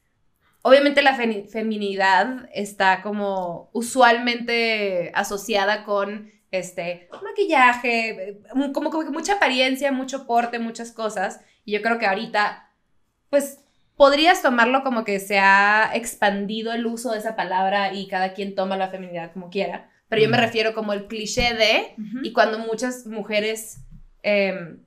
obviamente 0.63 1.03
la 1.03 1.15
feminidad 1.17 2.49
está 2.55 3.03
como 3.03 3.71
usualmente 3.73 5.11
asociada 5.15 5.85
con 5.85 6.31
este 6.51 7.09
maquillaje, 7.23 8.11
eh, 8.31 8.41
como, 8.53 8.73
como 8.91 8.91
que 9.05 9.11
mucha 9.11 9.35
apariencia, 9.35 9.93
mucho 9.93 10.27
porte, 10.27 10.59
muchas 10.59 10.93
cosas. 10.93 11.41
Y 11.65 11.73
yo 11.73 11.83
creo 11.83 11.99
que 11.99 12.07
ahorita, 12.07 12.70
pues, 13.31 13.61
podrías 13.97 14.43
tomarlo 14.43 14.83
como 14.83 15.05
que 15.05 15.21
se 15.21 15.39
ha 15.39 15.91
expandido 15.95 16.73
el 16.73 16.87
uso 16.87 17.13
de 17.13 17.19
esa 17.19 17.37
palabra 17.37 17.93
y 17.95 18.09
cada 18.09 18.33
quien 18.35 18.55
toma 18.55 18.77
la 18.77 18.89
feminidad 18.89 19.33
como 19.33 19.51
quiera. 19.51 19.91
Pero 20.09 20.23
yo 20.23 20.29
me 20.29 20.37
refiero 20.39 20.75
como 20.75 20.93
el 20.93 21.07
cliché 21.07 21.55
de, 21.55 21.95
y 22.23 22.33
cuando 22.33 22.59
muchas 22.59 23.07
mujeres 23.07 23.83
em, 24.25 24.81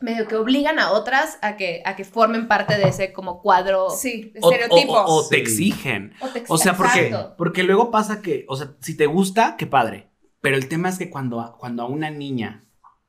medio 0.00 0.26
que 0.26 0.34
obligan 0.36 0.78
a 0.80 0.90
otras 0.92 1.38
a 1.42 1.56
que, 1.56 1.82
a 1.84 1.94
que 1.94 2.04
formen 2.04 2.48
parte 2.48 2.76
de 2.76 2.88
ese 2.88 3.12
como 3.12 3.40
cuadro. 3.40 3.90
Sí, 3.90 4.32
O- 4.40 4.48
o- 4.48 4.52
estereotipos. 4.52 4.96
O, 5.06 5.14
o 5.24 5.28
te 5.28 5.36
Sí. 5.36 5.42
exigen. 5.42 6.12
O, 6.20 6.28
te- 6.28 6.44
O 6.48 6.58
sea, 6.58 6.76
porque, 6.76 7.14
porque 7.36 7.62
luego 7.62 7.90
pasa 7.92 8.20
que, 8.22 8.44
o 8.48 8.56
sea, 8.56 8.72
si 8.80 8.96
te 8.96 9.06
gusta, 9.06 9.54
qué 9.56 9.66
padre. 9.66 10.08
Pero 10.40 10.56
el 10.56 10.68
tema 10.68 10.88
es 10.88 10.98
que 10.98 11.10
cuando, 11.10 11.40
a- 11.40 11.56
cuando 11.56 11.82
a 11.84 11.86
una 11.86 12.10
niña 12.10 12.64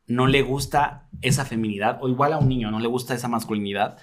no 0.06 0.28
le 0.28 0.42
gusta 0.44 1.08
esa 1.22 1.46
feminidad, 1.46 1.98
o 2.02 2.10
igual 2.10 2.34
a 2.34 2.38
un 2.40 2.50
niño 2.50 2.70
no 2.72 2.80
le 2.80 2.88
gusta 2.88 3.14
esa 3.16 3.28
masculinidad, 3.28 3.98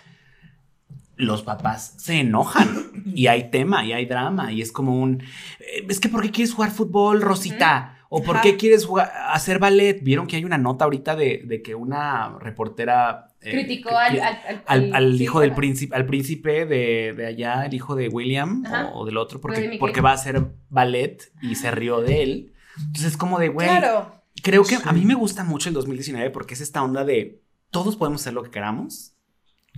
los 1.17 1.43
papás 1.43 1.95
se 1.97 2.21
enojan 2.21 3.03
y 3.15 3.27
hay 3.27 3.51
tema 3.51 3.85
y 3.85 3.93
hay 3.93 4.07
drama 4.07 4.53
y 4.53 4.61
es 4.63 4.71
como 4.71 5.01
un, 5.01 5.23
eh, 5.61 5.87
es 5.89 5.99
que 6.01 6.09
¿por 6.09 6.23
qué 6.23 6.31
quieres 6.31 6.55
jugar 6.55 6.71
fútbol, 6.71 7.23
Rosita? 7.23 7.97
¿O 8.09 8.23
por 8.23 8.41
qué 8.41 8.57
quieres 8.57 8.87
hacer 9.29 9.59
ballet? 9.59 10.01
Vieron 10.03 10.27
que 10.27 10.37
hay 10.37 10.45
una 10.45 10.59
nota 10.59 10.85
ahorita 10.85 11.17
de, 11.17 11.61
que 11.65 11.75
una 11.75 12.39
reportera... 12.39 13.35
Eh, 13.41 13.51
Criticó 13.51 13.91
al, 13.97 14.95
al, 14.95 15.21
hijo 15.21 15.41
del 15.41 15.55
príncipe, 15.55 15.95
al 15.95 16.07
príncipe 16.07 16.67
de, 16.67 17.27
allá, 17.27 17.67
el 17.67 17.75
hijo 17.75 17.97
de 17.97 18.09
William 18.09 18.63
o, 18.95 19.05
del 19.05 19.17
otro, 19.17 19.41
porque, 19.41 19.77
porque 19.81 20.01
va 20.01 20.13
a 20.13 20.15
hacer 20.15 20.47
ballet 20.69 21.33
y 21.43 21.57
se 21.57 21.71
rió 21.73 22.01
de 22.01 22.23
él. 22.23 22.53
Entonces 22.79 23.13
es 23.13 23.17
como 23.17 23.39
de, 23.41 23.49
güey, 23.49 23.69
claro. 23.69 24.23
creo 24.41 24.63
que 24.63 24.77
a 24.83 24.93
mí 24.93 25.05
me 25.05 25.15
gusta 25.15 25.43
mucho 25.43 25.69
el 25.69 25.75
2019 25.75 26.31
porque 26.31 26.55
es 26.55 26.61
esta 26.61 26.83
onda 26.83 27.05
de 27.05 27.43
todos 27.71 27.97
podemos 27.97 28.21
hacer 28.21 28.35
lo 28.35 28.45
que 28.45 28.51
queramos. 28.51 29.16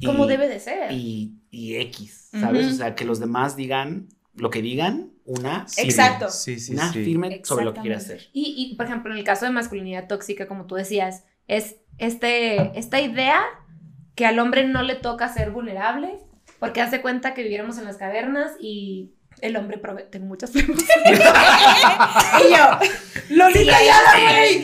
Como 0.04 0.26
debe 0.26 0.48
de 0.48 0.60
ser. 0.60 0.92
Y, 0.92 1.34
y 1.50 1.76
X, 1.76 2.28
¿sabes? 2.32 2.66
O 2.66 2.72
sea, 2.72 2.94
que 2.94 3.04
los 3.04 3.20
demás 3.20 3.56
digan 3.56 4.08
lo 4.40 4.50
que 4.50 4.62
digan, 4.62 5.10
una 5.24 5.66
firme. 5.66 5.90
Exacto. 5.90 6.30
Sí, 6.30 6.58
sí, 6.60 6.72
una 6.72 6.92
firme 6.92 7.42
sobre 7.44 7.64
lo 7.64 7.74
que 7.74 7.80
quiere 7.80 7.96
hacer. 7.96 8.28
Y, 8.32 8.54
y, 8.56 8.74
por 8.76 8.86
ejemplo, 8.86 9.12
en 9.12 9.18
el 9.18 9.24
caso 9.24 9.44
de 9.44 9.50
masculinidad 9.50 10.06
tóxica, 10.06 10.46
como 10.46 10.66
tú 10.66 10.76
decías, 10.76 11.24
es 11.46 11.76
este, 11.98 12.78
esta 12.78 13.00
idea 13.00 13.40
que 14.14 14.26
al 14.26 14.38
hombre 14.38 14.66
no 14.66 14.82
le 14.82 14.94
toca 14.94 15.32
ser 15.32 15.50
vulnerable, 15.50 16.18
porque 16.58 16.80
hace 16.80 17.00
cuenta 17.00 17.34
que 17.34 17.42
viviéramos 17.42 17.78
en 17.78 17.84
las 17.84 17.96
cavernas 17.96 18.52
y 18.60 19.12
el 19.40 19.56
hombre 19.56 19.78
provee. 19.78 20.04
Tengo 20.10 20.26
muchas 20.26 20.50
preguntas. 20.50 20.86
y 21.06 22.50
yo, 22.50 23.36
Lolita 23.36 23.78
ya 23.84 24.00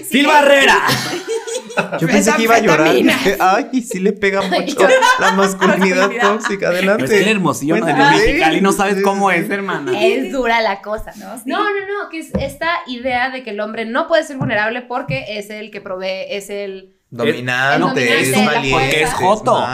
¡Sil 0.07 0.27
Barrera! 0.27 0.79
Yo 2.01 2.07
pensé 2.07 2.33
que 2.37 2.43
iba 2.43 2.57
a 2.57 2.61
llorar. 2.61 2.89
Ay, 3.41 3.83
sí 3.83 4.01
le 4.01 4.13
pega 4.13 4.43
mucho 4.49 4.89
la 5.19 5.33
masculinidad 5.33 6.11
tóxica. 6.21 6.69
Adelante. 6.69 7.05
es 7.05 7.11
que 7.11 7.23
el 7.23 7.29
hermosillo 7.29 7.77
de 7.77 8.57
y 8.57 8.61
no 8.61 8.73
sabes 8.73 9.03
cómo 9.03 9.31
es, 9.31 9.49
hermana. 9.51 9.93
Es 10.01 10.33
dura 10.33 10.61
la 10.61 10.83
cosa, 10.83 11.13
¿no? 11.17 11.35
No, 11.45 11.65
no, 11.65 12.03
no, 12.03 12.09
que 12.11 12.19
es 12.21 12.31
esta 12.39 12.69
idea 12.87 13.31
de 13.31 13.43
que 13.43 13.51
el 13.51 13.61
hombre 13.61 13.85
no 13.85 14.07
puede 14.09 14.25
ser 14.25 14.37
vulnerable 14.37 14.83
porque 14.83 15.39
es 15.39 15.51
el 15.51 15.71
que 15.71 15.81
provee, 15.81 16.27
es 16.29 16.51
el 16.51 16.97
dominante, 17.11 18.21
es, 18.21 18.33
valiente, 18.33 18.71
porque 18.73 19.03
es 19.03 19.13
joto. 19.13 19.65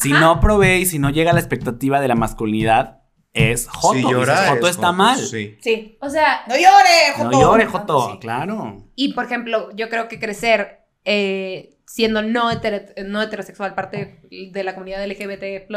Si 0.00 0.12
no 0.12 0.40
provee 0.40 0.80
y 0.80 0.86
si 0.86 0.98
no 0.98 1.10
llega 1.10 1.30
a 1.30 1.34
la 1.34 1.40
expectativa 1.40 2.00
de 2.00 2.08
la 2.08 2.14
masculinidad, 2.14 2.98
es 3.38 3.68
Joto. 3.68 3.94
Si 3.94 4.02
llora, 4.02 4.48
Joto 4.48 4.68
está 4.68 4.92
mal. 4.92 5.18
Sí. 5.18 5.98
O 6.00 6.10
sea. 6.10 6.42
No 6.48 6.54
llore, 6.54 7.12
Joto. 7.16 7.30
No 7.30 7.40
llore, 7.40 7.66
Joto, 7.66 8.18
claro. 8.20 8.88
Y 8.94 9.12
por 9.12 9.24
ejemplo, 9.24 9.70
yo 9.76 9.88
creo 9.88 10.08
que 10.08 10.18
crecer 10.18 10.77
eh, 11.04 11.78
siendo 11.86 12.22
no, 12.22 12.50
no 13.06 13.22
heterosexual, 13.22 13.74
parte 13.74 14.20
de 14.30 14.64
la 14.64 14.74
comunidad 14.74 15.06
LGBT, 15.06 15.68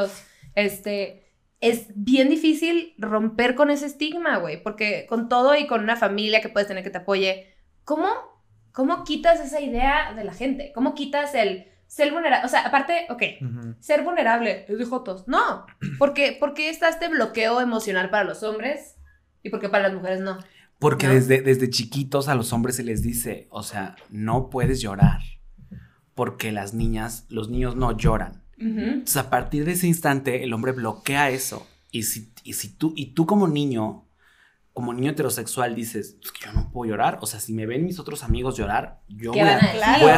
este. 0.55 1.27
Es 1.60 1.89
bien 1.93 2.27
difícil 2.27 2.95
romper 2.97 3.53
con 3.53 3.69
ese 3.69 3.86
estigma, 3.86 4.38
güey, 4.38 4.63
porque 4.63 5.05
con 5.07 5.29
todo 5.29 5.55
y 5.55 5.67
con 5.67 5.84
una 5.84 5.95
familia 5.95 6.41
que 6.41 6.49
puedes 6.49 6.67
tener 6.67 6.84
que 6.84 6.89
te 6.89 6.97
apoye, 6.97 7.53
¿cómo, 7.84 8.10
cómo 8.71 9.03
quitas 9.03 9.39
esa 9.39 9.62
idea 9.62 10.13
de 10.15 10.23
la 10.23 10.34
gente? 10.34 10.71
¿Cómo 10.73 10.95
quitas 10.95 11.36
el, 11.36 11.71
ser 11.91 12.13
vulnerable, 12.13 12.45
o 12.45 12.49
sea, 12.49 12.62
aparte, 12.62 13.05
ok, 13.10 13.21
ser 13.81 14.03
vulnerable 14.03 14.65
es 14.69 14.77
de 14.77 14.86
jotos. 14.86 15.27
No, 15.27 15.65
porque, 15.99 16.38
porque 16.39 16.69
está 16.69 16.88
este 16.88 17.10
bloqueo 17.10 17.60
emocional 17.60 18.10
para 18.10 18.23
los 18.23 18.43
hombres 18.43 18.95
y 19.43 19.49
porque 19.49 19.67
para 19.67 19.84
las 19.84 19.93
mujeres 19.93 20.21
no. 20.21 20.38
Porque 20.82 21.08
desde, 21.08 21.44
desde 21.44 21.70
chiquitos 21.70 22.28
a 22.28 22.34
los 22.34 22.54
hombres 22.54 22.76
se 22.76 22.84
les 22.84 23.04
dice, 23.04 23.46
o 23.52 23.62
sea, 23.62 23.96
no 24.10 24.50
puedes 24.50 24.82
llorar, 24.82 25.22
porque 26.15 26.52
las 26.52 26.74
niñas, 26.74 27.28
los 27.30 27.50
niños 27.50 27.76
no 27.76 27.96
lloran. 27.96 28.41
Entonces, 28.58 29.17
a 29.17 29.30
partir 29.30 29.63
de 29.63 29.74
ese 29.74 29.86
instante, 29.86 30.44
el 30.44 30.54
hombre 30.54 30.72
bloquea 30.72 31.30
eso. 31.30 31.67
Y 31.91 32.04
si, 32.04 32.34
y 32.44 32.54
si 32.54 32.70
tú, 32.70 32.94
y 32.96 33.13
tú 33.13 33.28
como 33.28 33.48
niño 33.48 34.06
como 34.74 34.94
niño 34.94 35.12
heterosexual 35.12 35.76
dices, 35.76 36.17
es 36.24 36.32
que 36.32 36.46
yo 36.46 36.54
no 36.54 36.72
puedo 36.72 36.89
llorar. 36.89 37.20
O 37.22 37.26
sea, 37.26 37.39
si 37.39 37.54
me 37.54 37.65
ven 37.67 37.86
mis 37.86 38.00
otros 38.00 38.24
amigos 38.24 38.58
llorar, 38.58 39.02
yo 39.08 39.32
voy 39.32 39.41
a, 39.41 39.60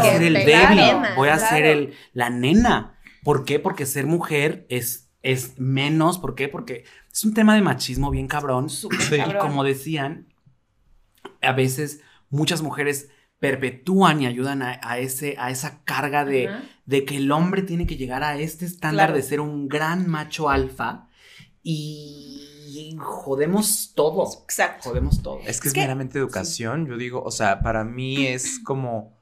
ser 0.02 0.24
el 0.24 0.34
débil, 0.34 0.96
voy 1.18 1.30
a 1.30 1.40
ser 1.40 1.66
el, 1.66 1.94
la 2.14 2.30
nena. 2.30 2.98
¿Por 3.24 3.46
qué? 3.46 3.60
Porque 3.60 3.86
ser 3.86 4.06
mujer 4.06 4.66
es, 4.70 5.10
es 5.24 5.60
menos. 5.60 6.20
¿Por 6.20 6.36
qué? 6.36 6.50
Porque 6.50 6.86
es 7.12 7.24
un 7.24 7.34
tema 7.34 7.56
de 7.56 7.62
machismo 7.62 8.12
bien 8.12 8.28
cabrón. 8.28 8.68
Y 8.70 9.38
como 9.40 9.64
decían, 9.64 10.28
a 11.44 11.54
veces 11.54 12.02
muchas 12.30 12.62
mujeres 12.62 13.10
perpetúan 13.40 14.22
y 14.22 14.26
ayudan 14.26 14.62
a, 14.62 14.98
ese, 15.00 15.36
a 15.38 15.50
esa 15.52 15.84
carga 15.84 16.24
de, 16.24 16.50
de, 16.86 17.04
que 17.04 17.18
el 17.18 17.32
hombre 17.32 17.62
tiene 17.62 17.86
que 17.86 17.98
llegar 17.98 18.24
a 18.24 18.38
este 18.38 18.66
estándar 18.66 19.14
de 19.14 19.22
ser 19.22 19.42
un 19.42 19.68
gran 19.68 20.08
macho 20.10 20.50
alfa. 20.50 21.10
Y 21.62 22.44
jodemos 23.00 23.94
todo. 23.96 24.28
Exacto. 24.44 24.90
Jodemos 24.90 25.22
todo. 25.22 25.40
Es 25.46 25.60
que 25.60 25.68
es, 25.70 25.76
meramente 25.76 26.18
educación, 26.18 26.88
yo 26.88 26.98
digo, 26.98 27.22
o 27.24 27.32
sea, 27.32 27.62
para 27.62 27.84
mí 27.84 28.26
es 28.26 28.60
como... 28.60 29.22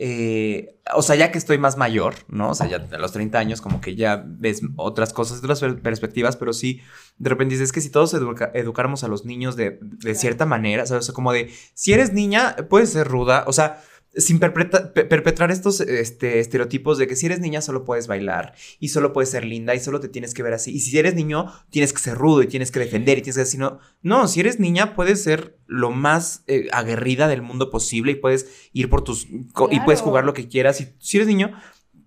Eh, 0.00 0.76
o 0.94 1.02
sea, 1.02 1.16
ya 1.16 1.32
que 1.32 1.38
estoy 1.38 1.58
más 1.58 1.76
mayor, 1.76 2.14
¿no? 2.28 2.50
O 2.50 2.54
sea, 2.54 2.68
ya 2.68 2.76
a 2.76 2.98
los 2.98 3.10
30 3.10 3.36
años 3.36 3.60
como 3.60 3.80
que 3.80 3.96
ya 3.96 4.22
ves 4.24 4.62
otras 4.76 5.12
cosas, 5.12 5.38
otras 5.38 5.60
perspectivas, 5.82 6.36
pero 6.36 6.52
sí, 6.52 6.80
de 7.18 7.30
repente 7.30 7.54
dices, 7.54 7.70
es 7.70 7.72
que 7.72 7.80
si 7.80 7.90
todos 7.90 8.14
educáramos 8.14 9.02
a 9.02 9.08
los 9.08 9.24
niños 9.24 9.56
de, 9.56 9.80
de 9.80 10.14
cierta 10.14 10.46
manera, 10.46 10.84
o 10.84 10.86
sea, 10.86 11.00
como 11.12 11.32
de, 11.32 11.52
si 11.74 11.92
eres 11.92 12.12
niña, 12.12 12.54
puedes 12.70 12.90
ser 12.90 13.08
ruda, 13.08 13.42
o 13.48 13.52
sea, 13.52 13.82
sin 14.16 14.40
perpetrar 14.40 15.50
estos 15.50 15.80
este, 15.80 16.40
estereotipos 16.40 16.98
de 16.98 17.06
que 17.06 17.14
si 17.14 17.26
eres 17.26 17.40
niña 17.40 17.60
solo 17.60 17.84
puedes 17.84 18.06
bailar 18.06 18.54
y 18.80 18.88
solo 18.88 19.12
puedes 19.12 19.30
ser 19.30 19.44
linda 19.44 19.74
y 19.74 19.80
solo 19.80 20.00
te 20.00 20.08
tienes 20.08 20.34
que 20.34 20.42
ver 20.42 20.54
así. 20.54 20.72
Y 20.72 20.80
si 20.80 20.98
eres 20.98 21.14
niño, 21.14 21.52
tienes 21.70 21.92
que 21.92 22.00
ser 22.00 22.16
rudo 22.16 22.42
y 22.42 22.46
tienes 22.46 22.70
que 22.70 22.80
defender 22.80 23.18
y 23.18 23.22
tienes 23.22 23.36
que 23.36 23.42
decir, 23.42 23.60
no, 23.60 23.78
no, 24.02 24.26
si 24.26 24.40
eres 24.40 24.58
niña 24.58 24.94
puedes 24.94 25.22
ser 25.22 25.58
lo 25.66 25.90
más 25.90 26.42
eh, 26.46 26.68
aguerrida 26.72 27.28
del 27.28 27.42
mundo 27.42 27.70
posible 27.70 28.12
y 28.12 28.16
puedes 28.16 28.70
ir 28.72 28.88
por 28.88 29.02
tus... 29.02 29.26
y 29.70 29.80
puedes 29.80 30.00
jugar 30.00 30.24
lo 30.24 30.34
que 30.34 30.48
quieras. 30.48 30.80
Y 30.80 30.88
si 30.98 31.18
eres 31.18 31.28
niño, 31.28 31.52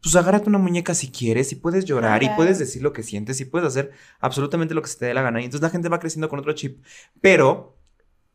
pues 0.02 0.16
agárrate 0.16 0.50
una 0.50 0.58
muñeca 0.58 0.96
si 0.96 1.12
quieres 1.12 1.52
y 1.52 1.56
puedes 1.56 1.86
llorar 1.86 2.24
y 2.24 2.30
puedes 2.36 2.58
decir 2.58 2.82
lo 2.82 2.92
que 2.92 3.04
sientes 3.04 3.40
y 3.40 3.46
puedes 3.46 3.68
hacer 3.68 3.92
absolutamente 4.20 4.74
lo 4.74 4.82
que 4.82 4.90
se 4.90 4.98
te 4.98 5.06
dé 5.06 5.14
la 5.14 5.22
gana. 5.22 5.42
Y 5.42 5.46
entonces 5.46 5.62
la 5.62 5.70
gente 5.70 5.90
va 5.90 6.00
creciendo 6.00 6.28
con 6.28 6.40
otro 6.40 6.54
chip. 6.54 6.84
Pero 7.22 7.78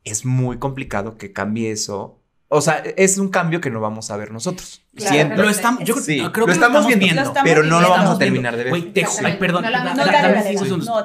es 0.04 0.24
muy 0.24 0.58
complicado 0.58 1.18
que 1.18 1.32
cambie 1.32 1.72
eso 1.72 2.22
o 2.48 2.60
sea, 2.60 2.82
es 2.96 3.18
un 3.18 3.28
cambio 3.28 3.60
que 3.60 3.70
no 3.70 3.80
vamos 3.80 4.10
a 4.10 4.16
ver 4.16 4.30
nosotros. 4.30 4.82
Claro, 4.94 5.36
Lo 5.42 5.50
estamos, 5.50 5.82
yo 5.84 5.94
creo 5.96 6.32
que 6.32 6.40
lo 6.40 6.52
estamos 6.52 6.86
viendo, 6.86 7.32
pero 7.44 7.62
no 7.62 7.80
lo 7.80 7.90
vamos 7.90 8.16
a 8.16 8.18
terminar 8.18 8.56
de 8.56 8.64
ver. 8.64 8.70
Güey, 8.70 8.92
te, 8.92 9.04
ay, 9.24 9.36
perdón, 9.38 9.64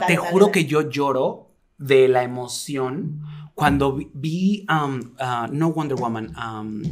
te 0.07 0.17
juro 0.17 0.51
que 0.51 0.65
yo 0.65 0.89
lloro 0.89 1.51
de 1.77 2.07
la 2.07 2.23
emoción 2.23 3.21
cuando 3.55 3.99
vi, 4.13 4.65
um, 4.69 4.99
uh, 5.19 5.47
no 5.51 5.71
Wonder 5.71 5.97
Woman, 5.97 6.33
um, 6.37 6.83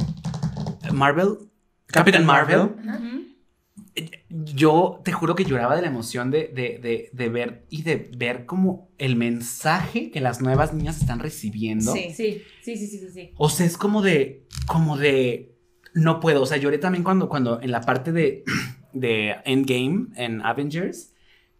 Marvel, 0.92 1.38
Captain 1.86 2.24
Marvel 2.24 2.70
yo 4.28 5.00
te 5.04 5.12
juro 5.12 5.34
que 5.34 5.44
lloraba 5.44 5.74
de 5.76 5.82
la 5.82 5.88
emoción 5.88 6.30
de, 6.30 6.50
ver 7.12 7.64
y 7.68 7.82
de 7.82 8.10
ver 8.16 8.46
como 8.46 8.88
el 8.98 9.16
mensaje 9.16 10.10
que 10.10 10.20
las 10.20 10.40
nuevas 10.40 10.72
niñas 10.72 11.00
están 11.00 11.18
recibiendo. 11.18 11.92
Sí, 11.92 12.12
sí, 12.14 12.42
sí, 12.62 12.76
sí, 12.76 12.86
sí, 12.86 13.08
sí. 13.12 13.30
O 13.36 13.48
sea, 13.48 13.66
es 13.66 13.76
como 13.76 14.02
de, 14.02 14.46
como 14.66 14.96
de, 14.96 15.54
no 15.94 16.20
puedo. 16.20 16.42
O 16.42 16.46
sea, 16.46 16.56
lloré 16.56 16.78
también 16.78 17.02
cuando, 17.02 17.28
cuando 17.28 17.60
en 17.60 17.70
la 17.70 17.80
parte 17.80 18.12
de, 18.12 18.44
de 18.92 19.36
Endgame, 19.44 20.08
en 20.16 20.40
Avengers, 20.42 21.12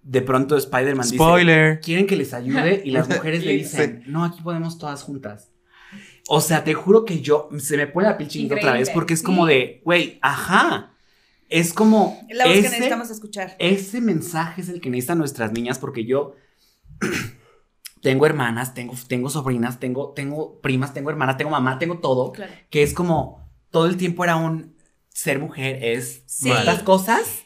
de 0.03 0.23
pronto 0.23 0.57
Spider-Man 0.57 1.11
dice, 1.11 1.81
quieren 1.83 2.07
que 2.07 2.16
les 2.16 2.33
ayude 2.33 2.81
y 2.85 2.90
las 2.90 3.09
mujeres 3.09 3.45
le 3.45 3.53
dicen, 3.53 4.03
no, 4.07 4.25
aquí 4.25 4.40
podemos 4.43 4.79
todas 4.79 5.03
juntas. 5.03 5.51
O 6.29 6.40
sea, 6.40 6.62
te 6.62 6.75
juro 6.75 7.05
que 7.05 7.21
yo, 7.21 7.49
se 7.59 7.77
me 7.77 7.88
pone 7.88 8.07
la 8.07 8.16
piel 8.16 8.53
otra 8.53 8.73
vez 8.75 8.88
porque 8.90 9.14
es 9.14 9.23
como 9.23 9.47
de, 9.47 9.83
güey, 9.85 10.19
ajá 10.23 10.90
es 11.51 11.75
como. 11.75 12.25
La 12.31 12.47
voz 12.47 12.55
que 12.55 12.63
necesitamos 12.63 13.11
escuchar. 13.11 13.57
Ese 13.59 14.01
mensaje 14.01 14.63
es 14.63 14.69
el 14.69 14.81
que 14.81 14.89
necesitan 14.89 15.19
nuestras 15.19 15.53
niñas, 15.53 15.79
porque 15.79 16.05
yo 16.07 16.35
tengo 18.03 18.25
hermanas, 18.25 18.73
tengo, 18.73 18.95
tengo 19.09 19.29
sobrinas, 19.29 19.79
tengo, 19.81 20.13
tengo 20.13 20.61
primas, 20.61 20.95
tengo 20.95 21.11
hermanas, 21.11 21.37
tengo 21.37 21.51
mamá, 21.51 21.79
tengo 21.79 21.99
todo. 21.99 22.33
Que 22.71 22.83
es 22.83 22.95
como 22.95 23.51
todo 23.71 23.87
el 23.87 23.97
tiempo 23.97 24.25
era 24.25 24.37
un 24.37 24.77
ser 25.09 25.39
mujer, 25.41 25.83
es 25.83 26.23
ciertas 26.27 26.83
cosas. 26.83 27.45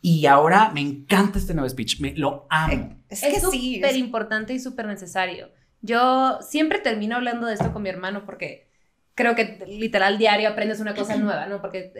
Y 0.00 0.26
ahora 0.26 0.72
me 0.74 0.80
encanta 0.80 1.38
este 1.38 1.54
nuevo 1.54 1.68
speech, 1.68 2.00
me 2.00 2.14
lo 2.16 2.46
amo. 2.50 2.98
Es, 3.08 3.22
es 3.22 3.42
súper 3.42 3.94
importante 3.96 4.52
y 4.52 4.58
súper 4.58 4.86
necesario. 4.86 5.50
Yo 5.80 6.38
siempre 6.40 6.80
termino 6.80 7.16
hablando 7.16 7.46
de 7.46 7.54
esto 7.54 7.72
con 7.72 7.82
mi 7.82 7.88
hermano 7.88 8.24
porque 8.24 8.71
creo 9.14 9.34
que 9.34 9.58
literal 9.66 10.18
diario 10.18 10.48
aprendes 10.48 10.80
una 10.80 10.94
cosa 10.94 11.16
nueva, 11.18 11.46
¿no? 11.46 11.60
Porque 11.60 11.92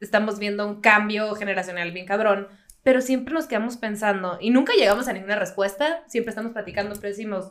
estamos 0.00 0.38
viendo 0.38 0.66
un 0.66 0.80
cambio 0.80 1.34
generacional 1.34 1.92
bien 1.92 2.06
cabrón, 2.06 2.48
pero 2.82 3.00
siempre 3.00 3.34
nos 3.34 3.46
quedamos 3.46 3.76
pensando 3.76 4.38
y 4.40 4.50
nunca 4.50 4.72
llegamos 4.74 5.08
a 5.08 5.12
ninguna 5.12 5.36
respuesta, 5.36 6.04
siempre 6.06 6.30
estamos 6.30 6.52
platicando, 6.52 6.94
pero 6.96 7.08
decimos, 7.08 7.50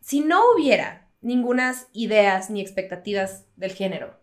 si 0.00 0.20
no 0.20 0.40
hubiera 0.54 1.10
ninguna 1.20 1.74
ideas 1.92 2.50
ni 2.50 2.60
expectativas 2.60 3.46
del 3.56 3.72
género, 3.72 4.20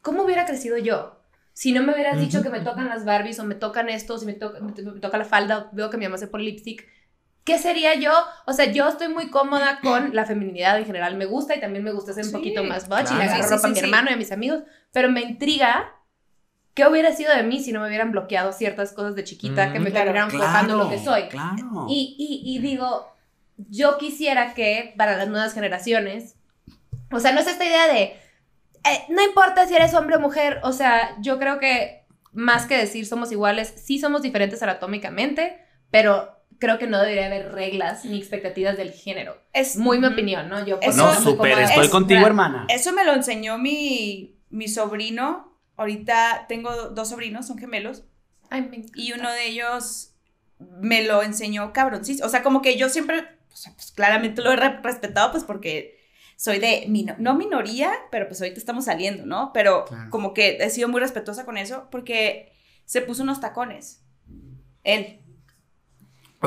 ¿cómo 0.00 0.24
hubiera 0.24 0.44
crecido 0.44 0.76
yo? 0.78 1.22
si 1.54 1.72
no 1.72 1.82
me 1.82 1.92
hubieras 1.92 2.18
dicho 2.18 2.42
que 2.42 2.50
me 2.50 2.60
tocan 2.60 2.88
las 2.88 3.04
Barbies 3.04 3.38
o 3.38 3.44
me 3.44 3.54
tocan 3.54 3.88
estos, 3.88 4.20
si 4.20 4.26
me, 4.26 4.32
toca, 4.32 4.60
me, 4.60 4.72
me 4.72 5.00
toca 5.00 5.18
la 5.18 5.24
falda, 5.24 5.68
veo 5.72 5.90
que 5.90 5.98
mi 5.98 6.04
mamá 6.04 6.16
se 6.16 6.26
pone 6.26 6.44
lipstick, 6.44 6.88
¿qué 7.44 7.58
sería 7.58 7.94
yo? 7.94 8.12
O 8.46 8.52
sea, 8.52 8.66
yo 8.72 8.88
estoy 8.88 9.08
muy 9.08 9.30
cómoda 9.30 9.80
con 9.82 10.14
la 10.14 10.24
feminidad 10.24 10.78
en 10.78 10.84
general, 10.84 11.16
me 11.16 11.26
gusta 11.26 11.56
y 11.56 11.60
también 11.60 11.84
me 11.84 11.92
gusta 11.92 12.12
ser 12.12 12.24
un 12.24 12.30
Sí, 12.30 12.36
poquito 12.36 12.64
más 12.64 12.88
butch 12.88 13.10
y 13.10 13.14
le 13.14 13.24
agarro 13.24 13.42
Sí, 13.42 13.48
sí, 13.48 13.54
ropa 13.54 13.68
a 13.68 13.70
mi 13.70 13.78
hermano 13.78 14.10
y 14.10 14.14
a 14.14 14.16
mis 14.16 14.32
amigos, 14.32 14.62
pero 14.92 15.10
me 15.10 15.20
intriga 15.22 15.92
qué 16.74 16.86
hubiera 16.86 17.12
sido 17.12 17.34
de 17.34 17.42
mí 17.42 17.60
si 17.62 17.72
no 17.72 17.80
me 17.80 17.88
hubieran 17.88 18.12
bloqueado 18.12 18.52
ciertas 18.52 18.92
cosas 18.92 19.14
de 19.14 19.24
chiquita 19.24 19.72
que 19.72 19.80
me 19.80 19.90
claro. 19.90 20.06
terminaron 20.12 20.30
forjando 20.30 20.76
lo 20.76 20.88
que 20.88 20.98
soy. 20.98 21.28
Claro. 21.28 21.86
Y, 21.88 22.16
y, 22.18 22.56
y 22.56 22.60
digo, 22.60 23.12
yo 23.56 23.98
quisiera 23.98 24.54
que 24.54 24.94
para 24.96 25.16
las 25.16 25.28
nuevas 25.28 25.52
generaciones, 25.52 26.36
o 27.10 27.20
sea, 27.20 27.32
no 27.32 27.40
es 27.40 27.46
esta 27.46 27.64
idea 27.64 27.88
de, 27.92 28.02
eh, 28.84 29.04
no 29.10 29.22
importa 29.22 29.66
si 29.66 29.74
eres 29.74 29.92
hombre 29.94 30.16
o 30.16 30.20
mujer, 30.20 30.60
o 30.62 30.72
sea, 30.72 31.16
yo 31.20 31.38
creo 31.38 31.58
que 31.58 32.06
más 32.32 32.66
que 32.66 32.76
decir 32.78 33.06
somos 33.06 33.30
iguales, 33.32 33.74
sí 33.76 33.98
somos 33.98 34.22
diferentes 34.22 34.62
anatómicamente, 34.62 35.58
pero 35.90 36.41
creo 36.62 36.78
que 36.78 36.86
no 36.86 37.00
debería 37.00 37.26
haber 37.26 37.50
reglas 37.50 38.04
ni 38.04 38.16
expectativas 38.18 38.76
del 38.76 38.92
género. 38.92 39.36
Es 39.52 39.76
Muy 39.76 39.98
mi 39.98 40.06
opinión, 40.06 40.48
¿no? 40.48 40.64
Yo 40.64 40.78
Eso- 40.80 40.96
no, 41.24 41.36
cómoda- 41.36 41.64
estoy 41.64 41.86
es- 41.86 41.90
contigo, 41.90 42.18
mira, 42.20 42.28
hermana. 42.28 42.66
Eso 42.68 42.92
me 42.92 43.04
lo 43.04 43.12
enseñó 43.14 43.58
mi, 43.58 44.38
mi 44.48 44.68
sobrino. 44.68 45.58
Ahorita 45.76 46.46
tengo 46.48 46.70
dos 46.90 47.08
sobrinos, 47.08 47.48
son 47.48 47.58
gemelos. 47.58 48.04
Ay, 48.48 48.62
me. 48.62 48.86
Y 48.94 49.12
uno 49.12 49.28
de 49.32 49.48
ellos 49.48 50.14
me 50.80 51.04
lo 51.04 51.24
enseñó 51.24 51.72
cabroncísimo. 51.72 52.26
O 52.26 52.30
sea, 52.30 52.44
como 52.44 52.62
que 52.62 52.76
yo 52.76 52.88
siempre, 52.88 53.24
sea, 53.52 53.72
pues 53.74 53.90
claramente 53.90 54.40
lo 54.40 54.52
he 54.52 54.56
re- 54.56 54.80
respetado, 54.84 55.32
pues 55.32 55.42
porque 55.42 55.98
soy 56.36 56.60
de, 56.60 56.84
mino- 56.86 57.16
no 57.18 57.34
minoría, 57.34 57.92
pero 58.12 58.28
pues 58.28 58.40
ahorita 58.40 58.58
estamos 58.60 58.84
saliendo, 58.84 59.26
¿no? 59.26 59.50
Pero 59.52 59.84
Claro. 59.86 60.10
como 60.10 60.32
que 60.32 60.58
he 60.60 60.70
sido 60.70 60.88
muy 60.88 61.00
respetuosa 61.00 61.44
con 61.44 61.56
eso 61.58 61.88
porque 61.90 62.52
se 62.84 63.00
puso 63.00 63.24
unos 63.24 63.40
tacones. 63.40 64.04
Él. 64.84 65.18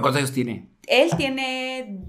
¿Cuántos 0.02 0.18
años 0.18 0.32
tiene? 0.32 0.70
Él 0.88 1.10
tiene 1.18 2.00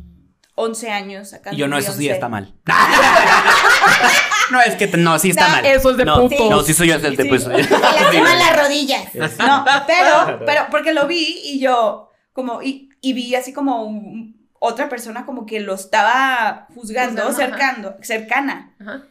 11 0.55 0.91
años 0.91 1.33
acá. 1.35 1.53
Y 1.53 1.57
yo 1.57 1.69
no, 1.69 1.79
eso 1.79 1.93
sí 1.93 2.07
11. 2.09 2.13
está 2.13 2.29
mal. 2.29 2.55
no, 4.51 4.61
es 4.61 4.75
que 4.77 4.87
no, 4.97 5.19
sí 5.19 5.31
está 5.31 5.47
No, 5.49 5.55
mal. 5.57 5.67
eso 5.67 5.91
es 5.91 5.97
de 5.97 6.05
no, 6.05 6.21
putos. 6.29 6.51
No, 6.51 6.63
sí 6.63 6.75
soy 6.75 6.89
yo 6.89 6.95
el 6.95 7.01
Sí. 7.03 7.17
de 7.17 7.25
pues. 7.27 7.47
Las 7.47 8.57
rodillas. 8.57 9.15
No, 9.39 9.65
pero, 9.87 10.41
pero 10.45 10.67
porque 10.71 10.93
lo 10.93 11.07
vi 11.07 11.41
y 11.45 11.61
yo, 11.61 12.11
como, 12.33 12.63
y, 12.63 12.91
y 13.01 13.13
vi 13.13 13.35
así 13.35 13.53
como 13.53 13.83
un- 13.85 14.37
otra 14.59 14.89
persona 14.89 15.27
como 15.27 15.45
que 15.47 15.61
lo 15.61 15.75
estaba 15.75 16.67
juzgando, 16.75 17.23
Juzgando, 17.23 17.23
ajá. 17.23 17.33
cercando, 17.35 17.97
cercana. 18.03 18.75
Ajá. 18.81 19.03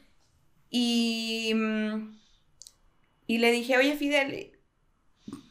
Y, 0.69 1.53
y 3.27 3.37
le 3.37 3.51
dije, 3.51 3.77
oye, 3.77 3.95
Fidel, 3.95 4.51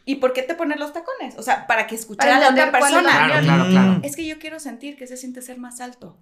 ¿y 0.05 0.17
por 0.17 0.33
qué 0.33 0.43
te 0.43 0.55
pones 0.55 0.79
los 0.79 0.93
tacones? 0.93 1.35
O 1.39 1.43
sea, 1.43 1.67
para 1.67 1.87
que 1.87 1.95
escuchara 1.95 2.33
Para 2.35 2.47
a 2.47 2.51
la 2.51 2.55
otra 2.69 2.73
persona. 2.79 3.03
Claro, 3.27 3.43
claro, 3.45 3.65
claro. 3.71 4.01
Es 4.03 4.17
que 4.17 4.27
yo 4.27 4.39
quiero 4.39 4.59
sentir 4.61 4.97
que 4.97 5.07
se 5.07 5.17
siente 5.17 5.43
ser 5.43 5.59
más 5.59 5.81
alto. 5.81 6.19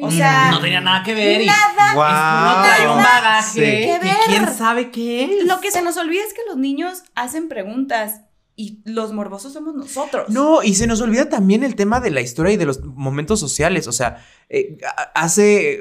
O 0.00 0.10
sea, 0.10 0.50
No 0.50 0.60
tenía 0.60 0.80
nada 0.80 1.02
que 1.02 1.14
ver. 1.14 1.42
y- 1.42 1.46
nada. 1.46 1.92
Guau. 1.94 2.56
No 2.56 2.62
trae 2.64 2.88
un 2.88 3.02
bagaje. 3.02 3.60
Que 3.60 3.86
que 3.86 3.98
ver. 3.98 4.16
¿Quién 4.26 4.48
sabe 4.54 4.90
qué 4.90 5.24
es? 5.40 5.44
Lo 5.46 5.60
que 5.60 5.70
se 5.70 5.82
nos 5.82 5.96
olvida 5.98 6.22
es 6.26 6.32
que 6.32 6.40
los 6.48 6.56
niños 6.56 7.02
hacen 7.14 7.48
preguntas 7.48 8.22
y 8.56 8.80
los 8.84 9.12
morbosos 9.12 9.52
somos 9.52 9.74
nosotros. 9.74 10.30
No, 10.30 10.62
y 10.62 10.74
se 10.76 10.86
nos 10.86 11.00
olvida 11.02 11.28
también 11.28 11.62
el 11.62 11.74
tema 11.74 12.00
de 12.00 12.10
la 12.10 12.22
historia 12.22 12.52
y 12.54 12.56
de 12.56 12.64
los 12.64 12.82
momentos 12.82 13.38
sociales. 13.38 13.86
O 13.86 13.92
sea, 13.92 14.24
eh, 14.48 14.78
hace 15.14 15.80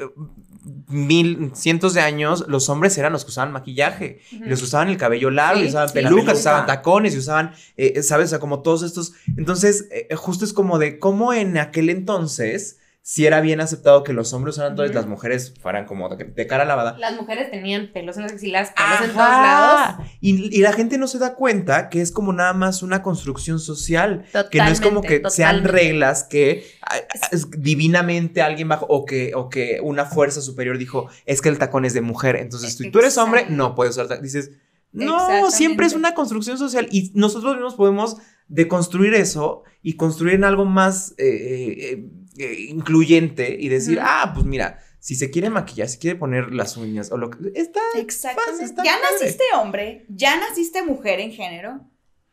mil, 0.87 1.51
cientos 1.55 1.93
de 1.93 2.01
años, 2.01 2.45
los 2.47 2.69
hombres 2.69 2.97
eran 2.97 3.11
los 3.13 3.23
que 3.25 3.29
usaban 3.29 3.51
maquillaje. 3.51 4.19
y 4.31 4.45
los 4.49 4.61
usaban 4.61 4.89
el 4.89 4.97
cabello 4.97 5.31
largo, 5.31 5.59
Sí, 5.59 5.65
y 5.65 5.69
usaban 5.69 5.87
sí. 5.89 5.93
pelucas, 5.93 6.39
usaban 6.39 6.65
tacones, 6.65 7.15
y 7.15 7.17
usaban, 7.17 7.53
eh, 7.77 8.03
¿sabes? 8.03 8.27
O 8.27 8.29
sea, 8.29 8.39
como 8.39 8.61
todos 8.61 8.83
estos. 8.83 9.13
Entonces, 9.37 9.87
eh, 9.91 10.07
justo 10.15 10.45
es 10.45 10.53
como 10.53 10.77
de 10.77 10.99
cómo 10.99 11.33
en 11.33 11.57
aquel 11.57 11.89
entonces, 11.89 12.77
si 13.03 13.25
era 13.25 13.41
bien 13.41 13.61
aceptado 13.61 14.03
que 14.03 14.13
los 14.13 14.31
hombres 14.31 14.55
usaran 14.55 14.75
todas 14.75 14.89
y 14.89 14.93
Ujú. 14.93 14.99
las 14.99 15.07
mujeres 15.07 15.53
fueran 15.59 15.85
como 15.85 16.07
de, 16.15 16.23
de 16.23 16.47
cara 16.47 16.65
lavada. 16.65 16.97
Las 16.99 17.15
mujeres 17.15 17.49
tenían 17.49 17.91
pelos 17.91 18.15
en 18.17 18.23
las 18.23 18.33
axilas, 18.33 18.71
pelos 18.75 19.09
en 19.09 19.15
todos 19.15 19.27
lados. 19.29 20.07
Y, 20.19 20.55
y 20.55 20.61
la 20.61 20.71
gente 20.71 20.99
no 20.99 21.07
se 21.07 21.17
da 21.17 21.33
cuenta 21.33 21.89
que 21.89 22.01
es 22.01 22.11
como 22.11 22.31
nada 22.31 22.53
más 22.53 22.83
una 22.83 23.01
construcción 23.01 23.59
social. 23.59 24.25
Que 24.51 24.59
no 24.59 24.67
es 24.67 24.79
como 24.81 25.01
que 25.01 25.19
Totalmente, 25.19 25.35
sean 25.35 25.63
reglas 25.63 26.23
que 26.25 26.63
ah, 26.83 26.97
es 27.31 27.49
divinamente 27.49 28.43
alguien 28.43 28.67
bajo 28.67 28.85
o 28.87 29.03
que, 29.05 29.33
o 29.33 29.49
que 29.49 29.79
una 29.81 30.05
fuerza 30.05 30.39
superior 30.41 30.77
dijo 30.77 31.07
es 31.25 31.41
que 31.41 31.49
el 31.49 31.57
tacón 31.57 31.85
es 31.85 31.95
de 31.95 32.01
mujer. 32.01 32.35
Entonces, 32.35 32.75
si 32.75 32.91
tú 32.91 32.99
eres 32.99 33.17
hombre, 33.17 33.47
no 33.49 33.73
puedes 33.73 33.95
usar 33.95 34.09
tacón. 34.09 34.23
Dices, 34.23 34.51
no, 34.91 35.49
siempre 35.49 35.87
es 35.87 35.93
una 35.93 36.13
construcción 36.13 36.59
social 36.59 36.87
y 36.91 37.11
nosotros 37.15 37.55
mismos 37.55 37.73
podemos 37.75 38.17
deconstruir 38.47 39.13
eso 39.15 39.63
y 39.81 39.95
construir 39.95 40.35
en 40.35 40.43
algo 40.43 40.65
más 40.65 41.15
eh, 41.17 41.77
eh, 41.79 42.05
eh, 42.37 42.67
incluyente 42.69 43.57
y 43.59 43.69
decir, 43.69 43.99
ah, 44.01 44.31
pues 44.33 44.45
mira, 44.45 44.79
si 44.99 45.15
se 45.15 45.31
quiere 45.31 45.49
maquillar, 45.49 45.89
si 45.89 45.97
quiere 45.97 46.17
poner 46.17 46.53
las 46.53 46.77
uñas 46.77 47.11
o 47.11 47.17
lo 47.17 47.29
que 47.29 47.51
está. 47.55 47.81
Exactamente. 47.95 48.65
está 48.65 48.83
ya 48.83 48.93
padre. 48.93 49.07
naciste 49.11 49.43
hombre, 49.55 50.05
ya 50.09 50.37
naciste 50.37 50.83
mujer 50.83 51.19
en 51.19 51.31
género. 51.31 51.81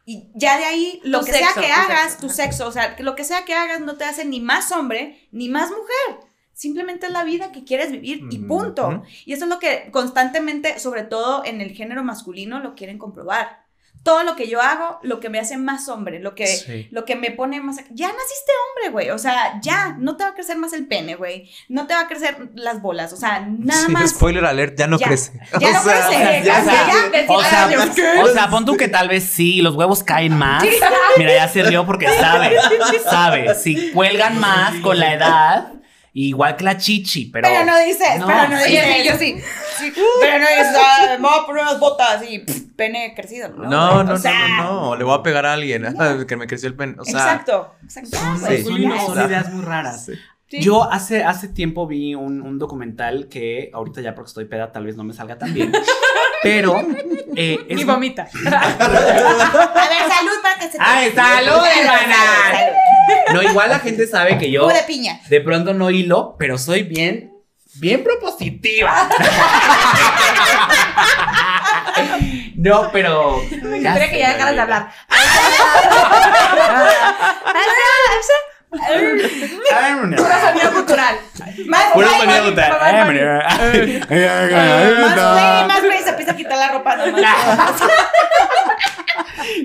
Y 0.04 0.30
ya 0.34 0.56
de 0.56 0.64
ahí, 0.64 1.00
lo 1.04 1.20
Tu 1.20 1.26
que 1.26 1.32
sexo, 1.32 1.52
sea 1.52 1.62
que 1.62 1.68
tu 1.68 1.74
hagas, 1.74 2.12
sexo, 2.12 2.26
tu 2.26 2.32
sexo, 2.32 2.66
o 2.66 2.72
sea, 2.72 2.96
que 2.96 3.02
lo 3.02 3.14
que 3.14 3.24
sea 3.24 3.44
que 3.44 3.54
hagas 3.54 3.80
no 3.80 3.96
te 3.96 4.04
hace 4.04 4.24
ni 4.24 4.40
más 4.40 4.72
hombre 4.72 5.28
ni 5.32 5.48
más 5.48 5.70
mujer. 5.70 6.28
Simplemente 6.52 7.06
es 7.06 7.12
la 7.12 7.24
vida 7.24 7.52
que 7.52 7.64
quieres 7.64 7.92
vivir 7.92 8.22
y 8.30 8.38
punto. 8.38 9.02
Y 9.24 9.32
eso 9.32 9.44
es 9.44 9.50
lo 9.50 9.58
que 9.58 9.90
constantemente, 9.92 10.78
sobre 10.78 11.04
todo 11.04 11.44
en 11.44 11.60
el 11.60 11.70
género 11.70 12.02
masculino, 12.02 12.58
lo 12.58 12.74
quieren 12.74 12.98
comprobar. 12.98 13.67
Todo 14.02 14.22
lo 14.22 14.36
que 14.36 14.48
yo 14.48 14.62
hago, 14.62 14.98
lo 15.02 15.20
que 15.20 15.28
me 15.28 15.38
hace 15.38 15.56
más 15.58 15.88
hombre, 15.88 16.18
lo 16.18 16.34
que, 16.34 16.46
Sí. 16.46 16.88
lo 16.90 17.04
que 17.04 17.14
me 17.16 17.30
pone 17.30 17.60
más... 17.60 17.76
Ya 17.90 18.06
naciste 18.08 18.52
hombre, 18.76 18.90
güey. 18.92 19.10
O 19.10 19.18
sea, 19.18 19.60
ya, 19.60 19.96
no 19.98 20.16
te 20.16 20.24
va 20.24 20.30
a 20.30 20.34
crecer 20.34 20.56
más 20.56 20.72
el 20.72 20.86
pene, 20.86 21.14
güey. 21.14 21.50
No 21.68 21.86
te 21.86 21.94
va 21.94 22.00
a 22.02 22.08
crecer 22.08 22.48
las 22.54 22.80
bolas. 22.80 23.12
O 23.12 23.16
sea, 23.16 23.40
nada 23.40 23.84
Sí, 23.86 23.92
más. 23.92 24.10
Spoiler 24.10 24.44
alert, 24.46 24.78
ya 24.78 24.86
no 24.86 24.98
Ya. 24.98 25.08
crece. 25.08 25.32
Ya 25.60 25.72
no 25.72 25.82
crece, 25.82 26.06
O 26.06 26.10
sea, 26.10 26.42
ya, 26.42 26.60
o 26.60 26.64
sea, 26.64 26.86
ya, 26.86 27.08
de 27.10 27.26
O 27.28 27.42
sea, 27.42 28.22
o 28.22 28.28
sea, 28.28 28.50
pon 28.50 28.64
tú 28.64 28.76
que 28.76 28.88
tal 28.88 29.08
vez 29.08 29.24
sí, 29.24 29.60
los 29.60 29.74
huevos 29.74 30.02
caen 30.02 30.36
más. 30.38 30.64
Mira, 31.18 31.34
ya 31.34 31.48
se 31.48 31.62
rió 31.64 31.84
porque 31.84 32.08
sabe, 32.08 32.56
sabe. 33.04 33.54
Si 33.54 33.90
cuelgan 33.92 34.38
más 34.40 34.74
con 34.80 34.98
la 34.98 35.12
edad, 35.14 35.72
igual 36.26 36.56
que 36.56 36.64
la 36.64 36.76
chichi, 36.76 37.26
pero. 37.26 37.48
Pero 37.48 37.64
no 37.64 37.78
dices, 37.80 38.18
No, 38.18 38.26
pero 38.26 38.48
no 38.48 38.58
sí, 38.60 38.70
dices. 38.70 38.86
sí, 38.96 39.08
yo 39.08 39.16
sí. 39.16 39.40
Sí, 39.78 39.92
Pero 40.20 40.38
no 40.40 40.46
dices, 40.48 40.76
ah, 40.76 41.06
me 41.20 41.28
voy 41.28 41.38
a 41.40 41.46
poner 41.46 41.62
unas 41.62 41.78
botas 41.80 42.22
y 42.28 42.40
pff, 42.40 42.56
pene 42.76 43.14
crecido. 43.14 43.48
No, 43.50 43.64
No, 43.64 43.68
no, 43.68 44.00
o 44.00 44.04
no, 44.04 44.16
sea, 44.18 44.48
no, 44.48 44.64
no, 44.90 44.96
le 44.96 45.04
voy 45.04 45.14
a 45.18 45.22
pegar 45.22 45.46
a 45.46 45.52
alguien 45.52 45.86
que 46.28 46.36
me 46.36 46.46
creció 46.46 46.68
el 46.68 46.74
pene. 46.74 46.94
O 46.98 47.04
sea, 47.04 47.12
exacto, 47.20 47.74
exacto. 47.84 48.16
Son, 48.16 48.40
güey, 48.40 48.62
son- 48.64 48.80
ideas 49.30 49.52
muy 49.52 49.64
raras. 49.64 50.06
Sí. 50.06 50.12
Sí. 50.50 50.60
Yo 50.62 50.82
hace, 50.90 51.24
hace 51.24 51.48
tiempo 51.48 51.86
vi 51.86 52.14
un, 52.14 52.40
un 52.40 52.58
documental 52.58 53.28
que 53.28 53.70
ahorita 53.74 54.00
ya 54.00 54.14
porque 54.14 54.28
estoy 54.28 54.46
peda 54.46 54.72
tal 54.72 54.86
vez 54.86 54.96
no 54.96 55.04
me 55.04 55.12
salga 55.12 55.36
tan 55.36 55.52
bien. 55.52 55.70
Pero 56.42 56.80
eh, 57.36 57.66
es 57.68 57.80
Y 57.80 57.84
vomita. 57.84 58.22
A 58.46 59.88
ver, 59.88 59.98
salud 60.08 60.32
para 60.42 60.54
que 60.58 60.64
se 60.66 60.78
te. 60.78 60.78
¡Ay, 60.80 61.12
salud, 61.12 61.62
hermana! 61.66 62.16
No, 63.32 63.42
igual 63.42 63.70
la 63.70 63.78
gente 63.78 64.06
sabe 64.06 64.38
que 64.38 64.50
yo 64.50 64.66
de 64.68 64.82
piña. 64.86 65.20
de 65.28 65.40
pronto 65.40 65.74
no 65.74 65.90
hilo, 65.90 66.36
pero 66.38 66.58
soy 66.58 66.82
bien, 66.82 67.32
bien 67.74 68.02
propositiva. 68.04 69.08
No, 72.56 72.90
pero. 72.92 73.40
Espera 73.40 74.00
que 74.06 74.10
sé, 74.10 74.18
ya 74.18 74.32
dejaras 74.32 74.54
de 74.56 74.60
hablar. 74.60 74.88
Pura 80.16 80.40
sonido 80.40 80.72
cultural. 80.72 81.16
Más 81.66 81.84
gutural. 81.94 82.28
más- 82.28 83.16
Eh, 84.10 85.64
más- 85.68 85.82
güey, 85.82 86.02
se 86.02 86.10
empieza 86.10 86.32
a 86.32 86.36
quitar 86.36 86.58
la 86.58 86.68
ropa. 86.72 86.96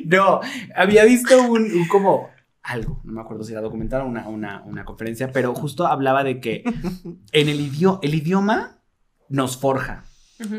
No, 0.05 0.41
había 0.75 1.03
visto 1.05 1.41
un, 1.41 1.63
un 1.63 1.87
como 1.87 2.29
algo, 2.63 3.01
no 3.03 3.11
me 3.11 3.21
acuerdo 3.21 3.43
si 3.43 3.51
era 3.51 3.61
documental 3.61 4.01
o 4.01 4.05
una, 4.07 4.27
una, 4.29 4.63
una 4.63 4.85
conferencia, 4.85 5.31
pero 5.31 5.53
justo 5.53 5.85
hablaba 5.85 6.23
de 6.23 6.39
que 6.39 6.63
en 7.31 7.49
el 7.49 7.59
idioma, 7.59 7.99
el 8.01 8.15
idioma 8.15 8.79
nos 9.29 9.57
forja. 9.57 10.05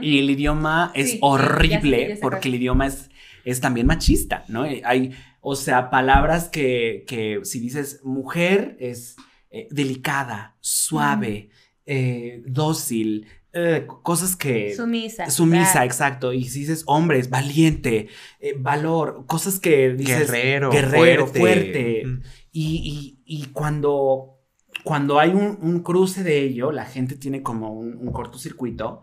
Y 0.00 0.18
el 0.18 0.30
idioma 0.30 0.92
es 0.94 1.12
Sí, 1.12 1.18
horrible 1.20 1.68
ya 1.98 2.04
sé, 2.04 2.08
ya 2.08 2.14
sé 2.16 2.20
porque 2.22 2.48
el 2.48 2.54
idioma 2.54 2.86
es, 2.86 3.10
es 3.44 3.60
también 3.60 3.86
machista, 3.86 4.44
¿no? 4.48 4.64
Eh, 4.64 4.80
Hay, 4.84 5.12
o 5.42 5.56
sea, 5.56 5.90
palabras 5.90 6.48
que, 6.48 7.04
que 7.06 7.40
si 7.42 7.60
dices 7.60 8.00
mujer 8.02 8.76
es 8.80 9.16
eh, 9.50 9.68
delicada, 9.70 10.56
suave, 10.60 11.50
eh, 11.84 12.42
dócil, 12.46 13.26
eh, 13.54 13.86
cosas 14.02 14.36
que... 14.36 14.74
Sumisa. 14.74 15.30
Sumisa, 15.30 15.84
exacto. 15.84 16.32
Y 16.32 16.44
si 16.44 16.60
dices 16.60 16.82
hombre, 16.86 17.18
es 17.18 17.30
valiente, 17.30 18.08
eh, 18.40 18.54
valor, 18.58 19.24
cosas 19.26 19.58
que 19.60 19.94
dices... 19.94 20.30
guerrero, 20.30 20.70
guerrero, 20.70 21.26
fuerte. 21.26 21.38
fuerte. 21.40 22.02
Mm. 22.06 22.22
Y, 22.52 23.18
y- 23.26 23.40
y 23.42 23.46
cuando, 23.46 24.40
cuando 24.84 25.18
hay 25.20 25.30
un, 25.30 25.58
un 25.62 25.80
cruce 25.82 26.22
de 26.22 26.40
ello, 26.42 26.72
la 26.72 26.84
gente 26.84 27.16
tiene 27.16 27.42
como 27.42 27.72
un, 27.72 27.96
un 27.96 28.12
cortocircuito. 28.12 29.02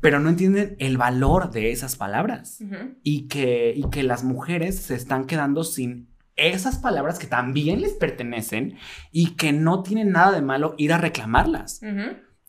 pero 0.00 0.18
no 0.20 0.28
entienden 0.28 0.76
el 0.78 0.96
valor 0.96 1.50
de 1.50 1.70
esas 1.72 1.96
palabras 1.96 2.58
y 3.02 3.28
que, 3.28 3.72
y 3.76 3.88
que 3.90 4.02
las 4.02 4.22
mujeres 4.24 4.76
se 4.76 4.94
están 4.94 5.24
quedando 5.26 5.64
sin 5.64 6.08
esas 6.36 6.78
palabras 6.78 7.18
que 7.18 7.26
también 7.26 7.80
les 7.80 7.92
pertenecen 7.94 8.76
y 9.12 9.34
que 9.36 9.52
no 9.52 9.82
tienen 9.82 10.10
nada 10.12 10.32
de 10.32 10.42
malo 10.42 10.74
ir 10.78 10.92
a 10.92 10.98
reclamarlas. 10.98 11.80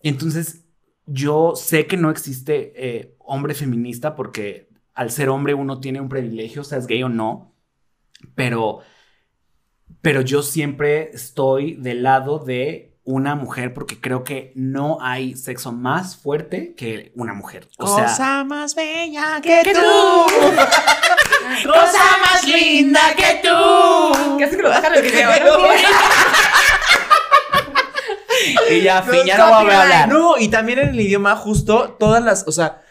Entonces, 0.02 0.66
yo 1.12 1.54
sé 1.56 1.88
que 1.88 1.98
no 1.98 2.12
existe 2.12 2.74
eh, 2.76 3.16
hombre 3.20 3.54
feminista 3.54 4.16
porque 4.16 4.70
al 4.94 5.12
ser 5.12 5.30
hombre 5.30 5.54
uno 5.54 5.80
tiene 5.80 6.00
un 6.02 6.10
privilegio, 6.10 6.64
seas 6.64 6.86
gay 6.88 7.02
o 7.04 7.10
no, 7.10 7.56
pero, 8.36 8.80
pero 10.02 10.22
yo 10.22 10.44
siempre 10.44 11.10
estoy 11.14 11.76
del 11.76 12.04
lado 12.04 12.40
de 12.40 12.98
una 13.06 13.34
mujer 13.34 13.74
porque 13.74 14.00
creo 14.00 14.24
que 14.24 14.52
no 14.56 15.00
hay 15.02 15.36
sexo 15.36 15.72
más 15.72 16.16
fuerte 16.16 16.76
que 16.76 17.12
una 17.16 17.34
mujer. 17.34 17.68
O 17.80 17.88
sea, 17.88 18.06
Cosa 18.06 18.44
más 18.44 18.76
bella 18.76 19.40
que, 19.42 19.62
que 19.64 19.74
tú. 19.74 19.80
Cosa 21.66 22.18
más 22.24 22.48
linda 22.48 23.02
que 23.16 23.42
tú. 23.42 23.50
¿Qué 24.38 24.48
que 24.48 24.62
lo 24.62 24.70
bajan 24.70 24.94
el 24.94 25.02
video? 25.02 25.30
y 28.72 28.82
ya, 28.82 29.02
fin, 29.04 29.22
ya 29.26 29.38
no 29.38 29.64
voy 29.64 29.72
a 29.72 29.82
hablar. 29.82 30.10
No, 30.10 30.38
y 30.38 30.48
también 30.48 30.80
en 30.80 30.90
el 30.90 31.00
idioma 31.00 31.36
justo 31.36 31.96
todas 32.00 32.24
las, 32.24 32.48
o 32.48 32.52
sea, 32.52 32.82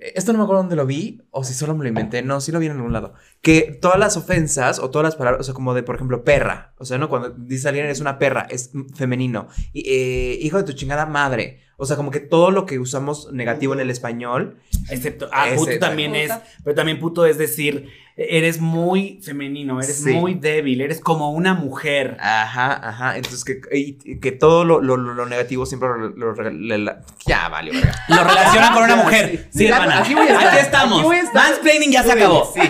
esto 0.00 0.32
no 0.32 0.38
me 0.38 0.44
acuerdo 0.44 0.62
dónde 0.62 0.76
lo 0.76 0.86
vi 0.86 1.22
o 1.30 1.44
si 1.44 1.54
solo 1.54 1.74
me 1.74 1.84
lo 1.84 1.88
inventé, 1.88 2.22
no, 2.22 2.40
sí 2.40 2.52
lo 2.52 2.58
vi 2.58 2.66
en 2.66 2.72
algún 2.72 2.92
lado, 2.92 3.14
que 3.40 3.78
todas 3.80 3.98
las 3.98 4.16
ofensas 4.16 4.78
o 4.78 4.90
todas 4.90 5.04
las 5.04 5.16
palabras, 5.16 5.40
o 5.40 5.44
sea, 5.44 5.54
como 5.54 5.74
de, 5.74 5.82
por 5.82 5.96
ejemplo, 5.96 6.24
perra, 6.24 6.74
o 6.78 6.84
sea, 6.84 6.98
¿no? 6.98 7.08
Cuando 7.08 7.30
dice 7.30 7.68
alguien 7.68 7.86
es 7.86 8.00
una 8.00 8.18
perra, 8.18 8.46
es 8.50 8.70
femenino, 8.94 9.48
y, 9.72 9.88
eh, 9.88 10.38
hijo 10.40 10.58
de 10.58 10.64
tu 10.64 10.72
chingada 10.72 11.06
madre, 11.06 11.62
o 11.78 11.84
sea, 11.84 11.96
como 11.96 12.10
que 12.10 12.20
todo 12.20 12.50
lo 12.50 12.66
que 12.66 12.78
usamos 12.78 13.32
negativo 13.32 13.74
en 13.74 13.80
el 13.80 13.90
español, 13.90 14.58
Excepto, 14.90 15.28
ah, 15.32 15.48
puto 15.54 15.78
también 15.78 16.14
es, 16.14 16.32
pero 16.64 16.74
también 16.74 16.98
puto 16.98 17.26
es 17.26 17.38
decir, 17.38 17.88
eres 18.18 18.60
muy 18.60 19.20
femenino, 19.22 19.78
eres 19.80 20.02
Sí. 20.02 20.12
muy 20.14 20.34
débil, 20.34 20.80
eres 20.80 21.00
como 21.00 21.30
una 21.32 21.52
mujer. 21.52 22.16
ajá, 22.18 22.72
ajá, 22.88 23.16
entonces 23.16 23.44
que, 23.44 23.60
y- 23.76 24.18
que 24.20 24.32
todo 24.32 24.64
lo, 24.64 24.80
lo- 24.80 24.96
lo- 24.96 25.26
negativo 25.26 25.66
siempre 25.66 25.88
lo, 25.90 26.08
lo- 26.32 26.96
ya, 27.26 27.48
vale, 27.50 27.72
verga. 27.72 27.92
Lo 28.08 28.24
relacionan 28.24 28.72
con 28.72 28.84
una 28.84 28.96
mujer. 28.96 29.48
sí. 29.52 29.66
Hermana. 29.66 29.98
aquí 29.98 30.14
voy 30.14 30.28
a 30.28 30.32
estar, 30.32 30.48
Aquí 30.48 30.58
estamos. 30.58 30.98
aquí 30.98 31.06
voy 31.06 31.16
a 31.16 31.20
estar. 31.22 31.42
Mansplaining 31.50 31.92
ya 31.92 32.02
se 32.04 32.12
acabó. 32.12 32.50
Sí. 32.54 32.60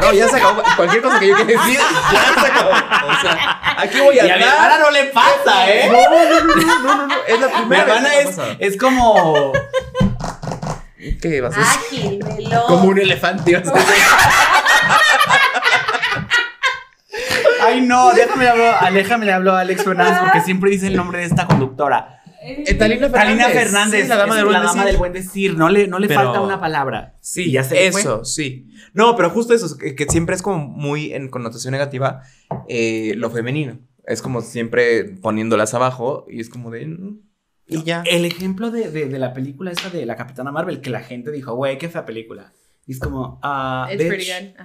No, 0.00 0.12
ya 0.12 0.28
se 0.28 0.36
acabó. 0.36 0.62
Cualquier 0.76 1.02
cosa 1.02 1.18
que 1.18 1.28
yo 1.28 1.34
quiera 1.36 1.52
decir, 1.64 1.78
ya 2.12 2.40
se 2.40 2.46
acabó. 2.46 2.70
O 2.70 3.20
sea, 3.20 3.60
aquí 3.78 4.00
voy 4.00 4.16
Y 4.16 4.18
a 4.20 4.22
a 4.22 4.26
mi 4.26 4.32
andar. 4.32 4.48
hermana 4.54 4.78
no 4.78 4.90
le 4.90 5.04
pasa, 5.06 5.70
¿eh? 5.72 5.88
No, 5.90 5.98
no, 6.10 6.24
no, 6.30 6.44
no, 6.44 6.82
no, 6.82 6.96
no, 6.96 7.06
no, 7.08 7.14
es 7.26 7.40
la 7.40 7.46
Mi 7.48 7.54
primera 7.54 7.82
hermana 7.82 8.08
vez 8.10 8.36
que 8.36 8.66
es, 8.66 8.72
es 8.74 8.76
como, 8.80 9.52
¿Qué 11.20 11.40
vas 11.40 11.54
a 11.56 11.60
decir? 11.60 12.18
Ágil, 12.20 12.24
veloz. 12.36 12.64
Como 12.66 12.84
un 12.88 12.98
elefante. 12.98 13.62
ay 17.62 17.80
no, 17.82 18.12
déjame 18.14 18.44
le 18.44 18.50
hablo, 18.50 18.64
aléjame 18.80 19.26
le 19.26 19.32
hablo 19.32 19.52
a 19.52 19.60
Alex 19.60 19.84
Fernández 19.84 20.18
porque 20.20 20.40
siempre 20.42 20.70
dice 20.70 20.86
el 20.88 20.96
nombre 20.96 21.18
de 21.20 21.24
esta 21.26 21.46
conductora. 21.46 22.12
Eh, 22.42 22.74
Talina 22.74 23.08
Fernández. 23.08 23.12
Talina 23.26 23.48
Fernández, 23.48 24.02
Sí, 24.02 24.08
la 24.08 24.16
dama 24.16 24.34
es 24.34 24.36
del 24.36 24.44
buen 24.44 24.52
la 24.52 24.60
dama 24.60 24.72
decir. 24.74 24.86
del 24.86 24.96
buen 24.98 25.12
decir. 25.12 25.54
No 25.58 25.68
le, 25.68 25.88
no 25.88 25.98
le 25.98 26.06
Pero- 26.06 26.20
falta 26.22 26.40
una 26.40 26.60
palabra. 26.60 27.14
Sí, 27.20 27.50
ya 27.50 27.64
se 27.64 27.90
fue. 27.90 28.00
Eso, 28.00 28.24
sí. 28.24 28.68
No, 28.94 29.16
pero 29.16 29.30
justo 29.30 29.52
eso, 29.52 29.76
que, 29.76 29.96
que 29.96 30.04
siempre 30.08 30.36
es 30.36 30.42
como 30.42 30.58
muy 30.68 31.12
en 31.12 31.28
connotación 31.28 31.72
negativa 31.72 32.22
eh, 32.68 33.14
lo 33.16 33.30
femenino. 33.30 33.80
Es 34.06 34.22
como 34.22 34.42
siempre 34.42 35.04
poniéndolas 35.04 35.74
abajo 35.74 36.24
y 36.30 36.40
es 36.40 36.48
como 36.48 36.70
de. 36.70 36.86
Y 37.68 37.82
ya. 37.82 38.02
El 38.06 38.24
ejemplo 38.24 38.70
de, 38.70 38.90
de- 38.90 39.06
de 39.08 39.18
la 39.18 39.32
película 39.32 39.70
esta 39.72 39.90
de 39.90 40.06
la 40.06 40.16
Capitana 40.16 40.52
Marvel, 40.52 40.80
que 40.80 40.90
la 40.90 41.00
gente 41.00 41.30
dijo, 41.32 41.54
güey, 41.54 41.78
qué 41.78 41.88
fea 41.88 42.04
película. 42.06 42.52
Y 42.86 42.92
es 42.92 43.00
como, 43.00 43.40
ah, 43.42 43.88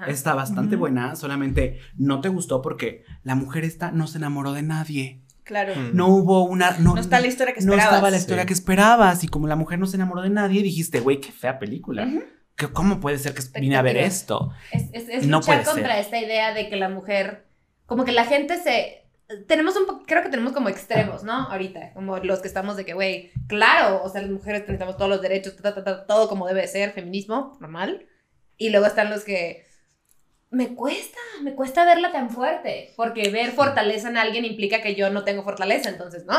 está 0.08 0.36
bastante 0.36 0.76
buena, 0.76 1.16
solamente 1.16 1.80
no 1.98 2.22
te 2.22 2.30
gustó 2.30 2.62
porque 2.62 3.04
la 3.24 3.34
mujer 3.34 3.64
esta 3.64 3.90
no 3.92 4.06
se 4.06 4.20
enamoró 4.20 4.54
de 4.54 4.62
nadie. 4.62 5.24
Claro. 5.44 5.74
Mm. 5.76 5.96
No 5.96 6.08
hubo 6.10 6.44
una... 6.44 6.78
No, 6.78 6.94
No 6.94 7.02
está 7.02 7.20
la 7.20 7.26
historia 7.26 7.54
que 7.56 7.62
no 7.62 7.72
esperabas. 7.72 7.94
estaba 7.96 8.12
la 8.12 8.18
historia 8.18 8.44
Sí. 8.44 8.48
que 8.48 8.54
esperabas. 8.54 9.24
Y 9.24 9.28
como 9.28 9.48
la 9.48 9.56
mujer 9.56 9.80
no 9.80 9.88
se 9.88 9.96
enamoró 9.98 10.22
de 10.22 10.30
nadie, 10.30 10.62
dijiste, 10.62 11.00
güey, 11.00 11.20
qué 11.20 11.32
fea 11.32 11.58
película. 11.58 12.06
Ujú. 12.06 12.22
¿Qué- 12.56 12.68
¿Cómo 12.68 13.00
puede 13.00 13.18
ser 13.18 13.34
que 13.34 13.42
vine 13.60 13.76
a 13.76 13.82
ver 13.82 13.98
esto? 13.98 14.52
Es, 14.72 14.84
es, 14.94 15.10
es 15.10 15.26
No 15.28 15.38
luchar 15.38 15.64
puede 15.64 15.66
contra 15.76 15.96
ser. 15.96 16.02
esta 16.06 16.20
idea 16.20 16.54
de 16.54 16.70
que 16.70 16.76
la 16.76 16.90
mujer, 16.90 17.48
como 17.88 18.06
que 18.06 18.12
la 18.12 18.26
gente 18.26 18.62
se... 18.62 19.01
Tenemos 19.48 19.76
un 19.76 20.04
creo 20.06 20.24
que 20.24 20.30
tenemos 20.30 20.54
como 20.54 20.70
extremos, 20.70 21.24
¿no? 21.24 21.34
Ahorita, 21.34 21.94
como 21.94 22.18
los 22.18 22.40
que 22.40 22.48
estamos 22.48 22.78
de 22.78 22.86
que, 22.86 22.94
güey, 22.94 23.32
claro, 23.48 24.02
o 24.04 24.10
sea, 24.10 24.22
las 24.22 24.32
mujeres 24.32 24.62
necesitamos 24.62 24.98
todos 24.98 25.10
los 25.10 25.22
derechos, 25.22 25.56
ta, 25.58 25.74
ta, 25.74 25.84
ta, 25.84 26.06
todo 26.06 26.28
como 26.28 26.48
debe 26.48 26.68
ser, 26.68 26.92
feminismo, 26.92 27.58
normal. 27.60 28.08
Y 28.58 28.70
luego 28.70 28.86
están 28.86 29.10
los 29.10 29.24
que, 29.24 29.66
me 30.52 30.76
cuesta, 30.76 31.18
me 31.42 31.56
cuesta 31.56 31.86
verla 31.86 32.12
tan 32.12 32.30
fuerte, 32.30 32.94
porque 32.98 33.30
ver 33.30 33.52
fortaleza 33.52 34.10
en 34.10 34.18
alguien 34.18 34.44
implica 34.44 34.82
que 34.82 34.96
yo 34.96 35.10
no 35.10 35.24
tengo 35.24 35.44
fortaleza, 35.44 35.90
entonces, 35.90 36.26
¿no? 36.26 36.34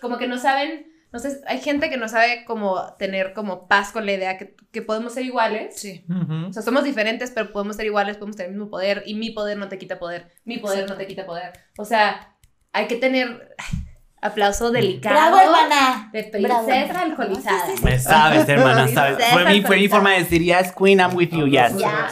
Como 0.00 0.16
que 0.16 0.28
no 0.28 0.38
saben, 0.38 0.91
no 1.12 1.18
sé, 1.18 1.40
hay 1.46 1.60
gente 1.60 1.90
que 1.90 1.98
no 1.98 2.08
sabe 2.08 2.44
cómo 2.46 2.94
tener 2.98 3.34
como 3.34 3.68
paz 3.68 3.92
con 3.92 4.06
la 4.06 4.12
idea 4.12 4.38
que, 4.38 4.56
que 4.70 4.80
podemos 4.80 5.12
ser 5.12 5.24
iguales. 5.24 5.78
Sí. 5.78 6.04
O 6.48 6.52
sea, 6.52 6.62
somos 6.62 6.84
diferentes, 6.84 7.30
pero 7.30 7.52
podemos 7.52 7.76
ser 7.76 7.86
iguales, 7.86 8.16
podemos 8.16 8.36
tener 8.36 8.50
el 8.50 8.56
mismo 8.56 8.70
poder 8.70 9.02
y 9.04 9.14
mi 9.14 9.30
poder 9.30 9.58
no 9.58 9.68
te 9.68 9.78
quita 9.78 9.98
poder, 9.98 10.32
mi 10.44 10.58
poder 10.58 10.88
no 10.88 10.96
te 10.96 11.06
quita 11.06 11.26
poder. 11.26 11.52
O 11.76 11.84
sea, 11.84 12.34
hay 12.72 12.86
que 12.86 12.96
tener 12.96 13.54
ay, 13.58 13.78
aplauso 14.22 14.70
delicado 14.70 15.14
Bravo, 15.36 15.38
hermana. 15.40 16.08
de 16.12 16.22
princesa 16.24 17.00
alcoholizada. 17.02 17.64
Me 17.82 17.98
sabes, 17.98 18.48
hermana, 18.48 18.86
Sí, 18.88 18.94
sabes. 18.94 19.18
sí, 19.18 19.24
Fue 19.32 19.44
mi, 19.44 19.60
fue 19.62 19.76
mi 19.76 19.82
sí. 19.82 19.88
forma 19.88 20.12
de 20.12 20.18
decir, 20.20 20.42
yes, 20.42 20.72
queen, 20.72 21.00
I'm 21.00 21.14
with 21.14 21.30
you, 21.30 21.46
yes. 21.46 21.76
Ya. 21.76 22.08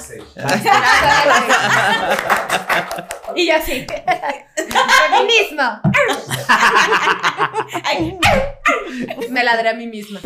y 3.37 3.47
yo 3.47 3.57
así. 3.57 3.87
Feminismo. 5.11 5.81
Me 9.31 9.45
ladré 9.45 9.69
a 9.71 9.75
mí 9.75 9.87
misma. 9.87 10.21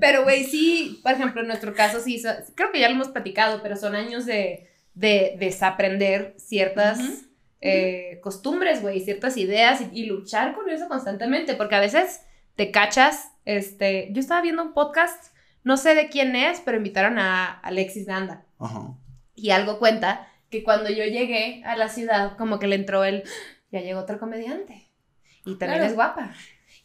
Pero, 0.00 0.24
güey, 0.24 0.44
sí, 0.44 1.00
por 1.02 1.12
ejemplo, 1.12 1.40
en 1.40 1.46
nuestro 1.48 1.72
caso, 1.74 2.00
sí, 2.00 2.18
so- 2.20 2.28
creo 2.54 2.72
que 2.72 2.80
ya 2.80 2.88
lo 2.88 2.94
hemos 2.94 3.08
platicado, 3.08 3.62
pero 3.62 3.76
son 3.76 3.94
años 3.94 4.26
de, 4.26 4.68
de 4.94 5.36
desaprender 5.38 6.34
ciertas. 6.38 6.98
Eh, 7.64 8.20
costumbres, 8.22 8.82
güey, 8.82 9.00
ciertas 9.00 9.36
ideas 9.36 9.80
y, 9.80 10.02
y 10.02 10.06
luchar 10.06 10.54
con 10.54 10.68
eso 10.70 10.86
constantemente, 10.88 11.54
porque 11.54 11.74
a 11.74 11.80
veces 11.80 12.22
te 12.56 12.70
cachas, 12.70 13.32
este, 13.44 14.08
yo 14.12 14.20
estaba 14.20 14.40
viendo 14.42 14.62
un 14.62 14.74
podcast, 14.74 15.34
no 15.62 15.76
sé 15.76 15.94
de 15.94 16.08
quién 16.08 16.36
es, 16.36 16.60
pero 16.60 16.76
invitaron 16.76 17.18
a 17.18 17.46
Alexis 17.60 18.06
Nanda 18.06 18.44
Ajá. 18.58 18.94
y 19.34 19.50
algo 19.50 19.78
cuenta 19.78 20.28
que 20.50 20.62
cuando 20.62 20.90
yo 20.90 21.04
llegué 21.04 21.62
a 21.64 21.76
la 21.76 21.88
ciudad, 21.88 22.36
como 22.36 22.58
que 22.58 22.66
le 22.68 22.76
entró 22.76 23.02
el, 23.04 23.24
ya 23.72 23.80
llegó 23.80 24.00
otro 24.00 24.18
comediante. 24.20 24.88
Y 25.46 25.56
también 25.56 25.80
Claro. 25.80 25.84
es 25.86 25.94
guapa. 25.94 26.34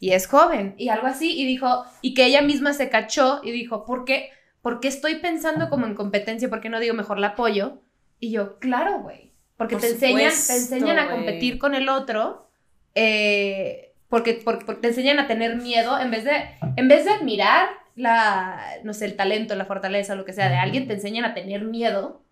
Y 0.00 0.12
es 0.12 0.26
joven. 0.26 0.74
Y 0.78 0.88
algo 0.88 1.06
así. 1.06 1.38
Y 1.38 1.46
dijo, 1.46 1.84
y 2.00 2.14
que 2.14 2.24
ella 2.26 2.42
misma 2.42 2.72
se 2.72 2.88
cachó 2.88 3.40
y 3.44 3.50
dijo, 3.52 3.84
¿por 3.84 4.04
qué? 4.04 4.30
¿Por 4.62 4.80
qué 4.80 4.88
estoy 4.88 5.16
pensando 5.16 5.68
como 5.70 5.86
en 5.86 5.94
competencia? 5.94 6.48
¿Por 6.48 6.60
qué 6.60 6.68
no 6.68 6.80
digo 6.80 6.94
mejor 6.94 7.18
la 7.18 7.28
apoyo? 7.28 7.80
Y 8.18 8.30
yo, 8.32 8.58
claro, 8.58 9.00
güey. 9.00 9.29
Porque 9.60 9.74
Por 9.74 9.82
te 9.82 9.88
enseñan, 9.90 10.32
te 10.32 10.56
enseñan 10.56 10.98
a 10.98 11.10
competir 11.10 11.58
con 11.58 11.74
el 11.74 11.90
otro. 11.90 12.48
eh, 12.94 13.92
porque, 14.08 14.40
porque, 14.42 14.64
porque 14.64 14.80
te 14.80 14.88
enseñan 14.88 15.18
a 15.20 15.26
tener 15.28 15.56
miedo 15.56 16.00
en 16.00 16.10
vez 16.10 16.24
de, 16.24 16.32
en 16.76 16.88
vez 16.88 17.04
de 17.04 17.10
admirar 17.12 17.68
la, 17.94 18.58
no 18.84 18.94
sé, 18.94 19.04
el 19.04 19.16
talento, 19.16 19.54
la 19.54 19.66
fortaleza, 19.66 20.14
lo 20.14 20.24
que 20.24 20.32
sea 20.32 20.48
de 20.48 20.56
alguien, 20.56 20.88
te 20.88 20.94
enseñan 20.94 21.24
a 21.26 21.34
tener 21.34 21.62
miedo. 21.62 22.22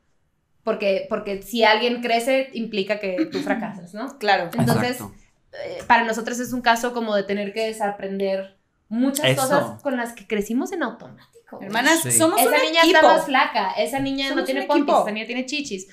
Porque, 0.64 1.06
porque 1.08 1.42
si 1.42 1.64
alguien 1.64 2.00
crece, 2.00 2.48
implica 2.54 2.98
que 2.98 3.28
tú 3.30 3.40
fracasas, 3.40 3.92
¿no? 3.94 4.18
Claro. 4.18 4.48
Entonces, 4.58 4.98
eh, 5.00 5.78
para 5.86 6.04
nosotros 6.04 6.40
es 6.40 6.52
un 6.54 6.62
caso 6.62 6.92
como 6.94 7.14
de 7.14 7.22
tener 7.24 7.52
que 7.52 7.66
desaprender 7.66 8.56
muchas 8.88 9.26
Eso. 9.26 9.42
cosas 9.42 9.82
con 9.82 9.96
las 9.98 10.14
que 10.14 10.26
crecimos 10.26 10.72
en 10.72 10.82
automático. 10.82 11.60
Hermanas, 11.62 12.00
Sí. 12.02 12.10
somos 12.12 12.40
esa 12.40 12.50
un 12.50 12.62
niña 12.62 12.80
equipo. 12.80 12.96
está 12.96 13.02
más 13.06 13.24
flaca, 13.26 13.72
esa 13.78 13.98
niña 14.00 14.24
no 14.24 14.30
Somos 14.30 14.44
tiene 14.46 14.62
un 14.62 14.66
pompis, 14.66 14.94
esa 15.02 15.10
niña 15.12 15.26
tiene 15.26 15.46
chichis. 15.46 15.86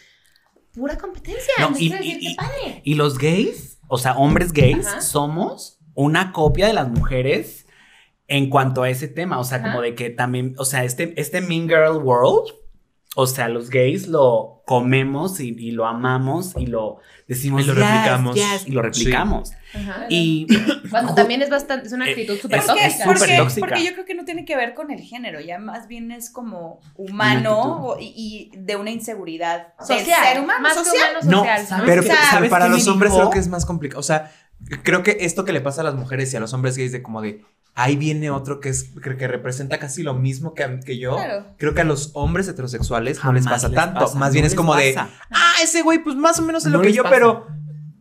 Pura 0.76 0.98
competencia. 0.98 1.54
No, 1.60 1.72
y- 1.78 2.36
padre. 2.36 2.82
Y 2.84 2.96
los 2.96 3.18
gays, 3.18 3.80
o 3.88 3.98
sea, 3.98 4.14
hombres 4.18 4.52
gays, 4.52 4.86
Ajá. 4.88 5.02
somos 5.02 5.80
una 5.94 6.32
copia 6.34 6.68
de 6.68 6.74
las 6.74 6.90
mujeres 6.90 7.66
en 8.28 8.50
cuanto 8.50 8.84
a 8.84 8.90
ese 8.90 9.08
tema. 9.08 9.40
O 9.40 9.44
sea, 9.44 9.60
Ajá. 9.60 9.70
como 9.72 9.82
de 9.82 9.96
que 9.96 10.10
también, 10.10 10.56
o 10.58 10.66
sea, 10.66 10.84
este, 10.84 11.14
este 11.20 11.42
Mean 11.42 11.68
Girl 11.70 11.98
World, 12.04 12.54
o 13.16 13.28
sea, 13.28 13.48
los 13.50 13.70
gays 13.70 14.08
lo 14.08 14.62
comemos 14.66 15.40
y, 15.40 15.56
y 15.58 15.72
lo 15.72 15.86
amamos 15.88 16.54
y 16.58 16.66
lo 16.68 16.98
decimos 17.28 17.64
Y 17.64 17.68
lo 17.68 17.74
"Yes, 17.74 17.84
replicamos". 17.84 18.36
yes", 18.36 18.64
y 18.68 18.72
lo 18.72 18.82
replicamos. 18.82 19.52
Ajá. 19.74 20.06
Y 20.10 20.48
Cuando 20.90 21.14
también 21.16 21.42
es 21.42 21.50
bastante, 21.50 21.88
es 21.88 21.94
una 21.94 22.08
Eh, 22.08 22.12
actitud 22.12 22.38
súper 22.40 22.64
tóxica. 22.66 23.06
Porque, 23.06 23.38
tóxica. 23.38 23.68
porque 23.68 23.84
yo 23.86 23.94
creo 23.94 24.06
que 24.06 24.16
no 24.16 24.26
tiene 24.26 24.44
que 24.46 24.56
ver 24.56 24.74
con 24.74 24.92
el 24.92 25.00
género, 25.02 25.40
ya 25.42 25.60
más 25.60 25.88
bien 25.88 26.12
es 26.12 26.30
como 26.30 26.80
humano 26.96 27.62
o- 27.86 27.98
y, 28.00 28.14
y 28.16 28.52
de 28.58 28.76
una 28.76 28.92
inseguridad 28.92 29.74
del 29.88 30.00
Social, 30.00 30.24
ser 30.24 30.40
humano 30.42 30.62
más 30.62 30.76
social. 30.76 30.94
que 30.94 31.26
humano 31.28 31.32
No, 31.32 31.38
social. 31.40 31.66
¿sabes 31.68 31.86
Pero, 31.86 32.50
para 32.50 32.68
los 32.68 32.88
hombres 32.88 33.12
dijo? 33.12 33.22
creo 33.24 33.32
que 33.32 33.40
es 33.40 33.48
más 33.48 33.66
complicado. 33.66 34.00
O 34.00 34.04
sea, 34.04 34.32
creo 34.84 35.04
que 35.04 35.18
esto 35.22 35.46
que 35.46 35.54
le 35.54 35.62
pasa 35.62 35.82
a 35.82 35.84
las 35.84 35.96
mujeres 35.96 36.34
y 36.34 36.38
a 36.38 36.40
los 36.40 36.54
hombres 36.54 36.78
gays 36.78 36.92
de 36.92 37.02
como 37.04 37.22
de 37.22 37.42
ahí 37.76 37.96
viene 37.98 38.30
otro 38.32 38.60
que 38.60 38.70
es 38.70 38.92
que, 39.04 39.18
que 39.18 39.28
representa 39.28 39.78
casi 39.78 40.02
lo 40.02 40.14
mismo 40.14 40.54
que, 40.54 40.80
que 40.86 40.98
yo. 40.98 41.16
Claro. 41.18 41.46
Creo 41.58 41.74
que 41.74 41.82
a 41.82 41.86
los 41.86 42.12
hombres 42.14 42.48
heterosexuales 42.48 43.24
no 43.24 43.34
les 43.34 43.46
pasa 43.46 43.68
les 43.68 43.76
tanto. 43.76 44.00
pasa, 44.00 44.18
Más 44.18 44.34
bien 44.34 44.46
es 44.46 44.56
como 44.56 44.76
de, 44.76 44.96
ah, 44.98 45.08
ese 45.62 45.82
güey, 45.82 46.00
pues 46.00 46.16
más 46.16 46.40
o 46.40 46.42
menos 46.42 46.66
es 46.66 46.72
No 46.72 46.78
lo 46.80 46.84
que 46.84 46.94
yo, 46.94 47.04
pasa. 47.04 47.14
pero 47.16 47.48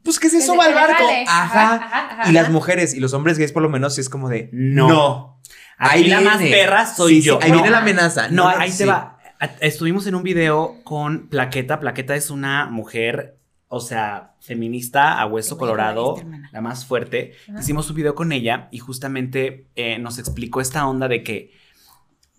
pues 0.04 0.18
que 0.20 0.30
se 0.30 0.38
Que 0.38 0.44
suba 0.44 0.64
se- 0.64 0.68
al 0.70 0.74
barco. 0.74 1.04
Ajá. 1.28 1.74
Ajá, 1.74 2.08
ajá, 2.20 2.30
Y 2.30 2.32
las 2.32 2.50
mujeres 2.50 2.94
y 2.94 3.00
los 3.00 3.12
hombres 3.14 3.36
gays 3.38 3.52
por 3.52 3.62
lo 3.62 3.68
menos 3.68 3.94
sí 3.96 4.00
es 4.00 4.08
como 4.08 4.28
de, 4.28 4.48
No. 4.52 4.88
no. 4.88 5.40
Aquí 5.76 6.04
la 6.04 6.20
más 6.20 6.38
perra 6.38 6.86
soy 6.86 7.14
Sí, 7.16 7.20
sí, 7.22 7.26
yo. 7.28 7.38
ahí 7.42 7.50
No. 7.50 7.56
viene 7.56 7.70
la 7.70 7.78
amenaza. 7.78 8.28
No, 8.28 8.46
ahí 8.48 8.70
sí. 8.70 8.78
te 8.78 8.84
va. 8.86 9.18
Estuvimos 9.60 10.06
en 10.06 10.14
un 10.14 10.22
video 10.22 10.76
con 10.84 11.28
Plaqueta. 11.28 11.80
Plaqueta 11.80 12.14
es 12.14 12.30
una 12.30 12.66
mujer, 12.66 13.38
o 13.68 13.80
sea, 13.80 14.34
feminista 14.40 15.20
a 15.20 15.26
hueso 15.26 15.58
colorado, 15.58 16.16
la 16.52 16.60
más 16.60 16.86
fuerte. 16.86 17.32
Ajá. 17.48 17.60
Hicimos 17.60 17.88
un 17.90 17.96
video 17.96 18.14
con 18.14 18.32
ella 18.32 18.68
y 18.70 18.78
justamente 18.78 19.68
eh, 19.74 19.98
nos 19.98 20.18
explicó 20.18 20.60
esta 20.60 20.86
onda 20.86 21.08
de 21.08 21.22
que. 21.22 21.64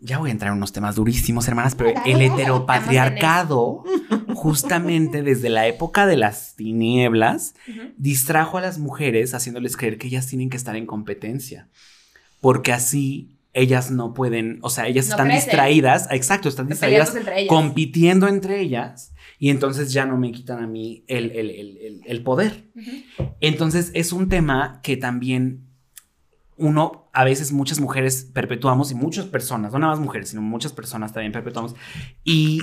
Ya 0.02 0.20
voy 0.20 0.30
a 0.30 0.34
entrar 0.34 0.52
en 0.52 0.58
unos 0.58 0.74
temas 0.74 0.96
durísimos, 0.96 1.48
hermanas, 1.48 1.74
pero 1.74 1.94
el 2.06 2.22
heteropatriarcado, 2.22 3.84
justamente 4.36 5.24
desde 5.24 5.50
la 5.50 5.68
época 5.68 6.06
de 6.06 6.18
las 6.18 6.56
tinieblas, 6.56 7.56
distrajo 7.98 8.58
a 8.58 8.62
las 8.62 8.78
mujeres 8.78 9.34
haciéndoles 9.34 9.78
creer 9.78 9.98
que 9.98 10.08
ellas 10.08 10.28
tienen 10.28 10.50
que 10.50 10.58
estar 10.58 10.76
en 10.76 10.86
competencia. 10.86 11.70
Porque 12.42 12.74
así 12.74 13.35
ellas 13.56 13.90
no 13.90 14.14
pueden, 14.14 14.60
o 14.62 14.70
sea, 14.70 14.86
ellas 14.88 15.08
No 15.08 15.12
están 15.14 15.28
crecen. 15.28 15.46
distraídas, 15.48 16.08
exacto, 16.12 16.50
están 16.50 16.68
distraídas 16.68 17.16
entre 17.16 17.40
ellas. 17.42 17.50
compitiendo 17.50 18.28
entre 18.28 18.60
ellas 18.62 19.14
y 19.40 19.50
entonces 19.50 19.92
ya 19.94 20.06
no 20.06 20.18
me 20.18 20.32
quitan 20.32 20.62
a 20.64 20.68
mí 20.68 21.04
el, 21.08 21.32
el- 21.32 21.50
el- 21.50 21.78
el- 21.78 22.02
el 22.06 22.24
poder. 22.24 22.66
Entonces 23.40 23.92
es 23.96 24.12
un 24.12 24.30
tema 24.30 24.82
que 24.84 24.98
también 24.98 25.68
uno, 26.58 27.10
a 27.14 27.24
veces 27.26 27.52
muchas 27.52 27.80
mujeres 27.80 28.30
perpetuamos 28.34 28.92
y 28.92 28.96
muchas 28.96 29.26
personas, 29.26 29.74
no 29.74 29.80
nada 29.80 29.92
más 29.94 30.00
mujeres, 30.00 30.30
sino 30.30 30.42
muchas 30.42 30.72
personas 30.72 31.12
también 31.14 31.32
perpetuamos. 31.34 31.76
Y 32.24 32.62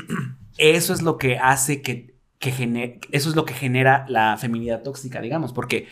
eso 0.56 0.94
es 0.94 1.02
lo 1.02 1.18
que 1.18 1.36
hace 1.38 1.82
que, 1.82 2.11
que 2.42 2.50
gene- 2.50 2.98
eso 3.12 3.30
es 3.30 3.36
lo 3.36 3.44
que 3.44 3.54
genera 3.54 4.04
la 4.08 4.36
feminidad 4.36 4.82
tóxica, 4.82 5.20
digamos, 5.20 5.52
porque 5.52 5.86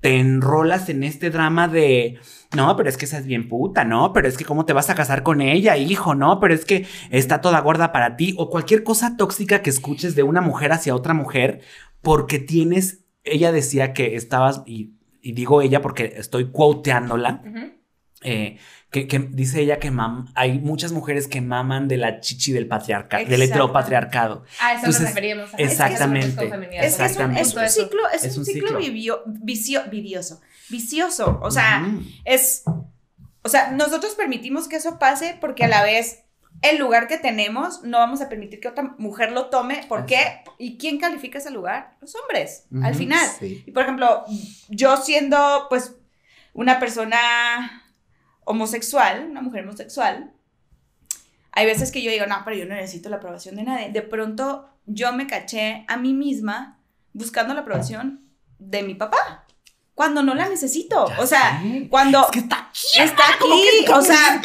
te 0.00 0.20
enrolas 0.20 0.88
en 0.88 1.02
este 1.02 1.30
drama 1.30 1.66
de, 1.66 2.20
no, 2.54 2.76
pero 2.76 2.88
es 2.88 2.96
que 2.96 3.06
esa 3.06 3.18
es 3.18 3.26
bien 3.26 3.48
puta, 3.48 3.84
no, 3.84 4.12
pero 4.12 4.28
es 4.28 4.36
que 4.36 4.44
cómo 4.44 4.64
te 4.64 4.72
vas 4.72 4.88
a 4.88 4.94
casar 4.94 5.24
con 5.24 5.40
ella, 5.40 5.76
hijo, 5.76 6.14
no, 6.14 6.38
pero 6.38 6.54
es 6.54 6.64
que 6.64 6.86
está 7.10 7.40
toda 7.40 7.60
gorda 7.60 7.90
para 7.90 8.16
ti, 8.16 8.36
o 8.38 8.50
cualquier 8.50 8.84
cosa 8.84 9.16
tóxica 9.16 9.62
que 9.62 9.70
escuches 9.70 10.14
de 10.14 10.22
una 10.22 10.40
mujer 10.40 10.70
hacia 10.70 10.94
otra 10.94 11.12
mujer, 11.12 11.60
porque 12.02 12.38
tienes, 12.38 13.04
ella 13.24 13.50
decía 13.50 13.92
que 13.92 14.14
estabas, 14.14 14.62
y, 14.64 14.92
digo 15.20 15.60
ella 15.60 15.82
porque 15.82 16.14
estoy 16.16 16.52
quoteándola. 16.52 17.42
Eh, 18.26 18.58
que, 18.90 19.06
que 19.08 19.18
dice 19.18 19.60
ella 19.60 19.78
que 19.78 19.90
mam- 19.90 20.30
hay 20.34 20.58
muchas 20.58 20.92
mujeres 20.92 21.26
que 21.28 21.40
maman 21.40 21.88
de 21.88 21.96
la 21.96 22.20
chichi 22.20 22.52
del 22.52 22.66
patriarcado, 22.68 23.24
del 23.24 23.42
heteropatriarcado. 23.42 24.44
A 24.60 24.70
eso 24.72 24.76
Entonces, 24.78 25.00
nos 25.02 25.10
referíamos. 25.10 25.48
Ajá. 25.54 25.62
exactamente. 25.62 26.28
Es 26.86 26.96
que 26.96 27.04
es 27.04 27.16
un, 27.18 27.36
es 27.36 27.74
ciclo, 27.74 28.00
es, 28.14 28.24
Es 28.24 28.34
un 28.34 28.40
un 28.40 28.44
ciclo, 28.46 28.68
ciclo. 28.68 28.78
vivio- 28.80 29.22
vicio, 29.26 29.82
vivioso, 29.90 30.40
vicioso. 30.70 31.38
O 31.42 31.50
sea, 31.50 31.86
es, 32.24 32.62
o 33.42 33.48
sea, 33.48 33.70
nosotros 33.72 34.14
permitimos 34.14 34.68
que 34.68 34.76
eso 34.76 34.98
pase 34.98 35.36
porque 35.40 35.64
a 35.64 35.68
la 35.68 35.82
vez 35.82 36.22
el 36.62 36.78
lugar 36.78 37.06
que 37.06 37.18
tenemos 37.18 37.82
no 37.82 37.98
vamos 37.98 38.22
a 38.22 38.30
permitir 38.30 38.60
que 38.60 38.68
otra 38.68 38.94
mujer 38.98 39.32
lo 39.32 39.46
tome. 39.50 39.84
¿Por 39.88 40.06
qué? 40.06 40.42
¿Y 40.58 40.78
quién 40.78 40.98
califica 40.98 41.36
ese 41.38 41.50
lugar? 41.50 41.96
Los 42.00 42.14
hombres, 42.14 42.64
al 42.82 42.94
final. 42.94 43.26
Sí. 43.38 43.62
Y 43.66 43.72
por 43.72 43.82
ejemplo, 43.82 44.24
yo 44.68 44.96
siendo 44.96 45.66
pues 45.68 45.96
una 46.54 46.78
persona 46.80 47.82
homosexual, 48.46 49.26
una 49.30 49.42
mujer 49.42 49.64
homosexual, 49.64 50.32
hay 51.52 51.66
veces 51.66 51.92
que 51.92 52.02
yo 52.02 52.10
digo, 52.10 52.26
no, 52.26 52.36
pero 52.44 52.56
yo 52.56 52.64
no 52.66 52.74
necesito 52.74 53.08
la 53.08 53.16
aprobación 53.16 53.56
de 53.56 53.64
nadie. 53.64 53.90
De 53.90 54.02
pronto 54.02 54.68
yo 54.86 55.12
me 55.12 55.26
caché 55.26 55.84
a 55.88 55.96
mí 55.96 56.14
misma 56.14 56.78
buscando 57.12 57.54
la 57.54 57.60
aprobación 57.60 58.30
de 58.58 58.82
mi 58.82 58.94
papá, 58.94 59.46
cuando 59.94 60.22
no 60.22 60.34
la 60.34 60.48
necesito. 60.48 61.08
Ya 61.08 61.20
o 61.20 61.26
sea, 61.26 61.60
sé. 61.62 61.88
cuando 61.88 62.22
Es 62.24 62.30
que 62.30 62.38
está 62.40 62.68
aquí. 62.68 63.02
está 63.02 63.22
aquí, 63.34 63.90
o 63.92 64.02
sea, 64.02 64.42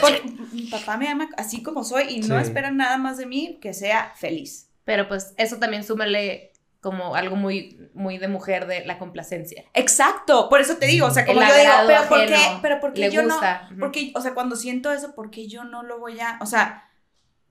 porque 0.00 0.22
mi 0.52 0.62
papá 0.62 0.96
me 0.96 1.08
ama 1.08 1.28
así 1.36 1.62
como 1.62 1.84
soy 1.84 2.04
y 2.08 2.20
no 2.20 2.38
espera 2.38 2.70
nada 2.70 2.96
más 2.96 3.18
de 3.18 3.26
mí 3.26 3.58
que 3.60 3.74
sea 3.74 4.12
feliz. 4.16 4.70
Pero 4.84 5.08
pues 5.08 5.34
eso 5.36 5.58
también 5.58 5.84
súmale 5.84 6.51
como 6.82 7.14
algo 7.14 7.36
muy, 7.36 7.78
muy 7.94 8.18
de 8.18 8.28
mujer 8.28 8.66
de 8.66 8.84
la 8.84 8.98
complacencia. 8.98 9.64
Exacto, 9.72 10.48
por 10.50 10.60
eso 10.60 10.76
te 10.76 10.86
digo, 10.86 11.06
o 11.06 11.10
sea, 11.10 11.24
como 11.24 11.40
El 11.40 11.48
yo 11.48 11.54
digo, 11.54 11.72
pero 11.86 12.08
¿por 12.08 12.26
qué? 12.26 12.36
Pero 12.60 12.80
¿por 12.80 12.92
qué 12.92 13.00
le 13.02 13.10
yo 13.12 13.22
gusta. 13.22 13.68
no? 13.70 13.78
Porque, 13.78 14.12
o 14.14 14.20
sea, 14.20 14.34
cuando 14.34 14.56
siento 14.56 14.92
eso, 14.92 15.14
¿por 15.14 15.30
qué 15.30 15.46
yo 15.48 15.62
no 15.64 15.82
lo 15.84 15.98
voy 16.00 16.18
a, 16.20 16.38
o 16.42 16.46
sea, 16.46 16.90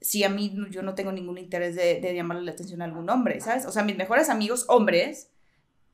si 0.02 0.24
a 0.26 0.30
mí 0.30 0.54
yo 0.70 0.82
no 0.84 0.96
tengo 0.96 1.12
ningún 1.14 1.38
interés 1.38 1.76
de, 1.76 2.02
de 2.02 2.14
llamarle 2.14 2.44
la 2.44 2.52
atención 2.52 2.82
a 2.82 2.86
algún 2.86 3.10
hombre, 3.10 3.40
¿sabes? 3.40 3.66
O 3.66 3.72
sea, 3.72 3.84
mis 3.84 3.96
mejores 3.98 4.30
amigos 4.30 4.66
hombres 4.68 5.30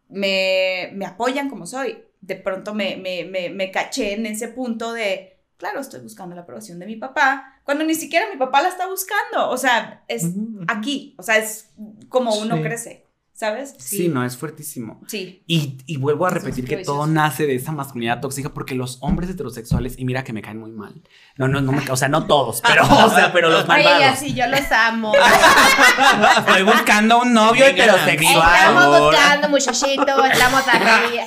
me, 0.10 0.90
me 0.94 1.06
apoyan 1.06 1.50
como 1.50 1.66
soy. 1.66 2.04
De 2.22 2.36
pronto 2.36 2.74
me, 2.74 2.98
me, 2.98 3.24
me, 3.26 3.50
me 3.50 3.70
caché 3.72 4.14
en 4.14 4.26
ese 4.26 4.48
punto 4.48 4.94
de, 4.94 5.38
claro, 5.58 5.80
estoy 5.80 6.00
buscando 6.02 6.36
la 6.36 6.42
aprobación 6.42 6.80
de 6.80 6.86
mi 6.86 6.96
papá, 6.96 7.60
cuando 7.64 7.84
ni 7.84 7.94
siquiera 7.96 8.26
mi 8.32 8.38
papá 8.38 8.62
la 8.62 8.70
está 8.70 8.88
buscando. 8.88 9.50
O 9.50 9.58
sea, 9.58 10.04
es 10.08 10.24
Ujú. 10.24 10.62
aquí, 10.68 11.14
o 11.18 11.24
sea, 11.24 11.38
es 11.38 11.70
como 12.10 12.34
uno 12.36 12.56
Sí. 12.58 12.62
crece, 12.64 13.04
¿sabes? 13.38 13.76
Sí, 13.78 14.10
no, 14.10 14.26
es 14.26 14.36
fuertísimo. 14.36 15.00
Sí. 15.06 15.44
Y, 15.46 15.78
y 15.86 15.98
vuelvo 15.98 16.26
a 16.26 16.32
repetir 16.32 16.66
que 16.66 16.78
todo 16.78 17.06
nace 17.06 17.46
de 17.46 17.54
esa 17.54 17.72
masculinidad 17.72 18.20
tóxica 18.20 18.52
porque 18.52 18.74
los 18.74 18.98
hombres 19.02 19.30
heterosexuales, 19.30 19.94
y 20.00 20.06
mira 20.06 20.24
que 20.24 20.34
me 20.34 20.42
caen 20.42 20.58
muy 20.60 20.72
mal. 20.72 21.04
No, 21.38 21.48
no, 21.48 21.62
no 21.62 21.72
me, 21.72 21.88
o 21.88 21.96
sea, 21.96 22.08
no 22.08 22.26
todos, 22.26 22.64
pero, 22.68 22.82
o 22.84 23.10
sea, 23.12 23.32
pero 23.32 23.50
los 23.52 23.62
Oye, 23.70 23.84
malvados. 23.84 24.06
así 24.06 24.34
yo 24.34 24.48
los 24.48 24.72
amo. 24.72 25.14
Estoy 26.40 26.64
buscando 26.64 27.22
un 27.22 27.34
novio 27.34 27.64
Venga, 27.64 27.84
heterosexual. 27.84 28.56
Estamos 28.56 29.02
buscando, 29.02 29.50
muchachito. 29.50 30.26
Estamos 30.26 30.64
aquí. 30.74 31.20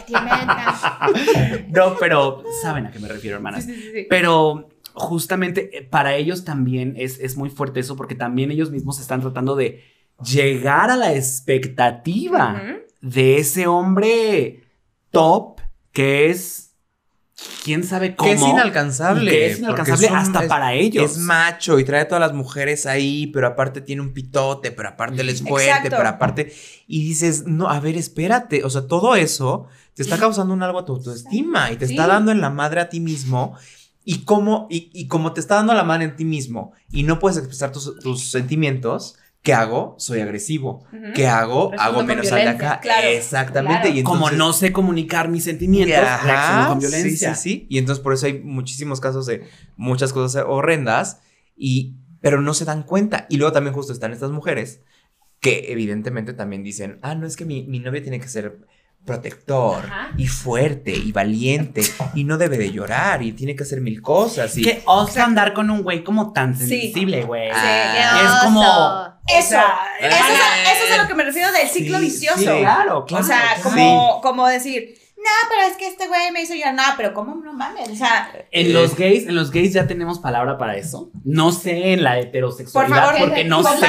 No, 1.68 1.96
pero 1.96 2.42
saben 2.60 2.86
a 2.86 2.90
qué 2.90 2.98
me 2.98 3.06
refiero, 3.06 3.36
hermanas. 3.36 3.64
Sí, 3.64 3.72
sí, 3.72 3.82
sí, 3.82 3.90
sí. 3.94 4.06
Pero 4.10 4.68
justamente 4.94 5.78
eh, 5.78 5.82
para 5.82 6.16
ellos 6.16 6.44
también 6.44 6.94
es, 6.96 7.20
es 7.20 7.36
muy 7.36 7.50
fuerte 7.50 7.78
eso 7.78 7.94
porque 7.94 8.16
también 8.16 8.50
ellos 8.50 8.72
mismos 8.72 8.98
están 8.98 9.20
tratando 9.20 9.54
de 9.54 9.99
llegar 10.24 10.90
a 10.90 10.96
la 10.96 11.14
expectativa 11.14 12.62
de 13.00 13.38
ese 13.38 13.66
hombre 13.66 14.64
top 15.10 15.60
que 15.92 16.30
es 16.30 16.72
quién 17.64 17.84
sabe 17.84 18.14
cómo 18.16 18.28
Que 18.30 18.36
es 18.36 18.42
inalcanzable. 18.42 19.30
que 19.30 19.46
es 19.50 19.58
inalcanzable 19.60 20.08
hasta 20.08 20.42
es- 20.42 20.48
para 20.48 20.74
ellos 20.74 21.12
Es 21.12 21.18
macho 21.18 21.78
y 21.78 21.84
trae 21.84 22.02
a 22.02 22.08
todas 22.08 22.20
las 22.20 22.34
mujeres 22.34 22.84
ahí, 22.86 23.28
pero 23.28 23.46
aparte 23.46 23.80
tiene 23.80 24.02
un 24.02 24.12
pitote, 24.12 24.70
pero 24.72 24.90
aparte 24.90 25.22
él 25.22 25.30
es 25.30 25.42
fuerte, 25.42 25.68
Exacto. 25.70 25.96
pero 25.96 26.08
aparte. 26.08 26.52
Y 26.86 27.02
dices, 27.04 27.44
no, 27.46 27.68
a 27.70 27.80
ver, 27.80 27.96
espérate. 27.96 28.62
O 28.64 28.70
sea, 28.70 28.86
todo 28.86 29.16
eso 29.16 29.66
te 29.94 30.02
está 30.02 30.18
causando 30.18 30.52
un 30.52 30.62
algo 30.62 30.80
a 30.80 30.84
tu 30.84 30.92
autoestima 30.96 31.70
y 31.72 31.76
te 31.76 31.86
está 31.86 32.06
dando 32.06 32.30
en 32.30 32.40
la 32.42 32.50
madre 32.50 32.80
a 32.80 32.88
ti 32.90 33.00
mismo. 33.00 33.56
Y 34.04 34.24
como, 34.24 34.66
y, 34.70 34.90
y 34.92 35.08
como 35.08 35.32
te 35.32 35.40
está 35.40 35.56
dando 35.56 35.72
la 35.74 35.84
madre 35.84 36.04
en 36.04 36.16
ti 36.16 36.24
mismo 36.24 36.72
y 36.90 37.02
no 37.04 37.18
puedes 37.18 37.38
expresar 37.38 37.70
tus, 37.72 37.98
tus 38.00 38.30
sentimientos, 38.30 39.16
¿qué 39.42 39.54
hago? 39.54 39.94
Soy 39.98 40.20
agresivo. 40.20 40.84
¿Qué 41.14 41.26
hago? 41.26 41.72
Hago 41.78 42.02
menos 42.02 42.30
al 42.32 42.42
de 42.42 42.48
acá. 42.48 42.80
claro, 42.80 43.08
Exactamente. 43.08 43.82
claro. 43.82 43.98
Y 43.98 44.02
como 44.02 44.30
no 44.30 44.52
sé 44.52 44.72
comunicar 44.72 45.28
mis 45.28 45.44
sentimientos 45.44 45.98
Ajá, 45.98 46.24
reacciono 46.26 46.68
con 46.68 46.78
violencia 46.80 47.34
Sí, 47.34 47.40
sí, 47.42 47.58
sí. 47.60 47.66
Y 47.70 47.78
entonces 47.78 48.02
por 48.02 48.12
eso 48.12 48.26
hay 48.26 48.38
muchísimos 48.40 49.00
casos 49.00 49.26
de 49.26 49.44
muchas 49.76 50.12
cosas 50.12 50.44
horrendas, 50.46 51.20
y, 51.56 51.96
pero 52.20 52.40
no 52.40 52.54
se 52.54 52.64
dan 52.64 52.82
cuenta. 52.82 53.26
Y 53.30 53.36
luego 53.36 53.52
también 53.52 53.74
justo 53.74 53.92
están 53.92 54.12
estas 54.12 54.30
mujeres 54.30 54.82
que 55.40 55.72
evidentemente 55.72 56.34
también 56.34 56.62
dicen, 56.62 56.98
ah, 57.02 57.14
no 57.14 57.26
es 57.26 57.36
que 57.36 57.46
mi, 57.46 57.62
mi 57.62 57.78
novio 57.80 58.02
tiene 58.02 58.20
que 58.20 58.28
ser 58.28 58.58
protector 59.06 59.84
Ajá. 59.86 60.10
y 60.18 60.26
fuerte 60.26 60.92
y 60.92 61.10
valiente 61.12 61.82
y 62.14 62.24
no 62.24 62.36
debe 62.36 62.58
de 62.58 62.70
llorar 62.70 63.22
y 63.22 63.32
tiene 63.32 63.56
que 63.56 63.62
hacer 63.62 63.80
mil 63.80 64.02
cosas. 64.02 64.56
Y, 64.58 64.62
que 64.62 64.82
osa 64.84 65.24
andar 65.24 65.54
con 65.54 65.70
un 65.70 65.82
güey 65.82 66.04
como 66.04 66.32
tan 66.34 66.54
sensible 66.54 67.22
güey 67.24 67.48
Sí, 67.48 67.56
Ah, 67.56 68.20
es 68.22 68.44
como-. 68.44 69.19
Eso, 69.38 69.56
eso, 70.00 70.08
es 70.08 70.12
a, 70.12 70.72
eso 70.72 70.84
es 70.86 70.92
a 70.98 71.02
lo 71.02 71.08
que 71.08 71.14
me 71.14 71.24
refiero 71.24 71.50
del 71.52 71.68
ciclo 71.68 71.98
Sí, 71.98 72.04
vicioso. 72.04 72.38
sí, 72.38 72.44
claro, 72.44 73.04
claro. 73.04 73.24
o 73.24 73.26
sea, 73.26 73.40
claro. 73.54 73.62
como, 73.62 74.20
como 74.20 74.46
decir, 74.48 74.94
no, 75.16 75.30
pero 75.50 75.62
es 75.70 75.76
que 75.76 75.86
este 75.86 76.08
güey 76.08 76.30
me 76.32 76.42
hizo 76.42 76.54
llorar, 76.54 76.74
no, 76.74 76.82
pero 76.96 77.12
¿cómo 77.12 77.34
no 77.34 77.52
mames? 77.52 77.88
O 77.90 77.94
sea, 77.94 78.32
En 78.50 78.72
los 78.72 78.96
gays, 78.96 79.26
en 79.26 79.34
los 79.34 79.50
gays 79.50 79.72
ya 79.74 79.86
tenemos 79.86 80.18
palabra 80.18 80.56
para 80.58 80.76
eso. 80.76 81.10
No 81.24 81.52
sé 81.52 81.92
en 81.92 82.02
la 82.02 82.12
por 82.14 82.18
heterosexualidad 82.20 83.04
favor, 83.04 83.18
porque 83.20 83.44
no 83.44 83.62
sé. 83.62 83.86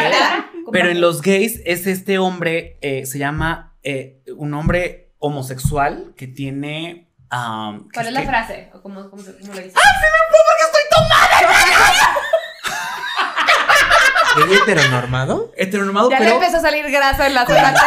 Pero 0.72 0.90
en 0.90 1.02
los 1.02 1.22
gays 1.22 1.62
es 1.66 1.88
este 1.88 2.20
hombre, 2.20 2.78
eh, 2.82 3.06
se 3.06 3.18
llama 3.18 3.76
eh, 3.84 4.22
un 4.38 4.54
hombre 4.54 5.14
homosexual 5.20 6.14
que 6.18 6.28
tiene. 6.28 7.08
um, 7.32 7.90
¿Cuál 7.94 8.06
que- 8.06 8.10
es 8.10 8.14
la 8.14 8.22
que- 8.22 8.28
frase? 8.28 8.70
¿O 8.74 8.82
cómo, 8.82 9.10
cómo, 9.10 9.24
se- 9.24 9.38
cómo 9.40 9.54
le 9.54 9.64
dice? 9.64 9.76
¿Gay 14.38 14.54
heteronormado? 14.58 15.52
Heteronormado, 15.58 16.10
Ya 16.10 16.20
le 16.20 16.26
pero. 16.26 16.38
empezó 16.38 16.58
a 16.58 16.62
salir 16.62 16.90
grasa 16.90 17.28
en 17.28 17.34
la 17.34 17.46
zona 17.46 17.74
T. 17.74 17.80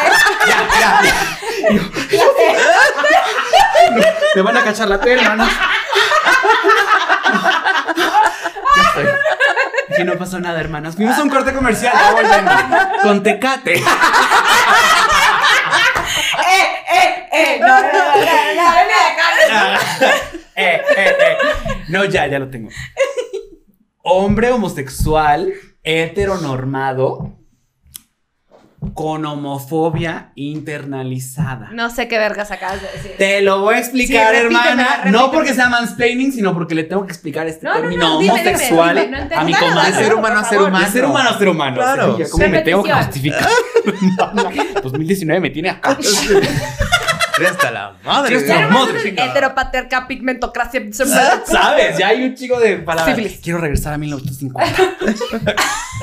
Ya, 0.46 0.68
ya, 0.80 1.00
ya. 1.02 1.14
Me 4.34 4.42
van 4.42 4.56
a 4.56 4.64
cachar 4.64 4.88
la 4.88 5.00
tele, 5.00 5.22
hermanos. 5.22 5.48
Ya. 8.96 9.18
Aquí 9.92 10.04
no 10.04 10.14
pasó 10.18 10.38
nada, 10.40 10.60
hermanas. 10.60 10.96
Fuimos 10.96 11.18
a 11.18 11.22
un 11.22 11.30
corte 11.30 11.52
comercial. 11.52 11.92
Ya 11.94 12.10
volvemos. 12.12 12.54
Con 13.02 13.22
Tecate. 13.22 13.74
¡Eh, 13.74 13.82
eh, 16.92 17.28
eh! 17.32 17.58
No, 17.60 17.66
no, 17.80 17.82
no, 17.82 17.90
no, 18.54 18.74
no, 18.84 19.72
no, 19.72 19.78
eh, 20.56 20.82
eh, 20.96 21.16
eh. 21.20 21.36
No, 21.88 22.04
ya, 22.04 22.26
ya 22.26 22.38
lo 22.38 22.48
tengo. 22.50 22.70
Hombre 24.02 24.50
homosexual, 24.52 25.52
heteronormado, 25.84 27.38
con 28.92 29.24
homofobia 29.24 30.32
internalizada. 30.34 31.70
No 31.72 31.88
sé 31.88 32.06
qué 32.06 32.18
vergas 32.18 32.50
acabas 32.50 32.82
de 32.82 32.88
decir. 32.92 33.12
Te 33.16 33.40
lo 33.40 33.60
voy 33.60 33.76
a 33.76 33.78
explicar, 33.78 34.34
Sí, 34.34 34.42
repíteme, 34.42 34.68
hermana. 34.68 34.88
repíteme. 34.96 35.10
No 35.12 35.30
porque 35.32 35.54
sea 35.54 35.70
mansplaining, 35.70 36.32
sino 36.32 36.52
porque 36.52 36.74
le 36.74 36.84
tengo 36.84 37.06
que 37.06 37.12
explicar 37.12 37.46
este 37.46 37.64
No, 37.66 37.74
no, 37.74 37.80
término 37.80 38.08
no, 38.08 38.18
dime, 38.18 38.34
dime, 38.34 38.48
homosexual 38.50 38.94
dime, 38.96 39.08
no 39.08 39.16
entendí 39.22 39.34
a 39.42 39.44
mi 39.44 39.54
comadre. 39.54 39.92
De 39.92 40.04
ser 40.04 40.14
humano 40.14 40.38
a 40.38 40.44
ser 40.44 40.58
humano. 40.60 40.78
De 40.84 40.92
ser 40.92 41.04
humano 41.06 41.30
a 41.30 41.38
ser 41.38 41.48
humano. 41.48 41.76
Claro. 41.76 42.18
Como 42.30 42.48
me 42.48 42.60
tengo 42.60 42.82
que 42.82 42.92
justificar. 42.92 43.48
No, 44.34 44.80
2019 44.82 45.40
me 45.40 45.50
tiene 45.50 45.68
acá. 45.70 45.98
Eres 47.38 47.50
hasta 47.52 47.70
la 47.70 47.94
madre. 48.04 48.36
Está- 48.36 48.58
humano 48.68 48.86
madre, 48.86 49.08
heteropatriarca, 49.08 50.06
pigmentocracia. 50.06 50.80
¿Sabes? 50.92 51.98
Ya 51.98 52.08
hay 52.08 52.24
un 52.24 52.34
chico 52.34 52.58
de 52.60 52.76
palabras. 52.76 53.16
Sífilis. 53.16 53.40
Quiero 53.42 53.58
regresar 53.58 53.92
a 53.94 53.98
1950. 53.98 54.82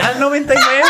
Al 0.04 0.20
99. 0.20 0.84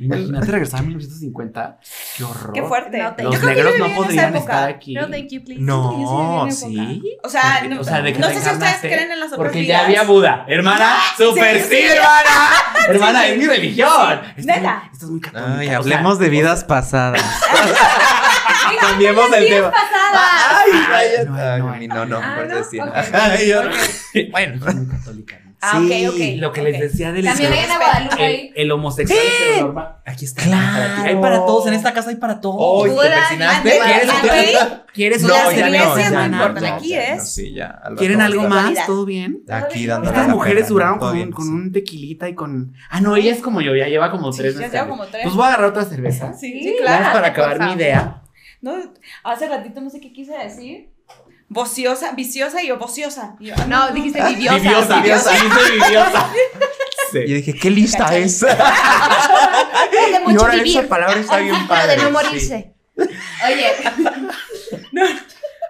Imagínate 0.00 0.46
regresar 0.50 0.80
a 0.80 0.82
1950. 0.82 1.78
Qué 2.16 2.24
horror. 2.24 2.52
Qué 2.52 2.62
fuerte. 2.62 2.98
No, 3.02 3.14
te- 3.14 3.22
Los 3.22 3.34
Yo 3.34 3.40
creo 3.40 3.50
que 3.50 3.56
negros 3.56 3.72
yo 3.72 3.78
no 3.78 3.84
viví 3.86 3.94
en 3.96 3.96
esa 3.96 4.06
podrían 4.06 4.36
época. 4.36 4.52
estar 4.54 4.68
aquí. 4.68 4.94
No, 4.94 5.08
thank 5.10 5.28
you, 5.30 5.44
please. 5.44 5.60
No, 5.62 6.46
sí. 6.50 7.02
O 7.22 7.28
sea, 7.28 7.62
no, 7.68 7.80
o 7.80 7.84
sea, 7.84 8.02
de 8.02 8.12
que 8.12 8.18
no 8.18 8.28
sé 8.28 8.40
si 8.40 8.50
ustedes 8.50 8.76
creen 8.80 9.10
en 9.12 9.20
las 9.20 9.28
otras 9.32 9.38
Porque 9.38 9.60
vidas. 9.60 9.80
ya 9.80 9.84
había 9.86 10.02
Buda. 10.02 10.44
Hermana, 10.48 10.96
super 11.16 11.60
sí, 11.62 11.68
sí. 11.68 11.82
hermana. 11.82 12.30
Hermana, 12.88 13.26
es 13.26 13.38
mi 13.38 13.46
religión. 13.46 14.20
Neta. 14.36 14.82
muy- 14.84 14.92
Estás 14.92 15.10
muy 15.10 15.20
católica. 15.20 15.58
Ay, 15.58 15.66
o 15.66 15.70
sea, 15.70 15.78
hablemos 15.78 16.18
de 16.18 16.28
vidas 16.28 16.64
pasadas. 16.64 17.22
Ay, 18.70 18.76
Cambiemos 18.80 19.32
el 19.32 19.48
tema. 19.48 19.70
pasada. 19.70 20.60
Ay, 20.60 20.70
No, 20.72 20.86
cállate. 20.88 21.26
no, 21.60 21.70
Ay, 21.72 21.88
no, 21.88 22.06
no, 22.06 22.20
Ah, 22.22 22.36
por 22.36 22.48
¿no? 22.48 22.92
Ay, 23.12 23.48
yo-. 23.48 23.62
Bueno. 24.30 24.54
Estás 24.56 24.74
muy 24.74 24.86
católica. 24.86 25.40
Ah, 25.58 25.80
Sí, 25.80 26.06
ok, 26.06 26.12
ok. 26.14 26.20
Lo 26.40 26.52
que 26.52 26.62
les 26.62 26.78
decía 26.78 27.12
del 27.12 27.24
También 27.24 27.50
hay 27.50 27.64
una 27.64 27.78
Guadalupe 27.78 28.26
el, 28.26 28.52
el 28.54 28.70
homosexual 28.72 29.18
heteronormal. 29.18 29.96
Aquí 30.04 30.24
está. 30.26 30.42
Claro. 30.42 31.02
Hay 31.02 31.16
para 31.16 31.38
todos. 31.46 31.66
En 31.66 31.72
esta 31.74 31.94
casa 31.94 32.10
hay 32.10 32.16
para 32.16 32.40
todos. 32.42 32.56
Hoy 32.58 32.90
te 32.90 32.96
persinaste. 33.08 33.70
¿Quieres, 33.70 34.06
Guadalupe. 34.06 34.82
¿Quieres 34.92 35.22
No, 35.22 35.34
una 35.34 35.52
iglesias 35.52 36.12
no 36.12 36.18
no, 36.18 36.24
importan, 36.26 36.64
aquí 36.74 36.88
ya, 36.90 37.02
es. 37.14 37.18
no, 37.18 37.24
sí, 37.24 37.54
ya, 37.54 37.80
¿Quieren 37.96 38.20
algo 38.20 38.42
más? 38.48 38.86
¿Todo 38.86 39.06
bien? 39.06 39.42
Aquí 39.50 39.86
dándole 39.86 40.10
Estas 40.14 40.28
mujeres 40.28 40.68
duraron 40.68 40.98
con, 40.98 41.16
un 41.48 41.72
tequilita 41.72 42.28
y 42.28 42.34
con. 42.34 42.74
Ah, 42.90 43.00
no, 43.00 43.16
ella 43.16 43.32
es 43.32 43.40
como 43.40 43.62
yo, 43.62 43.74
ya 43.74 43.88
lleva 43.88 44.10
como 44.10 44.32
Sí, 44.32 44.42
tres 44.42 44.54
ya 44.54 44.58
meses. 44.60 44.72
lleva 44.74 44.88
como 44.88 45.06
tres. 45.06 45.22
Pues 45.24 45.34
voy 45.34 45.44
a 45.44 45.48
agarrar 45.48 45.70
otra 45.70 45.84
cerveza. 45.84 46.34
Sí, 46.34 46.76
claro. 46.80 47.12
para 47.14 47.28
acabar 47.28 47.60
mi 47.60 47.72
idea. 47.72 48.22
No, 48.60 48.76
hace 49.24 49.48
ratito 49.48 49.80
no 49.80 49.90
sé 49.90 50.00
qué 50.00 50.12
quise 50.12 50.32
decir. 50.36 50.90
Vociosa, 51.48 52.10
viciosa 52.12 52.62
y 52.62 52.70
vociosa. 52.72 53.36
Y 53.38 53.46
yo, 53.46 53.54
ah, 53.56 53.66
No, 53.68 53.90
dijiste 53.92 54.20
viviosa. 54.28 54.56
Viviosa, 54.58 54.96
viviosa. 55.00 55.30
dijiste 55.30 55.72
viviosa. 55.72 56.30
Yo 57.12 57.12
Sí. 57.12 57.20
dije, 57.20 57.54
qué 57.54 57.70
lista 57.70 57.98
¿Cachai? 57.98 58.22
es. 58.24 58.40
De 58.40 58.48
Y 58.48 60.24
mucho 60.24 60.40
ahora 60.40 60.54
vivir. 60.56 60.76
esa 60.78 60.88
palabra 60.88 61.20
está 61.20 61.36
bien 61.38 61.54
Pero 61.54 61.68
padre. 61.68 61.90
de 61.96 61.96
no 62.02 62.06
sí. 62.08 62.12
morirse. 62.12 62.74
Oye. 62.96 63.72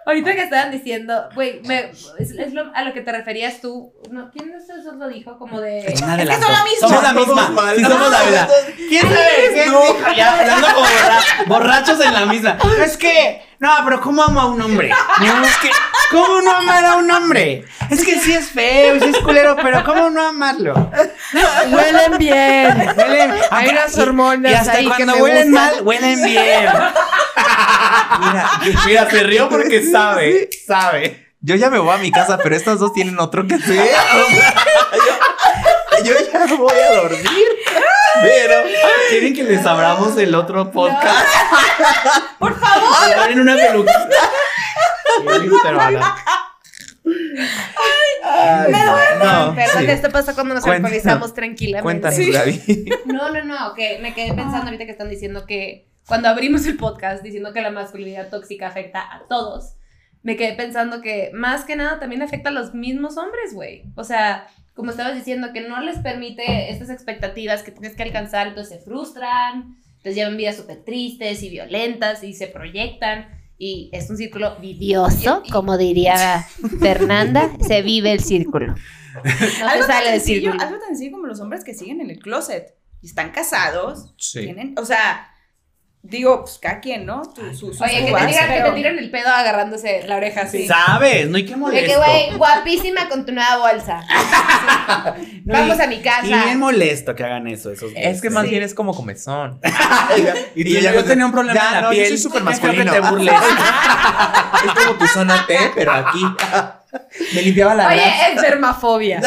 Ahorita 0.07 0.34
que 0.36 0.42
estaban 0.44 0.70
diciendo, 0.70 1.28
güey, 1.34 1.61
me- 1.64 1.90
es, 1.90 2.30
es 2.30 2.52
lo- 2.54 2.70
a 2.74 2.84
lo 2.84 2.94
que 2.94 3.00
te 3.00 3.11
referías 3.11 3.61
tú. 3.61 3.92
No, 4.11 4.30
¿Quién 4.30 4.52
de 4.52 4.59
ustedes 4.59 4.84
lo 4.84 5.09
dijo? 5.09 5.36
Como 5.36 5.61
de. 5.61 5.92
Una 6.02 6.16
de 6.16 6.22
Es 6.22 6.28
que 6.28 6.34
son 6.42 6.52
la 6.52 6.64
misma. 6.64 6.88
Somos 6.88 7.02
la 7.02 7.12
misma. 7.12 7.72
Sí, 7.76 7.82
somos 7.84 8.11
la 8.12 8.22
verdad. 8.22 8.48
¿Quién 8.88 9.02
sabe 9.02 9.28
qué 9.52 9.62
dijo? 9.64 9.82
Ya 10.16 10.38
hablando 10.38 10.66
como 10.68 10.86
borra- 10.86 11.44
borrachos 11.48 12.00
en 12.04 12.12
la 12.14 12.24
misma. 12.26 12.57
Es 12.84 12.96
que, 12.96 13.42
no, 13.59 13.70
pero 13.84 14.00
¿cómo 14.00 14.22
amo 14.22 14.40
a 14.40 14.46
un 14.46 14.61
hombre? 14.62 14.90
No, 15.20 15.44
es 15.46 15.57
que, 15.59 15.70
¿cómo 16.11 16.40
no 16.42 16.50
amar 16.57 16.84
a 16.84 16.94
un 16.96 17.11
hombre? 17.11 17.64
Es 17.90 18.04
que 18.04 18.18
sí 18.20 18.32
es 18.34 18.50
feo, 18.50 18.98
sí 19.00 19.09
es 19.14 19.18
culero, 19.18 19.57
pero 19.62 19.82
¿cómo 19.84 20.11
no 20.11 20.26
amarlo? 20.28 20.90
Huelen 21.70 22.18
bien. 22.18 22.92
Huelen, 22.96 23.32
Hay 23.50 23.68
unas 23.70 23.96
hormonas 23.98 24.52
y 24.52 24.54
hasta 24.54 24.72
ahí 24.72 24.84
que 24.88 24.94
cuando 25.04 25.14
me 25.16 25.22
huelen 25.22 25.50
gustan. 25.50 25.72
mal, 25.74 25.82
huelen 25.82 26.22
bien. 26.24 26.68
Mira, 28.20 28.50
Mira, 28.86 29.11
se 29.11 29.22
rió 29.22 29.48
porque 29.48 29.82
sabe, 29.90 30.48
sabe. 30.66 31.34
yo 31.40 31.54
ya 31.57 31.70
me 31.70 31.78
voy 31.78 31.94
a 31.94 31.98
mi 31.98 32.11
casa, 32.11 32.38
pero 32.42 32.57
estas 32.57 32.78
dos 32.78 32.92
tienen 32.92 33.18
otro 33.18 33.46
que 33.46 33.54
hacer. 33.54 33.78
O 33.80 34.30
sea, 34.30 34.54
yo, 36.04 36.12
yo 36.12 36.14
ya 36.32 36.54
voy 36.57 36.74
a 36.78 36.94
dormir. 36.96 37.46
Pero 38.22 38.62
¿Quieren 39.10 39.34
que 39.34 39.44
les 39.44 39.64
abramos 39.66 40.16
el 40.18 40.34
otro 40.34 40.70
podcast? 40.70 41.26
Por 42.38 42.58
favor. 42.58 43.30
en 43.30 43.40
una 43.40 43.56
peluquita. 43.56 43.92
Sí, 45.18 45.48
pero 45.62 45.80
Ana. 45.80 46.14
Ay, 48.24 48.72
no, 49.18 49.54
Perdón, 49.54 49.84
sí. 49.84 49.90
esto 49.90 50.10
pasa 50.10 50.34
cuando 50.34 50.54
nos 50.54 50.62
Cuéntanos. 50.64 50.92
alcoholizamos 50.92 51.34
tranquilamente. 51.34 51.82
Cuéntanos, 51.82 52.16
Sí. 52.16 52.32
David. 52.32 52.92
No, 53.06 53.30
no, 53.30 53.44
no, 53.44 53.74
que 53.74 53.98
me 54.00 54.12
quedé 54.14 54.34
pensando 54.34 54.64
ahorita 54.66 54.84
que 54.84 54.90
están 54.90 55.08
diciendo 55.08 55.46
que 55.46 55.88
cuando 56.06 56.28
abrimos 56.28 56.66
el 56.66 56.76
podcast 56.76 57.22
diciendo 57.22 57.52
que 57.52 57.62
la 57.62 57.70
masculinidad 57.70 58.28
tóxica 58.28 58.66
afecta 58.68 59.00
a 59.00 59.26
todos, 59.28 59.74
me 60.22 60.36
quedé 60.36 60.52
pensando 60.54 61.00
que 61.00 61.30
más 61.32 61.64
que 61.64 61.76
nada 61.76 61.98
también 61.98 62.22
afecta 62.22 62.50
a 62.50 62.52
los 62.52 62.74
mismos 62.74 63.16
hombres, 63.16 63.54
güey. 63.54 63.84
O 63.94 64.04
sea, 64.04 64.46
como 64.76 64.90
estabas 64.90 65.16
diciendo, 65.16 65.48
que 65.52 65.62
no 65.62 65.80
les 65.80 65.98
permite 65.98 66.70
estas 66.70 66.90
expectativas 66.90 67.62
que 67.62 67.72
tienes 67.72 67.96
que 67.96 68.02
alcanzar, 68.04 68.46
entonces 68.46 68.78
se 68.78 68.84
frustran, 68.84 69.76
entonces 69.88 70.14
llevan 70.14 70.36
vidas 70.36 70.56
súper 70.56 70.84
tristes 70.84 71.42
y 71.42 71.48
violentas 71.48 72.22
y 72.22 72.34
se 72.34 72.46
proyectan. 72.46 73.26
Y 73.58 73.88
es 73.92 74.10
un 74.10 74.18
círculo 74.18 74.54
vidioso, 74.60 75.42
como 75.50 75.78
diría 75.78 76.46
Fernanda, 76.78 77.50
se 77.66 77.80
vive 77.82 78.12
el 78.12 78.20
círculo. 78.20 78.74
No 79.60 79.68
Algo 79.68 79.86
tan, 79.86 79.96
sale 79.96 80.10
del 80.10 80.20
sencillo, 80.20 80.50
círculo. 80.52 80.62
algo 80.62 80.78
tan 80.78 80.88
sencillo 80.88 81.12
como 81.12 81.26
los 81.26 81.40
hombres 81.40 81.64
que 81.64 81.72
siguen 81.72 82.02
en 82.02 82.10
el 82.10 82.18
closet 82.18 82.74
y 83.00 83.06
están 83.06 83.30
casados. 83.30 84.12
Sí. 84.18 84.40
Tienen, 84.42 84.74
o 84.78 84.84
sea, 84.84 85.30
digo, 86.09 86.42
pues 86.42 86.59
cada 86.61 86.80
quien, 86.80 87.04
¿no? 87.07 87.22
Tu- 87.34 87.42
su- 87.54 87.72
sus 87.72 87.80
Oye, 87.80 88.07
que 88.07 88.12
te, 88.12 88.26
tiran, 88.26 88.48
que 88.48 88.61
te 88.62 88.72
tiran 88.72 88.98
el 88.98 89.11
pedo 89.11 89.28
agarrándose 89.28 90.02
la 90.07 90.16
oreja 90.16 90.42
así. 90.42 90.66
¿Sabes? 90.66 91.28
No 91.28 91.36
hay 91.36 91.44
que 91.44 91.50
De 91.52 91.57
molesto. 91.57 91.90
que, 91.90 91.96
güey, 91.96 92.36
guapísima 92.36 93.09
con 93.09 93.24
tu 93.26 93.32
nueva 93.32 93.57
bolsa. 93.59 94.02
No, 95.44 95.52
Vamos 95.52 95.78
y- 95.78 95.82
a 95.82 95.86
mi 95.86 96.00
casa. 96.00 96.26
Y 96.26 96.32
bien 96.34 96.59
molesto 96.59 97.14
que 97.14 97.22
hagan 97.24 97.46
eso, 97.46 97.70
esos 97.70 97.92
Es 97.94 98.20
que 98.20 98.30
más 98.30 98.44
Sí. 98.44 98.50
bien 98.50 98.62
es 98.64 98.74
como 98.74 98.94
comezón. 98.94 99.61
Y 100.54 100.64
tú 100.64 100.80
ya 100.80 100.92
no 100.92 101.04
tenía 101.04 101.26
un 101.26 101.32
problema 101.32 101.61
Ya, 101.61 101.68
en 101.68 101.74
la 101.74 101.80
no, 101.82 101.86
yo 101.92 101.96
piel. 101.98 102.09
soy 102.09 102.18
súper 102.18 102.42
masculino. 102.44 102.84
que 102.92 103.00
te 103.00 103.00
burles. 103.09 103.34
Es 104.64 104.72
como 104.84 104.98
tu 104.98 105.07
zona 105.09 105.44
T, 105.46 105.57
pero 105.74 105.92
aquí. 105.92 106.24
Me 107.34 107.42
limpiaba 107.42 107.74
la 107.74 107.88
Oye, 107.88 107.96
grasa. 107.96 108.28
enfermafobia. 108.30 109.20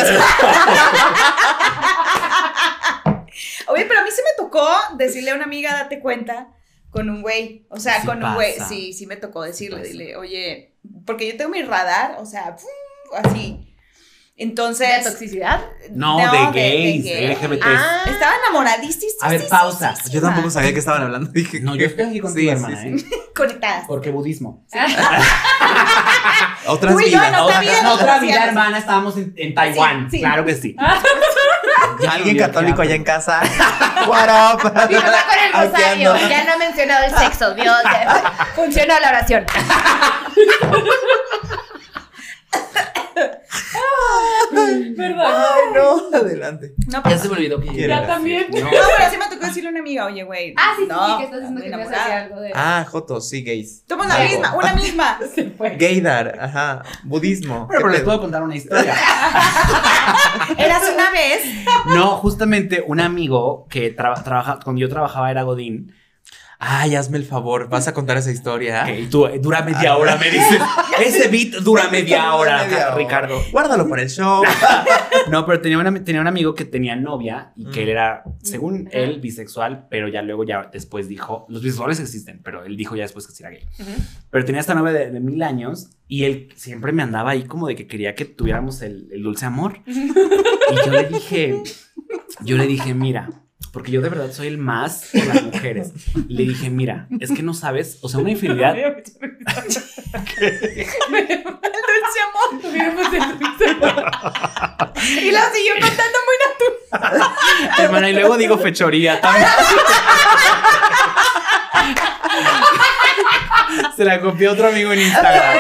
Oye, 3.68 3.86
pero 3.86 4.00
a 4.00 4.04
mí 4.04 4.10
sí 4.12 4.22
me 4.24 4.44
tocó 4.44 4.68
decirle 4.96 5.32
a 5.32 5.36
una 5.36 5.44
amiga, 5.46 5.74
date 5.74 6.00
cuenta, 6.00 6.48
con 6.92 7.10
un 7.10 7.22
güey. 7.22 7.66
O 7.70 7.80
sea, 7.80 8.00
Sí 8.02 8.08
con 8.08 8.24
un 8.24 8.34
güey. 8.36 8.54
Sí, 8.68 8.94
sí 8.94 9.06
me 9.08 9.16
tocó 9.16 9.42
decirle, 9.44 9.84
dile, 9.84 10.16
oye, 10.16 10.76
porque 11.06 11.28
yo 11.32 11.38
tengo 11.38 11.52
mi 11.52 11.62
radar, 11.62 12.16
o 12.20 12.26
sea, 12.26 12.56
así. 13.24 13.66
Entonces. 14.42 15.04
¿De 15.04 15.10
toxicidad? 15.12 15.60
No, 15.92 16.18
No, 16.18 16.32
de 16.32 16.38
de- 16.38 16.52
gays, 16.54 17.04
de 17.04 17.12
gays. 17.14 17.38
LGBT. 17.42 17.62
Ah. 17.66 18.04
Estaba 18.10 18.34
enamoradísima. 18.38 19.12
A 19.22 19.30
ver, 19.30 19.46
pausa. 19.50 19.94
Yo 20.10 20.22
tampoco 20.22 20.50
sabía 20.50 20.72
que 20.72 20.80
estaban 20.80 21.02
hablando. 21.04 21.30
Dije, 21.30 21.60
No, 21.60 21.76
yo 21.76 21.88
estoy 21.88 22.06
aquí 22.06 22.20
con 22.22 22.30
Sí, 22.32 22.36
tu 22.36 22.42
sí, 22.44 22.48
hermana, 22.50 22.82
sí. 22.82 22.88
¿eh? 22.88 23.06
Conectadas. 23.36 23.84
Porque 23.86 24.12
budismo. 24.12 24.66
Otras 26.68 26.94
Tú 26.94 27.00
y 27.02 27.04
yo 27.06 27.10
vidas. 27.10 27.28
en 27.28 27.36
otra 27.36 27.44
Otra, 27.46 27.60
vida, 27.62 27.80
en 27.80 27.86
otra 27.86 28.20
vida, 28.20 28.46
hermana, 28.46 28.78
estábamos 28.78 29.18
en, 29.18 29.34
en 29.36 29.54
Taiwán. 29.54 30.10
Sí, 30.10 30.18
sí. 30.18 30.24
Claro 30.24 30.46
que 30.46 30.56
sí. 30.56 30.76
Alguien 32.08 32.38
católico 32.38 32.82
allá 32.82 32.96
en 32.96 33.04
casa. 33.04 33.42
What 34.08 34.30
up? 34.30 34.64
Mi 34.90 34.96
mamá 34.96 35.26
con 35.28 35.38
el 35.44 35.52
rosario. 35.72 36.16
Ya 36.30 36.44
no 36.46 36.54
ha 36.54 36.58
mencionado 36.58 37.06
el 37.06 37.16
sexo. 37.18 37.54
Dios, 37.54 37.78
funciona 38.56 39.00
la 39.00 39.10
oración. 39.10 39.46
Perdón. 44.98 45.26
Ay, 45.26 45.62
no, 45.74 46.18
adelante. 46.18 46.74
No, 46.88 47.04
Ya 47.10 47.18
se 47.18 47.28
me 47.30 47.36
olvidó 47.36 47.60
que 47.60 47.68
¿Quién 47.70 47.92
era? 47.92 48.08
también. 48.08 48.48
No. 48.52 48.60
No, 48.60 48.70
pero 48.72 49.10
sí 49.12 49.18
me 49.18 49.26
tocó 49.30 49.46
decirle 49.46 49.70
a 49.70 49.72
una 49.72 49.80
amiga, 49.80 50.06
oye, 50.06 50.24
güey. 50.24 50.54
Ah, 50.58 50.74
sí, 50.76 50.84
sí, 50.84 50.88
no, 50.90 51.08
sí, 51.08 51.18
que 51.18 51.24
estás 51.26 51.40
diciendo 51.42 51.62
que 51.62 51.70
me 51.90 51.96
algo 51.96 52.42
de. 52.42 52.52
Ah, 52.56 52.86
Jotos, 52.90 53.30
sí, 53.30 53.44
gays. 53.44 53.84
Somos 53.88 54.08
la 54.08 54.20
misma, 54.20 54.56
una 54.56 54.74
misma. 54.76 55.20
Gaydar, 55.78 56.38
ajá. 56.40 56.84
Budismo. 57.04 57.68
Pero, 57.68 57.80
¿Qué 57.80 57.84
pero 57.84 57.90
les 57.90 58.02
puedo 58.02 58.22
contar 58.22 58.44
una 58.44 58.56
historia. 58.56 58.94
Eras 60.58 60.84
una 60.94 61.12
vez. 61.12 61.44
No, 61.88 62.18
justamente 62.18 62.84
un 62.86 63.00
amigo 63.00 63.68
que 63.70 63.96
tra- 63.96 64.24
trabaja, 64.24 64.60
cuando 64.64 64.80
yo 64.82 64.90
trabajaba 64.90 65.32
era 65.32 65.44
Godín, 65.44 65.94
Ay, 66.62 66.96
hazme 66.96 67.18
el 67.18 67.24
favor, 67.24 67.70
vas 67.70 67.88
a 67.88 67.94
contar 67.94 68.18
esa 68.18 68.32
historia. 68.32 68.84
Ok, 68.84 69.10
tú, 69.10 69.26
eh, 69.28 69.40
dura 69.40 69.62
media 69.62 69.96
hora, 69.96 70.18
me 70.18 70.26
dices. 70.30 70.60
Ese 71.06 71.30
beat 71.30 71.64
dura 71.64 71.88
media 71.90 72.34
hora, 72.34 72.66
Media 72.66 72.88
hora. 72.88 72.96
Ricardo. 72.96 73.42
Guárdalo 73.54 73.88
para 73.88 74.02
el 74.02 74.10
show. 74.10 74.44
No, 75.30 75.46
pero 75.46 75.62
tenía, 75.62 75.78
una- 75.78 76.04
tenía 76.04 76.22
un 76.22 76.28
amigo 76.28 76.56
que 76.56 76.66
tenía 76.66 76.96
novia 76.96 77.52
y 77.56 77.66
que 77.70 77.82
Mm. 77.82 77.84
él 77.84 77.90
era, 77.90 78.24
según 78.42 78.90
él, 78.92 79.20
bisexual, 79.20 79.86
pero 79.90 80.08
ya 80.08 80.22
luego, 80.24 80.44
ya 80.44 80.70
después 80.74 81.08
dijo, 81.08 81.46
los 81.50 81.62
bisexuales 81.62 82.00
existen, 82.00 82.42
pero 82.44 82.64
él 82.66 82.76
dijo 82.76 82.96
ya 82.96 83.04
después 83.04 83.28
que 83.28 83.34
sí 83.34 83.44
era 83.44 83.52
gay. 83.52 83.64
Pero 84.32 84.44
tenía 84.46 84.60
esta 84.62 84.74
novia 84.74 84.92
de, 84.94 85.12
de 85.12 85.20
mil 85.20 85.44
años 85.44 85.92
y 86.08 86.24
él 86.24 86.50
siempre 86.56 86.92
me 86.94 87.04
andaba 87.04 87.32
ahí 87.32 87.44
como 87.44 87.68
de 87.68 87.76
que 87.76 87.86
quería 87.86 88.16
que 88.16 88.26
tuviéramos 88.26 88.82
el, 88.82 89.08
el 89.12 89.22
dulce 89.22 89.46
amor. 89.46 89.82
Y 89.86 90.86
yo 90.86 90.92
le 90.92 91.04
dije, 91.10 91.62
yo 92.42 92.58
le 92.58 92.66
dije, 92.66 92.94
mira, 92.96 93.30
porque 93.72 93.92
yo 93.92 94.02
de 94.02 94.10
verdad 94.10 94.32
soy 94.32 94.48
el 94.48 94.58
más 94.58 95.10
por 95.14 95.26
las 95.26 95.44
mujeres. 95.44 95.92
Y 96.28 96.34
le 96.34 96.44
dije, 96.44 96.70
mira, 96.70 97.08
es 97.20 97.32
que 97.32 97.44
no 97.44 97.54
sabes, 97.54 98.00
o 98.02 98.10
sea, 98.10 98.20
una 98.20 98.32
infidelidad. 98.32 98.76
Dulce 98.76 99.14
amor. 102.22 102.62
y 105.02 105.32
lo 105.32 105.40
siguió 105.54 105.74
contando 105.80 106.18
muy 106.26 106.36
natural. 106.46 107.32
Hermana, 107.78 108.10
y 108.10 108.14
luego 108.14 108.36
digo 108.38 108.58
fechoría 108.58 109.22
también. 109.22 109.48
Se 113.96 114.04
la 114.04 114.20
copió 114.22 114.52
otro 114.54 114.70
amigo 114.70 114.92
en 114.94 115.02
Instagram. 115.02 115.58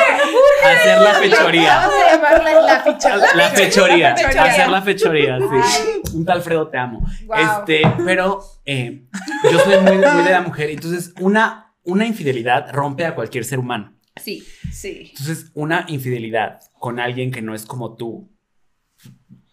Hacer 0.63 1.01
la 1.01 1.13
fechoría. 1.13 1.75
Vamos 1.77 1.95
a 1.95 2.15
llamarla 2.15 2.61
la 2.61 2.79
ficha. 2.83 3.17
La 3.35 3.49
fechoría. 3.49 4.15
Fechoría. 4.15 4.43
Hacer 4.43 4.69
la 4.69 4.81
fechoría, 4.81 5.39
sí. 5.39 6.15
Un 6.15 6.25
tal 6.25 6.37
Alfredo 6.37 6.67
te 6.67 6.77
amo. 6.77 7.05
Este, 7.37 7.81
pero 8.05 8.41
eh, 8.65 9.05
yo 9.51 9.59
soy 9.59 9.79
muy, 9.79 9.97
muy 9.97 10.23
de 10.23 10.31
la 10.31 10.41
mujer. 10.41 10.69
Entonces, 10.69 11.13
una, 11.19 11.75
una 11.83 12.05
infidelidad 12.05 12.71
rompe 12.71 13.05
a 13.05 13.15
cualquier 13.15 13.45
ser 13.45 13.59
humano. 13.59 13.97
Sí. 14.15 14.43
Sí. 14.71 15.07
Entonces, 15.11 15.51
una 15.53 15.85
infidelidad 15.87 16.59
con 16.77 16.99
alguien 16.99 17.31
que 17.31 17.41
no 17.41 17.53
es 17.55 17.65
como 17.65 17.95
tú 17.95 18.29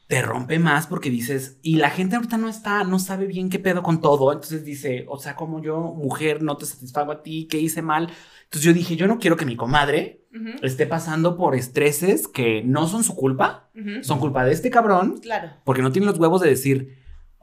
te 0.07 0.23
rompe 0.23 0.59
más 0.61 0.87
porque 0.87 1.11
dices, 1.11 1.59
y 1.63 1.77
la 1.77 1.91
gente 1.91 2.15
ahorita 2.17 2.39
no 2.39 2.49
está, 2.49 2.85
no 2.85 2.99
sabe 3.01 3.27
bien 3.27 3.51
qué 3.51 3.59
pedo 3.59 3.83
con 3.83 4.01
todo. 4.01 4.33
Entonces 4.33 4.65
dice, 4.65 5.05
o 5.09 5.19
sea, 5.19 5.35
como 5.35 5.61
yo, 5.61 5.81
mujer, 5.81 6.43
no 6.43 6.57
te 6.57 6.65
satisfago 6.67 7.11
a 7.13 7.23
ti, 7.23 7.49
¿qué 7.51 7.59
hice 7.59 7.83
mal? 7.83 8.09
Entonces 8.45 8.63
yo 8.63 8.73
dije, 8.73 8.95
yo 8.97 9.09
no 9.09 9.19
quiero 9.19 9.37
que 9.37 9.45
mi 9.47 9.57
comadre 9.57 10.23
esté 10.63 10.87
pasando 10.87 11.37
por 11.37 11.55
estreses 11.55 12.29
que 12.29 12.63
no 12.63 12.87
son 12.87 13.03
su 13.05 13.17
culpa, 13.17 13.71
son 14.03 14.19
culpa 14.21 14.45
de 14.45 14.53
este 14.53 14.71
cabrón, 14.71 15.19
Claro. 15.23 15.49
porque 15.65 15.81
no 15.83 15.91
tiene 15.93 16.07
los 16.07 16.19
huevos 16.19 16.43
de 16.43 16.51
decir, 16.51 16.99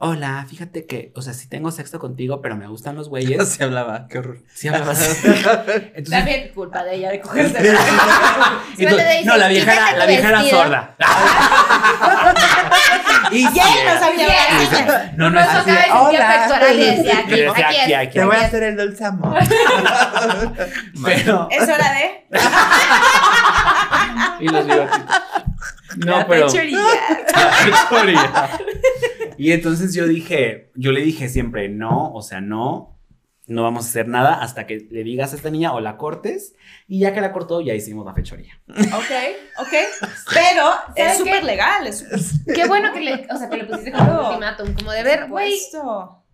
hola, 0.06 0.44
fíjate 0.48 0.84
que, 0.86 1.12
o 1.14 1.22
sea, 1.22 1.32
sí 1.32 1.48
tengo 1.48 1.70
sexo 1.70 1.98
contigo, 1.98 2.42
pero 2.42 2.56
me 2.56 2.66
gustan 2.68 2.94
los 2.94 3.08
güeyes. 3.12 3.40
Así 3.40 3.62
hablaba, 3.62 4.06
qué 4.08 4.18
horror. 4.18 4.38
Sí 4.54 4.68
hablabas 4.68 5.00
así. 5.00 5.26
Entonces, 5.26 6.10
También 6.10 6.50
culpa 6.54 6.84
de 6.84 6.96
ella 6.96 7.10
de 7.10 7.20
cogerse. 7.20 7.58
entonces, 8.78 9.24
no, 9.24 9.36
la 9.38 9.48
vieja 9.48 9.72
era, 9.72 9.96
la 9.96 10.06
vieja 10.06 10.28
era 10.28 10.42
sorda. 10.44 10.94
y 13.30 13.44
él 13.46 13.52
no 13.86 13.98
sabía 13.98 14.26
hablar. 14.26 15.14
No, 15.16 15.30
no 15.30 15.30
No 15.30 15.40
es 15.40 15.48
así. 15.48 15.70
Hola. 15.92 16.44
aquí, 16.44 17.42
aquí, 17.62 17.92
aquí. 17.94 18.18
Te 18.18 18.24
voy 18.24 18.36
a 18.36 18.40
hacer 18.40 18.62
el 18.62 18.76
dulce 18.76 19.04
amor. 19.06 19.38
Pero, 21.04 21.48
Es 21.50 21.62
hora 21.62 21.92
de. 21.94 22.24
y 24.40 24.48
los 24.48 24.66
bigotitos. 24.66 25.00
No, 25.96 26.18
la 26.18 26.26
pero. 26.26 26.50
fechoría. 26.50 26.78
La 27.32 27.52
fechoría. 27.52 28.50
Y 29.38 29.52
entonces 29.52 29.94
yo 29.94 30.06
dije, 30.06 30.70
yo 30.74 30.92
le 30.92 31.00
dije 31.02 31.28
siempre, 31.28 31.68
no, 31.68 32.12
o 32.12 32.22
sea, 32.22 32.40
no, 32.40 32.98
no 33.46 33.62
vamos 33.62 33.84
a 33.84 33.88
hacer 33.88 34.08
nada 34.08 34.42
hasta 34.42 34.66
que 34.66 34.86
le 34.90 35.04
digas 35.04 35.32
a 35.32 35.36
esta 35.36 35.50
niña 35.50 35.72
o 35.74 35.80
la 35.80 35.96
cortes. 35.96 36.54
Y 36.88 37.00
ya 37.00 37.12
que 37.14 37.20
la 37.20 37.32
cortó, 37.32 37.60
ya 37.60 37.74
hicimos 37.74 38.04
la 38.06 38.14
fechoría. 38.14 38.60
Ok, 38.68 39.10
ok. 39.58 39.72
Pero 40.32 40.62
¿Sabes 40.96 41.12
es 41.12 41.18
súper 41.18 41.44
legal. 41.44 41.86
Es 41.86 41.98
súper 41.98 42.54
Qué 42.54 42.66
bueno 42.66 42.92
que 42.92 43.00
le, 43.00 43.26
o 43.30 43.36
sea, 43.38 43.48
que 43.48 43.56
le 43.56 43.64
pusiste 43.64 43.92
como 43.92 44.10
un 44.12 44.26
ultimátum, 44.26 44.74
como 44.74 44.92
de 44.92 45.02
ver, 45.02 45.28
güey, 45.28 45.58
supuesto. 45.58 46.24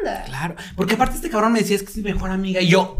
onda. 0.00 0.22
Claro, 0.24 0.54
porque 0.76 0.94
aparte 0.94 1.16
este 1.16 1.30
cabrón 1.30 1.52
me 1.52 1.60
decía, 1.60 1.76
es 1.76 1.82
que 1.82 1.90
es 1.90 1.96
mi 1.96 2.02
mejor 2.04 2.30
amiga. 2.30 2.60
Y 2.60 2.68
yo, 2.68 2.96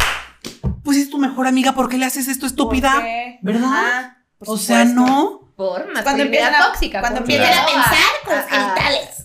pues 0.84 0.96
es 0.98 1.10
tu 1.10 1.18
mejor 1.18 1.46
amiga, 1.46 1.72
¿por 1.72 1.88
qué 1.88 1.98
le 1.98 2.04
haces 2.06 2.28
esto, 2.28 2.46
estúpida? 2.46 3.02
¿Verdad? 3.42 3.64
Ajá, 3.64 4.24
O 4.40 4.56
sea, 4.56 4.84
no. 4.84 5.52
Por 5.56 5.82
Cuando 5.84 5.94
masculinidad 5.94 6.26
empiezan 6.26 6.54
a- 6.54 6.66
tóxica. 6.66 7.00
cuando 7.00 7.20
empiezan 7.20 7.52
a 7.58 7.66
pensar 7.66 8.12
con 8.26 8.42
genitales. 8.48 9.15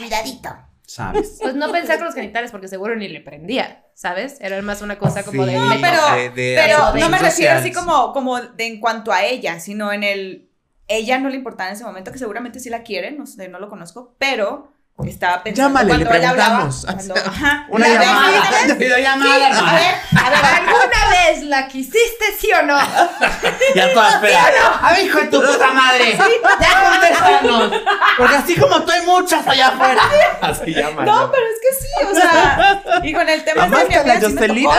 Cuidadito. 0.00 0.50
¿Sabes? 0.86 1.38
Pues 1.42 1.54
no 1.54 1.70
pensar 1.70 1.98
con 1.98 2.06
los 2.06 2.14
genitales 2.14 2.50
porque 2.50 2.66
seguro 2.68 2.96
ni 2.96 3.06
le 3.08 3.20
prendía, 3.20 3.84
¿sabes? 3.94 4.38
Era 4.40 4.60
más 4.62 4.82
una 4.82 4.98
cosa 4.98 5.22
como 5.24 5.44
Sí, 5.44 5.50
de... 5.50 5.56
No, 5.56 5.70
pero- 5.80 6.14
de- 6.16 6.30
de 6.30 6.58
Pero 6.64 6.78
no 6.94 7.08
me 7.08 7.18
refiero 7.18 7.30
social. 7.30 7.56
así 7.58 7.72
como, 7.72 8.12
como 8.12 8.40
de 8.40 8.66
en 8.66 8.80
cuanto 8.80 9.12
a 9.12 9.24
ella, 9.24 9.60
sino 9.60 9.92
en 9.92 10.02
el. 10.02 10.50
Ella 10.88 11.18
no 11.20 11.28
le 11.28 11.36
importaba 11.36 11.68
en 11.70 11.76
ese 11.76 11.84
momento, 11.84 12.10
que 12.10 12.18
seguramente 12.18 12.58
sí 12.58 12.68
la 12.68 12.82
quiere, 12.82 13.12
no 13.12 13.24
sé, 13.24 13.46
no 13.48 13.60
lo 13.60 13.68
conozco, 13.68 14.16
pero 14.18 14.72
estaba 15.08 15.42
pensando. 15.42 15.68
Llámale, 15.68 15.88
cuando 15.88 16.10
le 16.18 16.26
hablaba, 16.26 16.56
preguntamos. 16.56 16.84
cuando- 16.84 17.14
ajá, 17.30 17.64
Una 17.68 17.88
la- 17.88 18.04
llamada. 18.04 18.74
Videollamada, 18.74 19.34
Sí, 19.36 19.42
a 19.42 19.48
hermana. 19.48 19.72
ver, 19.74 19.94
a 20.18 20.56
¿Alguna 20.56 21.10
vez 21.10 21.42
la 21.44 21.68
quisiste, 21.68 22.24
sí 22.38 22.50
o 22.52 22.62
no? 22.62 22.78
Ya 23.74 23.92
todas 23.92 24.14
espera. 24.14 24.42
A 24.82 24.92
ver, 24.92 25.04
hijo 25.04 25.18
de 25.18 25.26
tu 25.28 25.40
puta 25.40 25.70
madre. 25.72 26.16
Ya 26.60 26.90
contéstanos. 26.90 27.72
Porque 28.18 28.34
así 28.36 28.56
como 28.56 28.82
tú 28.82 28.90
hay 28.92 29.02
muchas 29.02 29.46
allá 29.46 29.68
afuera. 29.68 30.02
Así 30.42 30.74
llaman. 30.74 31.04
No, 31.04 31.30
pero 31.30 31.44
es 31.46 31.60
que 31.60 31.76
sí, 31.84 31.88
o 32.10 32.14
sea, 32.14 32.82
y 33.02 33.12
con 33.12 33.28
el 33.28 33.44
tema 33.44 33.62
de 33.64 33.68
mi 33.68 33.74
Amaste 33.76 33.94
a 33.98 34.02
la 34.04 34.12
amiga 34.14 34.28
sí 34.28 34.34
me 34.34 34.40
Jocelyn. 34.40 34.64
tocó. 34.64 34.76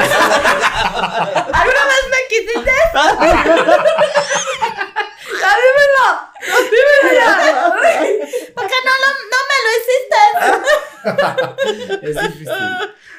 ¿Alguna 1.53 1.85
vez 1.85 2.03
me 2.11 2.17
quisiste? 2.29 2.71
¡Ya 5.39 5.51
dímelo! 5.61 6.07
¡Dímelo! 6.71 7.27
Porque 8.55 8.75
no, 8.85 8.93
lo- 9.01 9.19
no 9.31 9.39
me 9.49 9.57
lo 9.65 9.69
hiciste. 9.77 10.19
Es 12.07 12.15
difícil. 12.21 12.49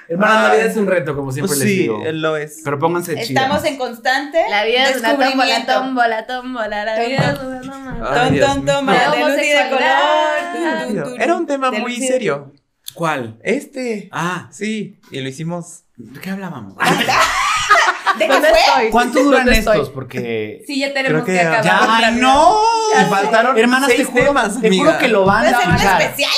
Hermana, 0.08 0.48
la 0.48 0.54
vida 0.54 0.64
es 0.66 0.76
un 0.76 0.86
reto, 0.86 1.14
como 1.16 1.32
siempre 1.32 1.48
Pues 1.48 1.58
les 1.60 1.68
sí, 1.68 1.78
digo. 1.78 2.02
él 2.04 2.20
lo 2.20 2.36
es. 2.36 2.60
Pero 2.64 2.78
pónganse 2.78 3.12
chidas. 3.14 3.28
Estamos 3.30 3.64
en 3.64 3.76
constante 3.78 4.44
La 4.50 4.64
vida 4.64 4.90
es 4.90 4.98
una 4.98 5.16
tómbola, 5.16 5.66
tómbola, 5.66 6.26
tómbola. 6.26 6.84
La 6.84 7.00
vida 7.00 7.32
es 7.32 7.38
una 7.40 7.60
tómbola. 7.60 8.14
Ton, 8.14 8.38
ton, 8.40 8.66
toma, 8.66 8.92
De 8.92 9.18
luz 9.20 9.42
y 9.42 9.48
de 9.48 9.68
color. 9.70 11.20
Era 11.20 11.34
un 11.34 11.46
tema 11.46 11.70
muy 11.70 11.96
serio. 11.96 12.52
¿Cuál? 12.94 13.38
Este. 13.42 14.08
Ah, 14.12 14.48
Sí, 14.52 15.00
y 15.10 15.20
lo 15.20 15.28
hicimos. 15.28 15.84
¿de 15.96 16.20
qué 16.20 16.30
hablábamos? 16.30 16.74
¿De 18.18 18.26
qué 18.26 18.32
¿Dónde 18.32 18.48
fue? 18.48 18.58
estoy? 18.58 18.90
¿Cuánto 18.90 19.22
duran 19.22 19.48
estos? 19.48 19.90
Porque. 19.90 20.62
Sí, 20.66 20.78
ya 20.80 20.92
tenemos 20.92 21.22
Creo 21.22 21.24
que 21.24 21.40
acabar. 21.40 21.64
Ya, 21.64 22.08
ay, 22.08 22.14
no. 22.16 22.60
Ya 22.94 23.02
Me 23.02 23.08
faltaron 23.08 23.58
Hermanas, 23.58 23.88
seis 23.88 24.00
te 24.00 24.04
juro, 24.12 24.24
temas, 24.24 24.60
te 24.60 24.70
juro 24.76 24.98
que 24.98 25.08
lo 25.08 25.24
van 25.24 25.44
Va 25.44 25.48
a 25.58 25.60
escuchar. 25.62 26.02
especial. 26.02 26.30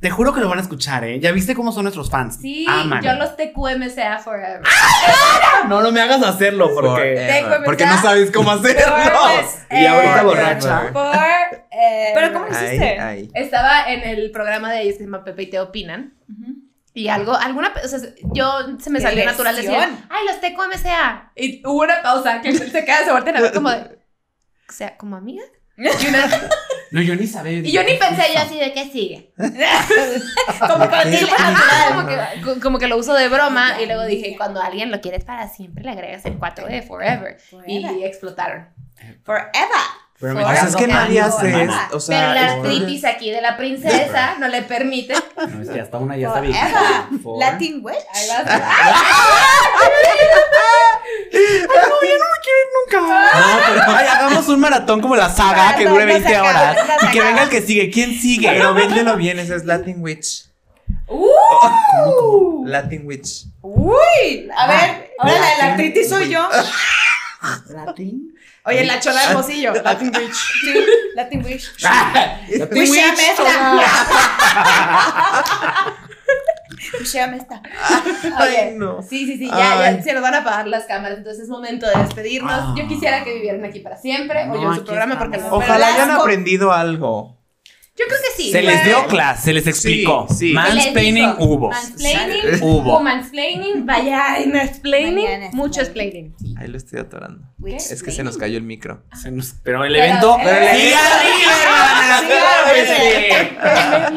Te 0.00 0.10
juro 0.10 0.34
que 0.34 0.40
lo 0.40 0.50
van 0.50 0.58
a 0.58 0.60
escuchar, 0.60 1.02
¿eh? 1.04 1.18
¿Ya 1.18 1.32
viste 1.32 1.54
cómo 1.54 1.72
son 1.72 1.84
nuestros 1.84 2.10
fans? 2.10 2.36
Sí, 2.38 2.66
Aman. 2.68 3.02
yo 3.02 3.14
los 3.14 3.36
TQMCA 3.38 4.18
forever. 4.18 4.60
No, 5.66 5.80
no 5.80 5.90
me 5.92 6.02
hagas 6.02 6.22
hacerlo 6.22 6.74
porque. 6.74 7.42
Porque 7.64 7.86
no 7.86 7.96
sabes 8.02 8.30
cómo 8.30 8.50
hacerlo. 8.50 8.82
Y 9.70 9.86
ahorita 9.86 10.20
Forever. 10.22 10.24
borracha. 10.24 10.92
Por, 10.92 11.06
eh, 11.70 12.10
Pero 12.14 12.32
¿cómo 12.34 12.44
lo 12.44 12.50
hiciste? 12.52 12.98
ay. 12.98 13.30
Estaba 13.32 13.90
en 13.90 14.02
el 14.02 14.30
programa 14.30 14.70
de 14.72 14.82
ellos 14.82 14.92
que 14.94 14.98
se 14.98 15.04
llama 15.04 15.24
Pepe 15.24 15.44
y 15.44 15.46
te 15.50 15.58
opinan. 15.58 16.12
Y 16.96 17.08
algo, 17.08 17.34
alguna, 17.34 17.72
o 17.84 17.88
sea, 17.88 17.98
yo 18.32 18.78
se 18.78 18.88
me 18.88 18.98
¡Qué 19.00 19.04
salió 19.04 19.24
natural 19.24 19.56
decir, 19.56 19.72
ay, 19.74 20.26
los 20.26 20.40
TQMCA. 20.40 21.32
Y 21.34 21.60
hubo 21.66 21.82
una 21.82 22.00
pausa 22.02 22.40
que 22.40 22.52
se 22.56 22.84
queda, 22.84 23.04
se 23.04 23.10
voltean 23.10 23.36
a 23.36 23.40
ver 23.40 23.52
como 23.52 23.68
de, 23.70 23.78
o 24.68 24.72
sea, 24.72 24.96
como 24.96 25.16
amiga. 25.16 25.42
Y, 25.76 25.82
una- 26.08 26.30
No, 26.92 27.00
yo 27.02 27.16
ni 27.16 27.26
sabía. 27.26 27.58
y 27.58 27.72
yo 27.72 27.82
ni 27.82 27.94
pensé, 27.96 28.22
yo 28.32 28.40
así 28.40 28.56
de 28.56 28.72
qué 28.72 28.84
sigue. 28.88 29.32
Como 30.60 30.88
para 30.88 31.02
ti 31.02 31.16
Y, 31.16 31.24
fue 31.26 31.36
ajá, 31.36 31.50
natural. 31.96 32.40
como, 32.40 32.54
que, 32.54 32.60
como 32.60 32.78
que 32.78 32.86
lo 32.86 32.96
uso 32.96 33.12
de 33.14 33.28
broma. 33.28 33.80
Y 33.82 33.86
luego 33.86 34.04
dije, 34.04 34.36
cuando 34.36 34.62
alguien 34.62 34.92
lo 34.92 35.00
quieres 35.00 35.24
para 35.24 35.48
siempre, 35.48 35.82
le 35.82 35.90
agregas 35.90 36.24
el 36.26 36.38
4E, 36.38 36.86
forever. 36.86 37.36
Y 37.66 37.82
Forever. 37.82 38.06
explotaron. 38.06 38.68
Forever. 39.24 39.50
Pero 40.20 40.34
me 40.34 40.44
sea, 40.44 40.68
es 40.68 40.76
que 40.76 40.86
nadie 40.86 41.20
hace 41.20 41.68
o 41.92 42.00
sea, 42.00 42.20
Pero 42.20 42.34
la 42.34 42.46
es- 42.46 42.52
artritis 42.52 43.04
aquí 43.04 43.30
de 43.30 43.40
la 43.42 43.56
princesa 43.56 44.36
no 44.40 44.48
le 44.48 44.62
permite. 44.62 45.14
No, 45.36 45.62
es 45.62 45.68
que 45.68 45.80
hasta 45.80 45.98
una 45.98 46.16
ya 46.16 46.28
está 46.28 46.40
bien. 46.40 46.56
Latin 47.38 47.80
Witch. 47.82 47.96
Ahí 48.12 48.28
vas. 48.28 48.60
No, 52.92 53.00
pero 53.68 53.82
ay, 53.88 54.06
hagamos 54.06 54.48
un 54.48 54.60
maratón 54.60 55.00
como 55.00 55.16
la 55.16 55.28
saga 55.30 55.72
No, 55.72 55.78
que 55.78 55.84
no, 55.84 55.90
dure 55.92 56.06
no 56.06 56.12
20 56.12 56.28
se 56.28 56.36
acaba, 56.36 56.50
horas. 56.50 56.76
no 57.02 57.08
y 57.08 57.12
que 57.12 57.20
venga 57.20 57.42
el 57.42 57.48
que 57.48 57.62
sigue. 57.62 57.90
¿Quién 57.90 58.12
sigue? 58.20 58.48
Pero 58.48 58.74
véndelo 58.74 59.16
bien, 59.16 59.38
ese 59.38 59.56
es 59.56 59.64
Latin 59.64 59.96
Witch. 60.02 60.46
Uh. 61.08 62.64
Latin 62.66 63.06
Witch. 63.06 63.44
Uy. 63.62 64.48
A 64.56 64.66
ver, 64.66 65.10
ahora 65.18 65.34
la 65.40 65.58
la 65.58 65.64
artritis 65.72 66.08
soy 66.08 66.28
yo. 66.30 66.48
¿Latin? 67.68 68.33
Oye, 68.66 68.84
la 68.84 68.98
chola 68.98 69.24
hermosillo. 69.24 69.74
Latin 69.74 70.12
Witch. 70.16 70.34
Sí, 70.34 70.74
Latin 71.14 71.44
Witch. 71.44 71.72
Latin 71.82 72.78
Witch 72.78 72.90
Witch. 72.90 73.16
mezcla. 73.16 73.50
Llévame 77.12 77.36
esta. 77.36 77.62
Oye, 78.42 78.58
Ay, 78.58 78.74
no. 78.76 79.02
Sí, 79.02 79.26
sí, 79.26 79.36
sí, 79.38 79.48
ya, 79.48 79.92
ya 79.92 80.02
se 80.02 80.12
nos 80.12 80.22
van 80.22 80.34
a 80.34 80.38
apagar 80.38 80.66
las 80.66 80.84
cámaras, 80.84 81.18
entonces 81.18 81.44
es 81.44 81.48
momento 81.48 81.86
de 81.86 82.02
despedirnos. 82.02 82.76
Yo 82.76 82.86
quisiera 82.88 83.22
que 83.24 83.34
vivieran 83.34 83.64
aquí 83.64 83.80
para 83.80 83.96
siempre, 83.96 84.48
o 84.50 84.54
yo 84.54 84.72
en 84.72 84.76
su 84.76 84.84
programa, 84.84 85.18
porque 85.18 85.40
Ojalá 85.50 85.88
hayan 85.88 86.10
aprendido 86.10 86.72
algo. 86.72 87.36
Yo 87.96 88.06
creo 88.08 88.18
que 88.20 88.42
sí. 88.42 88.50
Se 88.50 88.60
les 88.60 88.84
dio 88.84 89.06
clase, 89.06 89.42
se 89.42 89.52
les 89.52 89.66
explicó. 89.68 90.26
Sí, 90.28 90.48
sí. 90.48 90.52
Mansplaining 90.52 91.34
hubo. 91.38 91.70
Mansplaining, 91.70 92.42
Hubo. 92.62 92.80
hubo 92.80 93.00
mansplaining, 93.00 93.86
vaya, 93.86 94.38
mansplaining, 94.52 95.50
mucho 95.52 95.80
mansplaining. 95.80 96.26
explaining. 96.26 96.58
Ahí 96.58 96.66
lo 96.68 96.76
estoy 96.76 96.98
atorando. 96.98 97.46
¿Qué? 97.64 97.76
Es 97.76 98.02
que 98.02 98.10
se 98.10 98.24
nos 98.24 98.36
cayó 98.36 98.56
el 98.58 98.64
micro. 98.64 99.04
Se 99.22 99.30
nos- 99.30 99.54
Pero 99.62 99.84
el 99.84 99.92
Pero- 99.92 100.04
evento. 100.04 100.36
pero 100.42 100.56
el 100.56 100.76
¡Sigue 100.76 100.94
arriba, 100.94 101.20
Sigue 101.22 101.62
hermana! 101.62 102.18
arriba. 102.18 102.38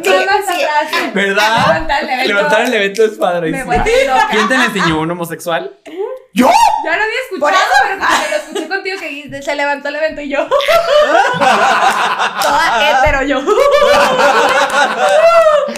¡Claro 0.01 0.27
que 0.27 0.43
sí! 0.97 1.11
¿Verdad? 1.13 1.67
Levantar 1.67 2.03
el 2.03 2.09
evento. 2.09 2.65
El 2.65 2.73
evento 2.73 3.03
es 3.03 3.17
loca. 4.07 4.27
¿Quién 4.31 4.47
te 4.47 4.55
enseñó 4.55 5.01
un 5.01 5.11
homosexual? 5.11 5.71
Yo 6.33 6.45
no 6.47 6.91
había 6.91 7.21
escuchado, 7.25 7.57
pero 7.83 7.99
que 7.99 8.29
lo 8.29 8.37
escuché 8.37 8.67
contigo 8.67 8.99
que 8.99 9.41
se 9.41 9.55
levantó 9.55 9.89
el 9.89 9.95
evento 9.95 10.21
y 10.21 10.29
yo. 10.29 10.47
Toda 12.43 12.91
hétero 12.91 13.23
yo. 13.23 13.39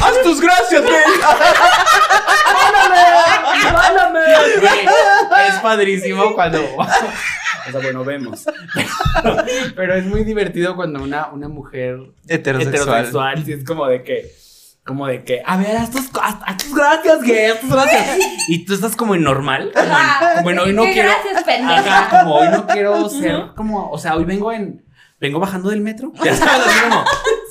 ¡Haz 0.01 0.21
tus 0.23 0.41
gracias, 0.41 0.81
güey! 0.81 0.95
Güey, 4.59 5.47
es 5.47 5.55
padrísimo 5.61 6.33
cuando. 6.35 6.59
O 7.67 7.71
sea, 7.71 7.81
bueno, 7.81 8.03
vemos. 8.03 8.45
Pero, 9.21 9.45
pero 9.75 9.93
es 9.93 10.05
muy 10.05 10.23
divertido 10.23 10.75
cuando 10.75 11.03
una, 11.03 11.27
una 11.27 11.47
mujer 11.49 11.99
Heterosexual. 12.27 13.43
es 13.47 13.63
como 13.63 13.85
de 13.85 14.01
que. 14.01 14.31
Como 14.89 15.05
de 15.05 15.23
que, 15.23 15.43
a 15.45 15.55
ver, 15.55 15.77
haz 15.77 15.91
tus, 15.91 16.09
haz, 16.19 16.37
haz 16.43 16.57
tus 16.57 16.73
gracias, 16.73 17.19
haz 17.19 17.59
tus 17.61 17.69
gracias. 17.69 18.17
Y 18.47 18.65
tú 18.65 18.73
estás 18.73 18.95
como 18.95 19.13
en 19.13 19.21
normal. 19.21 19.71
Como 19.71 19.85
en, 19.87 20.37
como 20.37 20.49
en 20.49 20.59
hoy 20.59 20.73
no 20.73 20.83
Qué 20.85 20.93
quiero. 20.93 21.09
gracias, 21.09 21.43
pendeja. 21.43 22.09
Como 22.09 22.33
hoy 22.37 22.47
no 22.49 22.65
quiero 22.65 23.07
ser 23.07 23.51
como. 23.55 23.91
O 23.91 23.99
sea, 23.99 24.15
hoy 24.15 24.23
vengo 24.23 24.51
en. 24.51 24.83
Vengo 25.19 25.39
bajando 25.39 25.69
del 25.69 25.81
metro. 25.81 26.11
Ya 26.23 26.35
sabes, 26.35 26.65
así 26.65 26.89
como. 26.89 27.03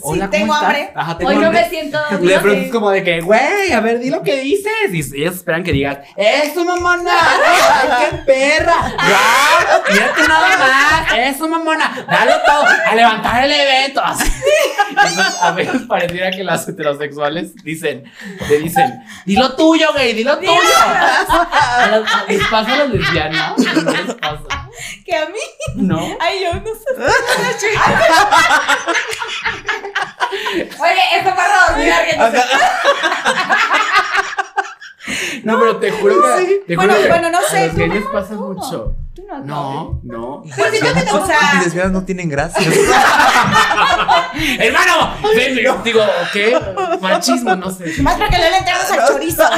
Hola, 0.03 0.27
¿cómo 0.27 0.31
tengo 0.31 0.55
hambre. 0.55 0.93
Ajá, 0.95 1.19
tengo 1.19 1.31
Hoy 1.31 1.37
no 1.37 1.47
hambre. 1.47 1.63
me 1.63 1.69
siento. 1.69 1.99
Pronto 2.09 2.51
es 2.53 2.71
como 2.73 2.91
de 2.91 3.03
que, 3.03 3.21
güey, 3.21 3.73
a 3.73 3.81
ver, 3.81 3.99
di 3.99 4.11
lo 4.11 4.23
que 4.23 4.37
dices. 4.41 4.73
Y 4.93 5.21
ellos 5.21 5.35
esperan 5.37 5.65
que 5.65 5.73
digas, 5.73 5.99
¡Eso, 6.17 6.65
mamona! 6.65 7.13
¡Ay, 7.13 7.89
qué 8.11 8.17
perra! 8.19 8.75
¡Guau! 8.95 9.83
¡Mírate 9.93 10.29
nada 10.29 10.57
más! 10.59 11.19
¡Eso, 11.19 11.49
mamona! 11.49 12.05
¡Dalo 12.09 12.33
todo! 12.47 12.65
¡A 12.91 12.95
levantar 12.95 13.45
el 13.45 13.53
evento! 13.53 14.01
Así. 14.05 14.31
Entonces, 14.91 15.37
a 15.43 15.51
veces 15.53 15.83
pareciera 15.89 16.31
que 16.31 16.45
las 16.45 16.67
heterosexuales 16.69 17.55
dicen, 17.63 18.05
le 18.49 18.59
dicen, 18.59 19.03
¡Di 19.25 19.37
lo 19.37 19.55
tuyo, 19.57 19.93
gay! 19.95 20.13
¡Di 20.15 20.25
lo 20.25 20.39
tuyo! 20.39 20.53
A 20.53 21.87
las- 21.91 22.29
¿Les 22.29 22.47
pasa 22.49 22.75
a 22.75 22.77
las 22.79 22.89
lesbianas? 22.91 23.59
¿No 23.59 23.93
les 23.93 24.15
pasa? 24.15 24.68
Que 25.05 25.17
a 25.17 25.27
mí. 25.27 25.39
¿No? 25.75 25.99
Ay, 26.21 26.45
yo 26.45 26.55
no 26.55 26.75
sé. 26.75 26.95
Oye, 30.81 31.03
esto 31.19 31.35
para 31.35 31.67
dormir 31.69 31.93
alguien. 31.93 32.19
no 35.45 35.59
pero 35.59 35.77
te 35.79 35.91
juro 35.91 36.15
que. 36.37 36.63
Te 36.67 36.77
juro 36.77 36.89
Bueno, 36.89 37.03
que 37.03 37.09
bueno, 37.09 37.31
no 37.31 37.39
a 37.39 37.43
sé, 37.43 37.67
los 37.67 37.75
tú, 37.75 37.81
gays 37.81 37.95
les 37.95 38.07
pasa 38.07 38.35
mucho. 38.35 38.95
No. 39.29 39.45
No, 39.45 40.01
no. 40.05 40.43
Pues 40.57 40.71
si 40.73 40.81
yo 40.85 40.93
te 40.95 41.03
o 41.13 41.27
sea, 41.27 41.37
Las 41.55 41.65
lesbianas 41.67 41.93
no 41.93 42.03
tienen 42.05 42.31
gracia. 42.31 42.67
Hermano, 44.59 45.15
ven, 45.37 45.55
digo, 45.85 46.03
¿qué? 46.33 46.59
Machismo, 47.01 47.55
no 47.57 47.71
sé. 47.71 48.01
Más 48.03 48.15
para 48.17 48.31
que 48.31 48.39
le 48.39 48.57
entramos 48.57 48.91
al 48.91 49.07
chorizo. 49.09 49.43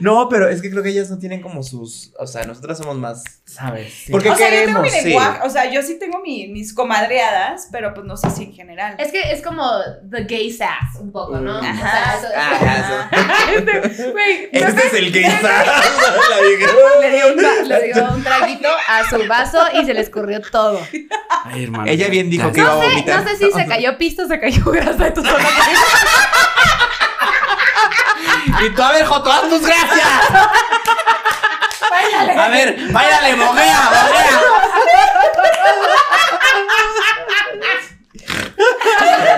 No, 0.00 0.28
pero 0.30 0.48
es 0.48 0.62
que 0.62 0.70
creo 0.70 0.82
que 0.82 0.88
ellas 0.90 1.10
no 1.10 1.18
tienen 1.18 1.42
como 1.42 1.62
sus. 1.62 2.12
O 2.18 2.26
sea, 2.26 2.44
nosotras 2.44 2.78
somos 2.78 2.96
más. 2.96 3.22
¿Sabes? 3.44 3.92
Sí. 4.06 4.12
Porque 4.12 4.30
O 4.30 4.36
sea, 4.36 4.48
yo 4.48 4.64
tengo 4.64 4.80
mi 4.80 4.88
queremos, 4.88 5.02
sí. 5.02 5.08
lenguaje, 5.08 5.40
o 5.46 5.50
sea, 5.50 5.70
yo 5.70 5.82
sí 5.82 5.98
tengo 5.98 6.20
mi- 6.20 6.48
mis 6.48 6.72
comadreadas, 6.72 7.68
pero 7.70 7.92
pues 7.92 8.06
no 8.06 8.16
sé 8.16 8.30
si 8.30 8.44
en 8.44 8.52
general. 8.54 8.94
Es 8.98 9.12
que 9.12 9.20
es 9.32 9.42
como 9.42 9.62
the 10.10 10.24
gay 10.24 10.50
sass, 10.50 10.96
un 11.00 11.12
poco, 11.12 11.36
¿no? 11.38 11.58
O 11.58 11.60
sea, 11.60 11.70
Ajá. 11.70 12.16
eso- 12.16 12.28
Ajá, 12.34 13.10
Este, 13.54 13.72
¿no 13.74 14.68
Este 14.68 14.80
sé? 14.80 14.86
es 14.86 14.94
el 14.94 15.12
gay 15.12 15.22
La 15.24 15.28
dije. 16.48 16.66
Le 17.00 17.10
dio, 17.10 17.28
un, 17.28 17.89
dio 17.92 18.04
un 18.04 18.22
traguito 18.22 18.68
a 18.88 19.04
su 19.08 19.26
vaso 19.26 19.64
y 19.74 19.84
se 19.84 19.94
le 19.94 20.00
escurrió 20.00 20.40
todo. 20.42 20.80
Ay, 21.44 21.64
hermano. 21.64 21.90
Ella 21.90 22.08
bien 22.08 22.30
dijo 22.30 22.50
que 22.52 22.60
iba 22.60 22.70
a 22.70 22.74
No 22.74 22.80
sé, 22.82 22.88
vomitar. 22.88 23.22
no 23.22 23.28
sé 23.30 23.36
si 23.36 23.50
se 23.52 23.66
cayó 23.66 23.96
pisto 23.98 24.24
o 24.24 24.26
se 24.28 24.38
cayó 24.40 24.64
grasa 24.66 25.04
de 25.04 25.10
tu 25.12 25.22
zona. 25.24 25.48
Y 28.62 28.70
tú, 28.70 28.82
a 28.82 28.92
ver, 28.92 29.04
Joto, 29.06 29.30
haz 29.32 29.48
tus 29.48 29.62
gracias. 29.62 30.06
A 32.36 32.48
ver, 32.48 32.76
váyale, 32.92 33.36
moguea, 33.36 33.90
moguea. 33.90 34.40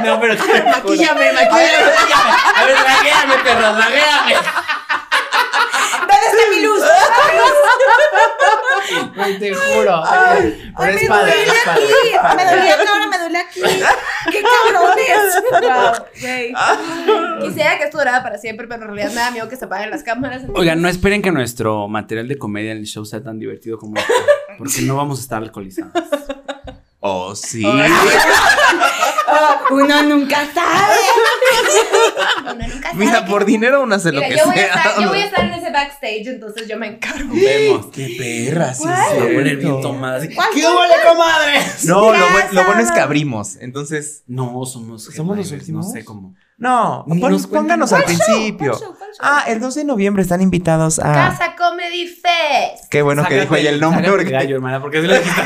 No, 0.02 0.20
pero 0.20 0.36
te 0.36 0.62
Maquíllame, 0.62 1.32
maquíllame. 1.32 1.92
A 2.56 2.64
ver, 2.64 2.76
draguéame, 2.76 3.34
perro, 3.44 3.72
draguéame. 3.74 4.34
¿Dónde 6.00 6.26
está 6.26 6.42
mi 6.50 6.60
luz? 6.62 6.82
Güey, 9.16 9.38
te 9.38 9.54
juro. 9.54 10.02
Ay, 10.04 10.72
Pero 10.76 10.90
ay, 10.90 10.96
es 10.96 11.02
me 11.02 11.08
padre, 11.08 11.32
duele 11.34 11.52
es 11.52 11.64
padre, 11.64 11.84
aquí. 11.84 11.92
es 12.12 12.18
padre. 12.18 12.36
Me 12.36 12.44
duele 12.50 12.70
aquí, 12.72 12.82
ahora 12.88 13.06
me 13.06 13.18
duele 13.18 13.38
aquí. 13.38 13.60
¡Qué 14.30 14.42
cabrones! 14.42 15.42
Wow. 16.52 17.40
Quisiera 17.42 17.78
que 17.78 17.84
esto 17.84 17.98
durara 17.98 18.22
para 18.22 18.38
siempre, 18.38 18.66
pero 18.66 18.82
en 18.82 18.88
realidad 18.88 19.08
me 19.10 19.14
da 19.20 19.30
miedo 19.30 19.48
que 19.48 19.56
se 19.56 19.64
apaguen 19.64 19.90
las 19.90 20.02
cámaras. 20.02 20.42
Oigan, 20.54 20.80
no 20.82 20.88
esperen 20.88 21.22
que 21.22 21.30
nuestro 21.30 21.88
material 21.88 22.28
de 22.28 22.38
comedia 22.38 22.72
en 22.72 22.78
el 22.78 22.86
show 22.86 23.04
sea 23.04 23.22
tan 23.22 23.38
divertido 23.38 23.78
como 23.78 23.96
este, 23.98 24.12
porque 24.58 24.82
no 24.82 24.96
vamos 24.96 25.18
a 25.18 25.22
estar 25.22 25.42
alcoholizados. 25.42 25.92
Oh, 27.00 27.34
sí. 27.34 27.64
Uno 29.70 30.02
nunca 30.04 30.46
sabe. 30.54 30.94
Uno 32.42 32.54
nunca 32.54 32.90
sabe 32.92 33.04
Mira, 33.04 33.24
por 33.26 33.44
dinero 33.44 33.82
uno 33.82 33.94
hace 33.94 34.12
lo 34.12 34.20
Mira, 34.20 34.28
que 34.28 34.36
yo 34.36 34.44
voy, 34.46 34.54
a 34.54 34.56
sea. 34.58 34.66
estar, 34.74 35.00
yo 35.02 35.08
voy 35.08 35.18
a 35.20 35.24
estar 35.24 35.44
en 35.44 35.52
ese 35.54 35.70
backstage, 35.70 36.26
entonces 36.26 36.68
yo 36.68 36.76
me 36.78 36.86
encargo. 36.88 37.32
Vemos. 37.34 37.86
Qué 37.86 38.16
perra, 38.18 38.74
sí. 38.74 38.82
Se 38.82 38.88
va 38.88 39.02
a 39.04 39.08
poner 39.34 39.56
bien 39.56 39.80
tomada. 39.80 40.16
así, 40.18 40.34
¿Cuál 40.34 40.48
¿Qué 40.52 40.60
huele, 40.66 40.94
comadre? 41.08 41.60
No, 41.84 42.12
lo, 42.12 42.28
buen- 42.30 42.46
lo 42.54 42.64
bueno 42.64 42.80
es 42.80 42.90
que 42.92 43.00
abrimos. 43.00 43.56
Entonces, 43.56 44.24
No, 44.26 44.64
somos 44.66 45.04
¿Somos 45.04 45.36
los 45.36 45.50
últimos? 45.52 45.86
No 45.86 45.92
sé 45.92 46.04
cómo. 46.04 46.34
no, 46.58 47.04
pon- 47.20 47.42
pónganos 47.50 47.92
al 47.92 48.04
principio. 48.04 48.72
¿Cuál 48.72 48.80
show? 48.82 48.94
¿Cuál 48.98 49.10
show? 49.10 49.18
Ah, 49.20 49.44
el 49.48 49.60
12 49.60 49.80
de 49.80 49.84
noviembre 49.86 50.22
están 50.22 50.40
invitados 50.40 50.98
a. 50.98 51.12
Casa 51.12 51.54
Comedy 51.56 52.06
Fest. 52.08 52.88
Qué 52.90 53.02
bueno 53.02 53.24
que 53.26 53.40
dijo 53.40 53.54
ella 53.56 53.70
el 53.70 53.80
nombre. 53.80 54.08
Porque- 54.10 54.30
gallo, 54.30 54.56
hermana, 54.56 54.80
porque 54.80 55.00
si 55.00 55.06
lo 55.06 55.14
dijiste. 55.14 55.42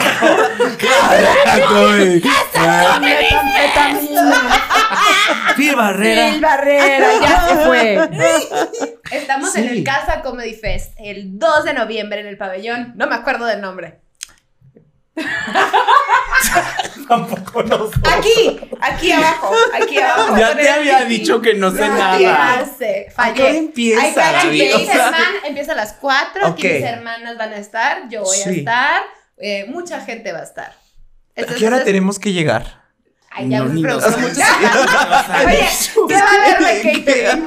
Phil 5.56 5.74
Barrera. 5.76 6.30
Phil 6.32 6.40
Barrera, 6.40 7.08
ya 7.20 7.48
se 7.48 7.56
fue. 7.66 7.94
Estamos 9.10 9.54
en 9.56 9.68
Sí. 9.68 9.78
el 9.78 9.84
Casa 9.84 10.22
Comedy 10.22 10.54
Fest 10.54 10.94
el 10.98 11.38
2 11.38 11.64
de 11.64 11.74
noviembre 11.74 12.20
en 12.20 12.26
el 12.26 12.36
pabellón. 12.36 12.92
No 12.96 13.06
me 13.06 13.14
acuerdo 13.14 13.46
del 13.46 13.60
nombre. 13.60 14.00
Tampoco 17.08 17.62
no 17.62 17.86
sé. 17.90 17.94
Aquí, 18.04 18.60
aquí 18.80 19.12
abajo, 19.12 19.54
aquí 19.72 19.98
abajo. 19.98 20.36
Ya 20.36 20.56
te 20.56 20.68
había 20.68 21.04
dicho 21.04 21.40
que 21.40 21.54
no 21.54 21.70
sé 21.70 21.78
Ya 21.78 21.88
nada. 21.88 22.52
¿A 22.54 22.62
hora 22.62 23.06
fallé. 23.14 23.46
Ay, 23.48 23.56
empieza? 23.58 24.32
David? 24.32 24.74
O 24.74 24.78
sea, 24.80 25.12
empieza 25.46 25.72
a 25.72 25.76
las 25.76 25.92
4, 25.94 26.48
Ok. 26.50 26.56
mis 26.62 26.82
hermanas 26.82 27.36
van 27.38 27.52
a 27.52 27.56
estar, 27.56 28.08
yo 28.08 28.22
voy 28.22 28.38
a 28.40 28.44
Sí. 28.44 28.58
estar, 28.60 29.02
eh, 29.38 29.64
mucha 29.68 30.00
gente 30.00 30.32
va 30.32 30.40
a 30.40 30.44
estar. 30.44 30.72
¿A 30.72 30.74
qué 31.34 31.42
hora 31.42 31.54
Entonces, 31.56 31.84
tenemos 31.84 32.18
que 32.18 32.32
llegar? 32.32 32.85
Ay, 33.36 33.48
ya 33.50 33.58
No, 33.58 33.64
me 33.66 33.74
ni 33.74 33.82
preguntó 33.82 34.08
nos- 34.10 34.18
mucho. 34.18 34.40
Oye, 35.46 35.68
¿qué 36.08 36.14
va 36.14 36.20
a 36.20 36.54
haber 36.54 36.58
de 36.58 37.04
catering? 37.04 37.46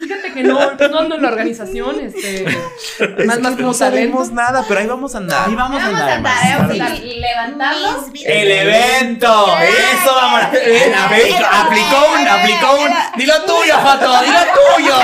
Fíjate 0.00 0.32
que 0.32 0.42
no, 0.42 0.72
no 0.72 0.98
ando 0.98 1.14
en 1.14 1.22
la 1.22 1.28
organización, 1.28 2.00
este. 2.00 2.44
Es 2.44 3.26
Más- 3.26 3.36
que 3.36 3.42
más 3.42 3.52
no 3.52 3.56
como 3.56 3.74
sabemos 3.74 4.32
nada, 4.32 4.64
pero 4.66 4.80
ahí 4.80 4.86
vamos 4.86 5.14
a 5.14 5.18
andar. 5.18 5.48
Ahí 5.48 5.54
vamos 5.54 5.80
a 5.80 5.84
Vamos 5.86 6.00
a 6.00 6.14
andar. 6.14 6.34
andar, 6.56 6.70
a 6.70 6.72
estar 6.72 6.98
levantando. 7.04 8.10
El 8.24 8.50
evento, 8.50 9.56
eso 9.58 10.14
vamos 10.14 10.40
aplicó, 10.42 11.46
aplicó 11.52 12.06
un, 12.18 12.28
aplicó 12.28 12.74
un. 12.82 12.90
Dilo 13.18 13.42
tuyo, 13.42 13.74
Joto, 13.76 14.20
dilo 14.22 14.38
tuyo. 14.74 14.94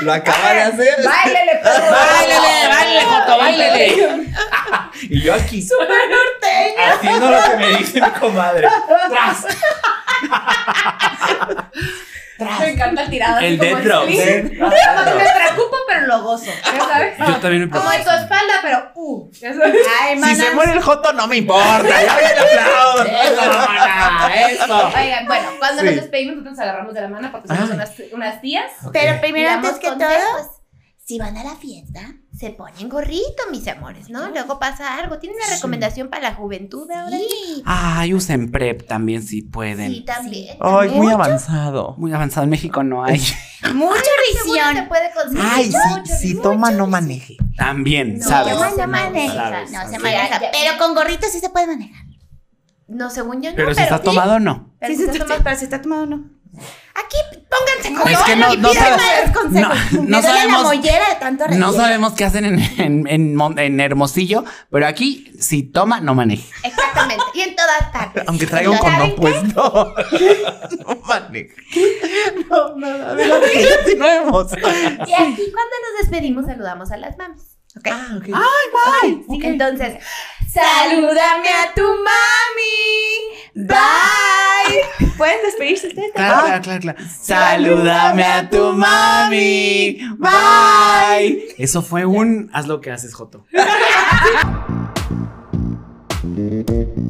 Lo 0.00 0.12
acaba 0.12 0.52
de 0.52 0.60
hacer. 0.60 1.04
Báilele, 1.04 1.60
perro. 1.62 1.90
Báilele, 1.90 2.68
báilele, 2.68 3.04
Joto, 3.04 3.38
báilele. 3.38 4.34
Y 5.02 5.22
yo 5.22 5.34
aquí. 5.34 5.66
Haciendo 6.78 7.30
lo 7.30 7.42
que 7.42 7.56
me 7.56 7.66
dice 7.78 8.00
mi 8.00 8.10
comadre. 8.10 8.68
Tras. 9.08 9.44
Me 12.60 12.70
encanta 12.70 13.02
el 13.02 13.10
tirado. 13.10 13.36
así 13.36 13.46
El 13.46 13.58
como 13.58 13.70
dead 13.70 13.84
drop. 13.84 14.04
Como 14.04 14.16
me 15.18 15.24
preocupa, 15.34 15.76
pero 15.88 16.06
lo 16.06 16.22
gozo. 16.22 16.50
¿Ya 16.64 16.78
sabes? 16.88 17.18
Yo 17.18 17.36
también 17.36 17.64
me 17.64 17.70
Como 17.70 17.88
preocupo. 17.88 17.92
en 17.92 18.04
tu 18.04 18.10
espalda, 18.22 18.54
pero 18.62 18.92
uh. 18.94 19.30
¿Ya 19.32 19.52
sabes? 19.54 19.86
Ay, 20.02 20.18
Si 20.22 20.34
se 20.36 20.50
muere 20.54 20.72
el 20.72 20.80
Joto, 20.82 21.12
no 21.12 21.26
me 21.26 21.36
importa. 21.36 21.82
Ya 21.88 22.16
ven, 22.16 22.26
aplaudo. 22.38 23.04
Eso, 23.24 23.58
mana, 23.58 24.34
eso. 24.50 24.88
Oigan, 24.96 25.26
bueno, 25.26 25.48
cuando 25.58 25.80
Sí. 25.80 25.86
nos 25.86 25.94
despedimos, 25.96 26.36
nosotros 26.36 26.52
nos 26.56 26.60
agarramos 26.60 26.94
de 26.94 27.00
la 27.00 27.08
mano 27.08 27.32
porque 27.32 27.48
somos 27.48 27.70
Ah. 27.70 27.74
unas, 27.74 27.92
unas 28.12 28.40
tías. 28.40 28.70
Pero 28.92 29.20
primero, 29.20 29.50
antes 29.50 29.78
que 29.78 29.88
todo, 29.90 30.60
si 31.04 31.18
van 31.18 31.36
a 31.36 31.44
la 31.44 31.54
fiesta, 31.56 32.00
Se 32.36 32.50
ponen 32.50 32.88
gorrito, 32.88 33.44
mis 33.52 33.66
amores, 33.68 34.10
¿no? 34.10 34.28
Luego 34.30 34.58
pasa 34.58 34.98
algo. 34.98 35.18
¿Tienen 35.18 35.38
una 35.40 35.54
recomendación 35.54 36.08
para 36.08 36.30
la 36.30 36.34
juventud 36.34 36.90
ahora? 36.90 37.16
sí. 37.16 37.62
Ay, 37.64 38.12
usen 38.12 38.50
PrEP 38.50 38.86
también 38.88 39.22
si 39.22 39.42
pueden. 39.42 39.92
Sí, 39.92 40.00
también. 40.04 40.56
Ay, 40.60 40.88
muy 40.88 41.06
Mucho- 41.06 41.14
avanzado. 41.14 41.94
Muy 41.96 42.12
avanzado 42.12 42.44
en 42.44 42.50
México 42.50 42.82
no 42.82 43.04
hay. 43.04 43.20
Mucha 43.74 44.00
se 44.74 44.82
puede 44.82 45.10
conseguir. 45.14 45.44
Ay, 45.52 45.66
mucho, 45.66 46.06
si, 46.06 46.28
si 46.28 46.34
mucho. 46.34 46.42
toma, 46.50 46.70
no 46.70 46.86
maneje. 46.86 47.36
También, 47.56 48.18
No, 48.18 48.28
¿sabes? 48.28 48.54
no 48.54 48.64
No 48.70 48.74
se 48.76 48.86
maneja. 48.86 49.34
Sabes, 49.34 49.70
No 49.70 49.88
se 49.88 49.98
maneja. 49.98 50.40
Pero 50.52 50.78
con 50.78 50.94
gorrito 50.94 51.26
sí 51.30 51.38
se 51.40 51.50
puede 51.50 51.66
manejar. 51.68 52.04
No, 52.88 53.10
según 53.10 53.40
yo 53.42 53.50
no. 53.50 53.56
Pero 53.56 53.74
si 53.74 53.82
está 53.82 53.98
sí. 53.98 54.04
tomado, 54.04 54.40
no. 54.40 54.74
Pero 54.80 54.92
Sí, 54.92 54.96
si 54.98 55.02
sí, 55.04 55.10
está 55.10 55.12
sí, 55.12 55.18
tomado- 55.20 55.44
pero 55.44 55.56
si 55.56 55.64
está 55.64 55.80
tomado, 55.82 56.06
no. 56.06 56.24
Aquí 56.96 57.16
pónganse 57.50 58.00
con 58.02 58.08
Es 58.12 58.18
que 58.20 58.36
no, 58.36 58.54
y 58.54 58.56
no, 58.56 58.72
no, 58.72 59.68
no 60.04 60.20
la 60.20 60.22
sabemos. 60.22 60.62
mollera 60.62 61.08
de 61.08 61.14
tanto 61.18 61.44
No 61.48 61.72
sabemos 61.72 62.12
qué 62.14 62.24
hacen 62.24 62.44
en, 62.44 62.58
en, 62.80 63.06
en 63.08 63.34
Mon- 63.34 63.58
en 63.58 63.80
Hermosillo, 63.80 64.44
pero 64.70 64.86
aquí, 64.86 65.32
si 65.40 65.64
toma, 65.64 66.00
no 66.00 66.14
maneje. 66.14 66.48
Exactamente. 66.62 67.24
Y 67.34 67.40
en 67.40 67.56
todas 67.56 67.90
partes. 67.92 68.22
Aunque 68.28 68.46
traiga 68.46 68.70
un 68.70 68.78
¿Saben 68.78 69.10
condón 69.16 69.16
puesto. 69.16 69.94
No 70.86 70.96
maneje. 71.06 71.54
No, 72.48 72.76
nada. 72.76 73.10
Adelante, 73.10 73.68
continuemos. 73.76 74.52
Y 74.52 75.12
aquí 75.12 75.52
cuando 75.52 75.74
nos 75.82 76.00
despedimos 76.00 76.46
saludamos 76.46 76.90
a 76.92 76.96
las 76.96 77.16
mamis. 77.18 77.53
¿Ok? 77.76 77.88
Ah, 77.92 78.16
ok. 78.16 78.24
Sí, 79.28 79.40
Entonces, 79.42 79.94
salúdame 80.52 81.48
a 81.48 81.74
tu 81.74 81.82
mami. 81.82 83.34
Bye. 83.54 85.08
¿Pueden 85.16 85.38
despedirse 85.44 85.88
ustedes? 85.88 86.12
Claro, 86.14 86.46
claro, 86.46 86.62
claro, 86.62 86.80
claro. 86.80 86.98
Salúdame 87.20 88.24
a 88.24 88.48
tu 88.48 88.72
mami. 88.72 89.98
Bye. 90.18 91.54
Eso 91.58 91.82
fue 91.82 92.04
un. 92.04 92.50
Haz 92.52 92.66
lo 92.66 92.80
que 92.80 92.90
haces, 92.92 93.14
Joto. 93.14 93.44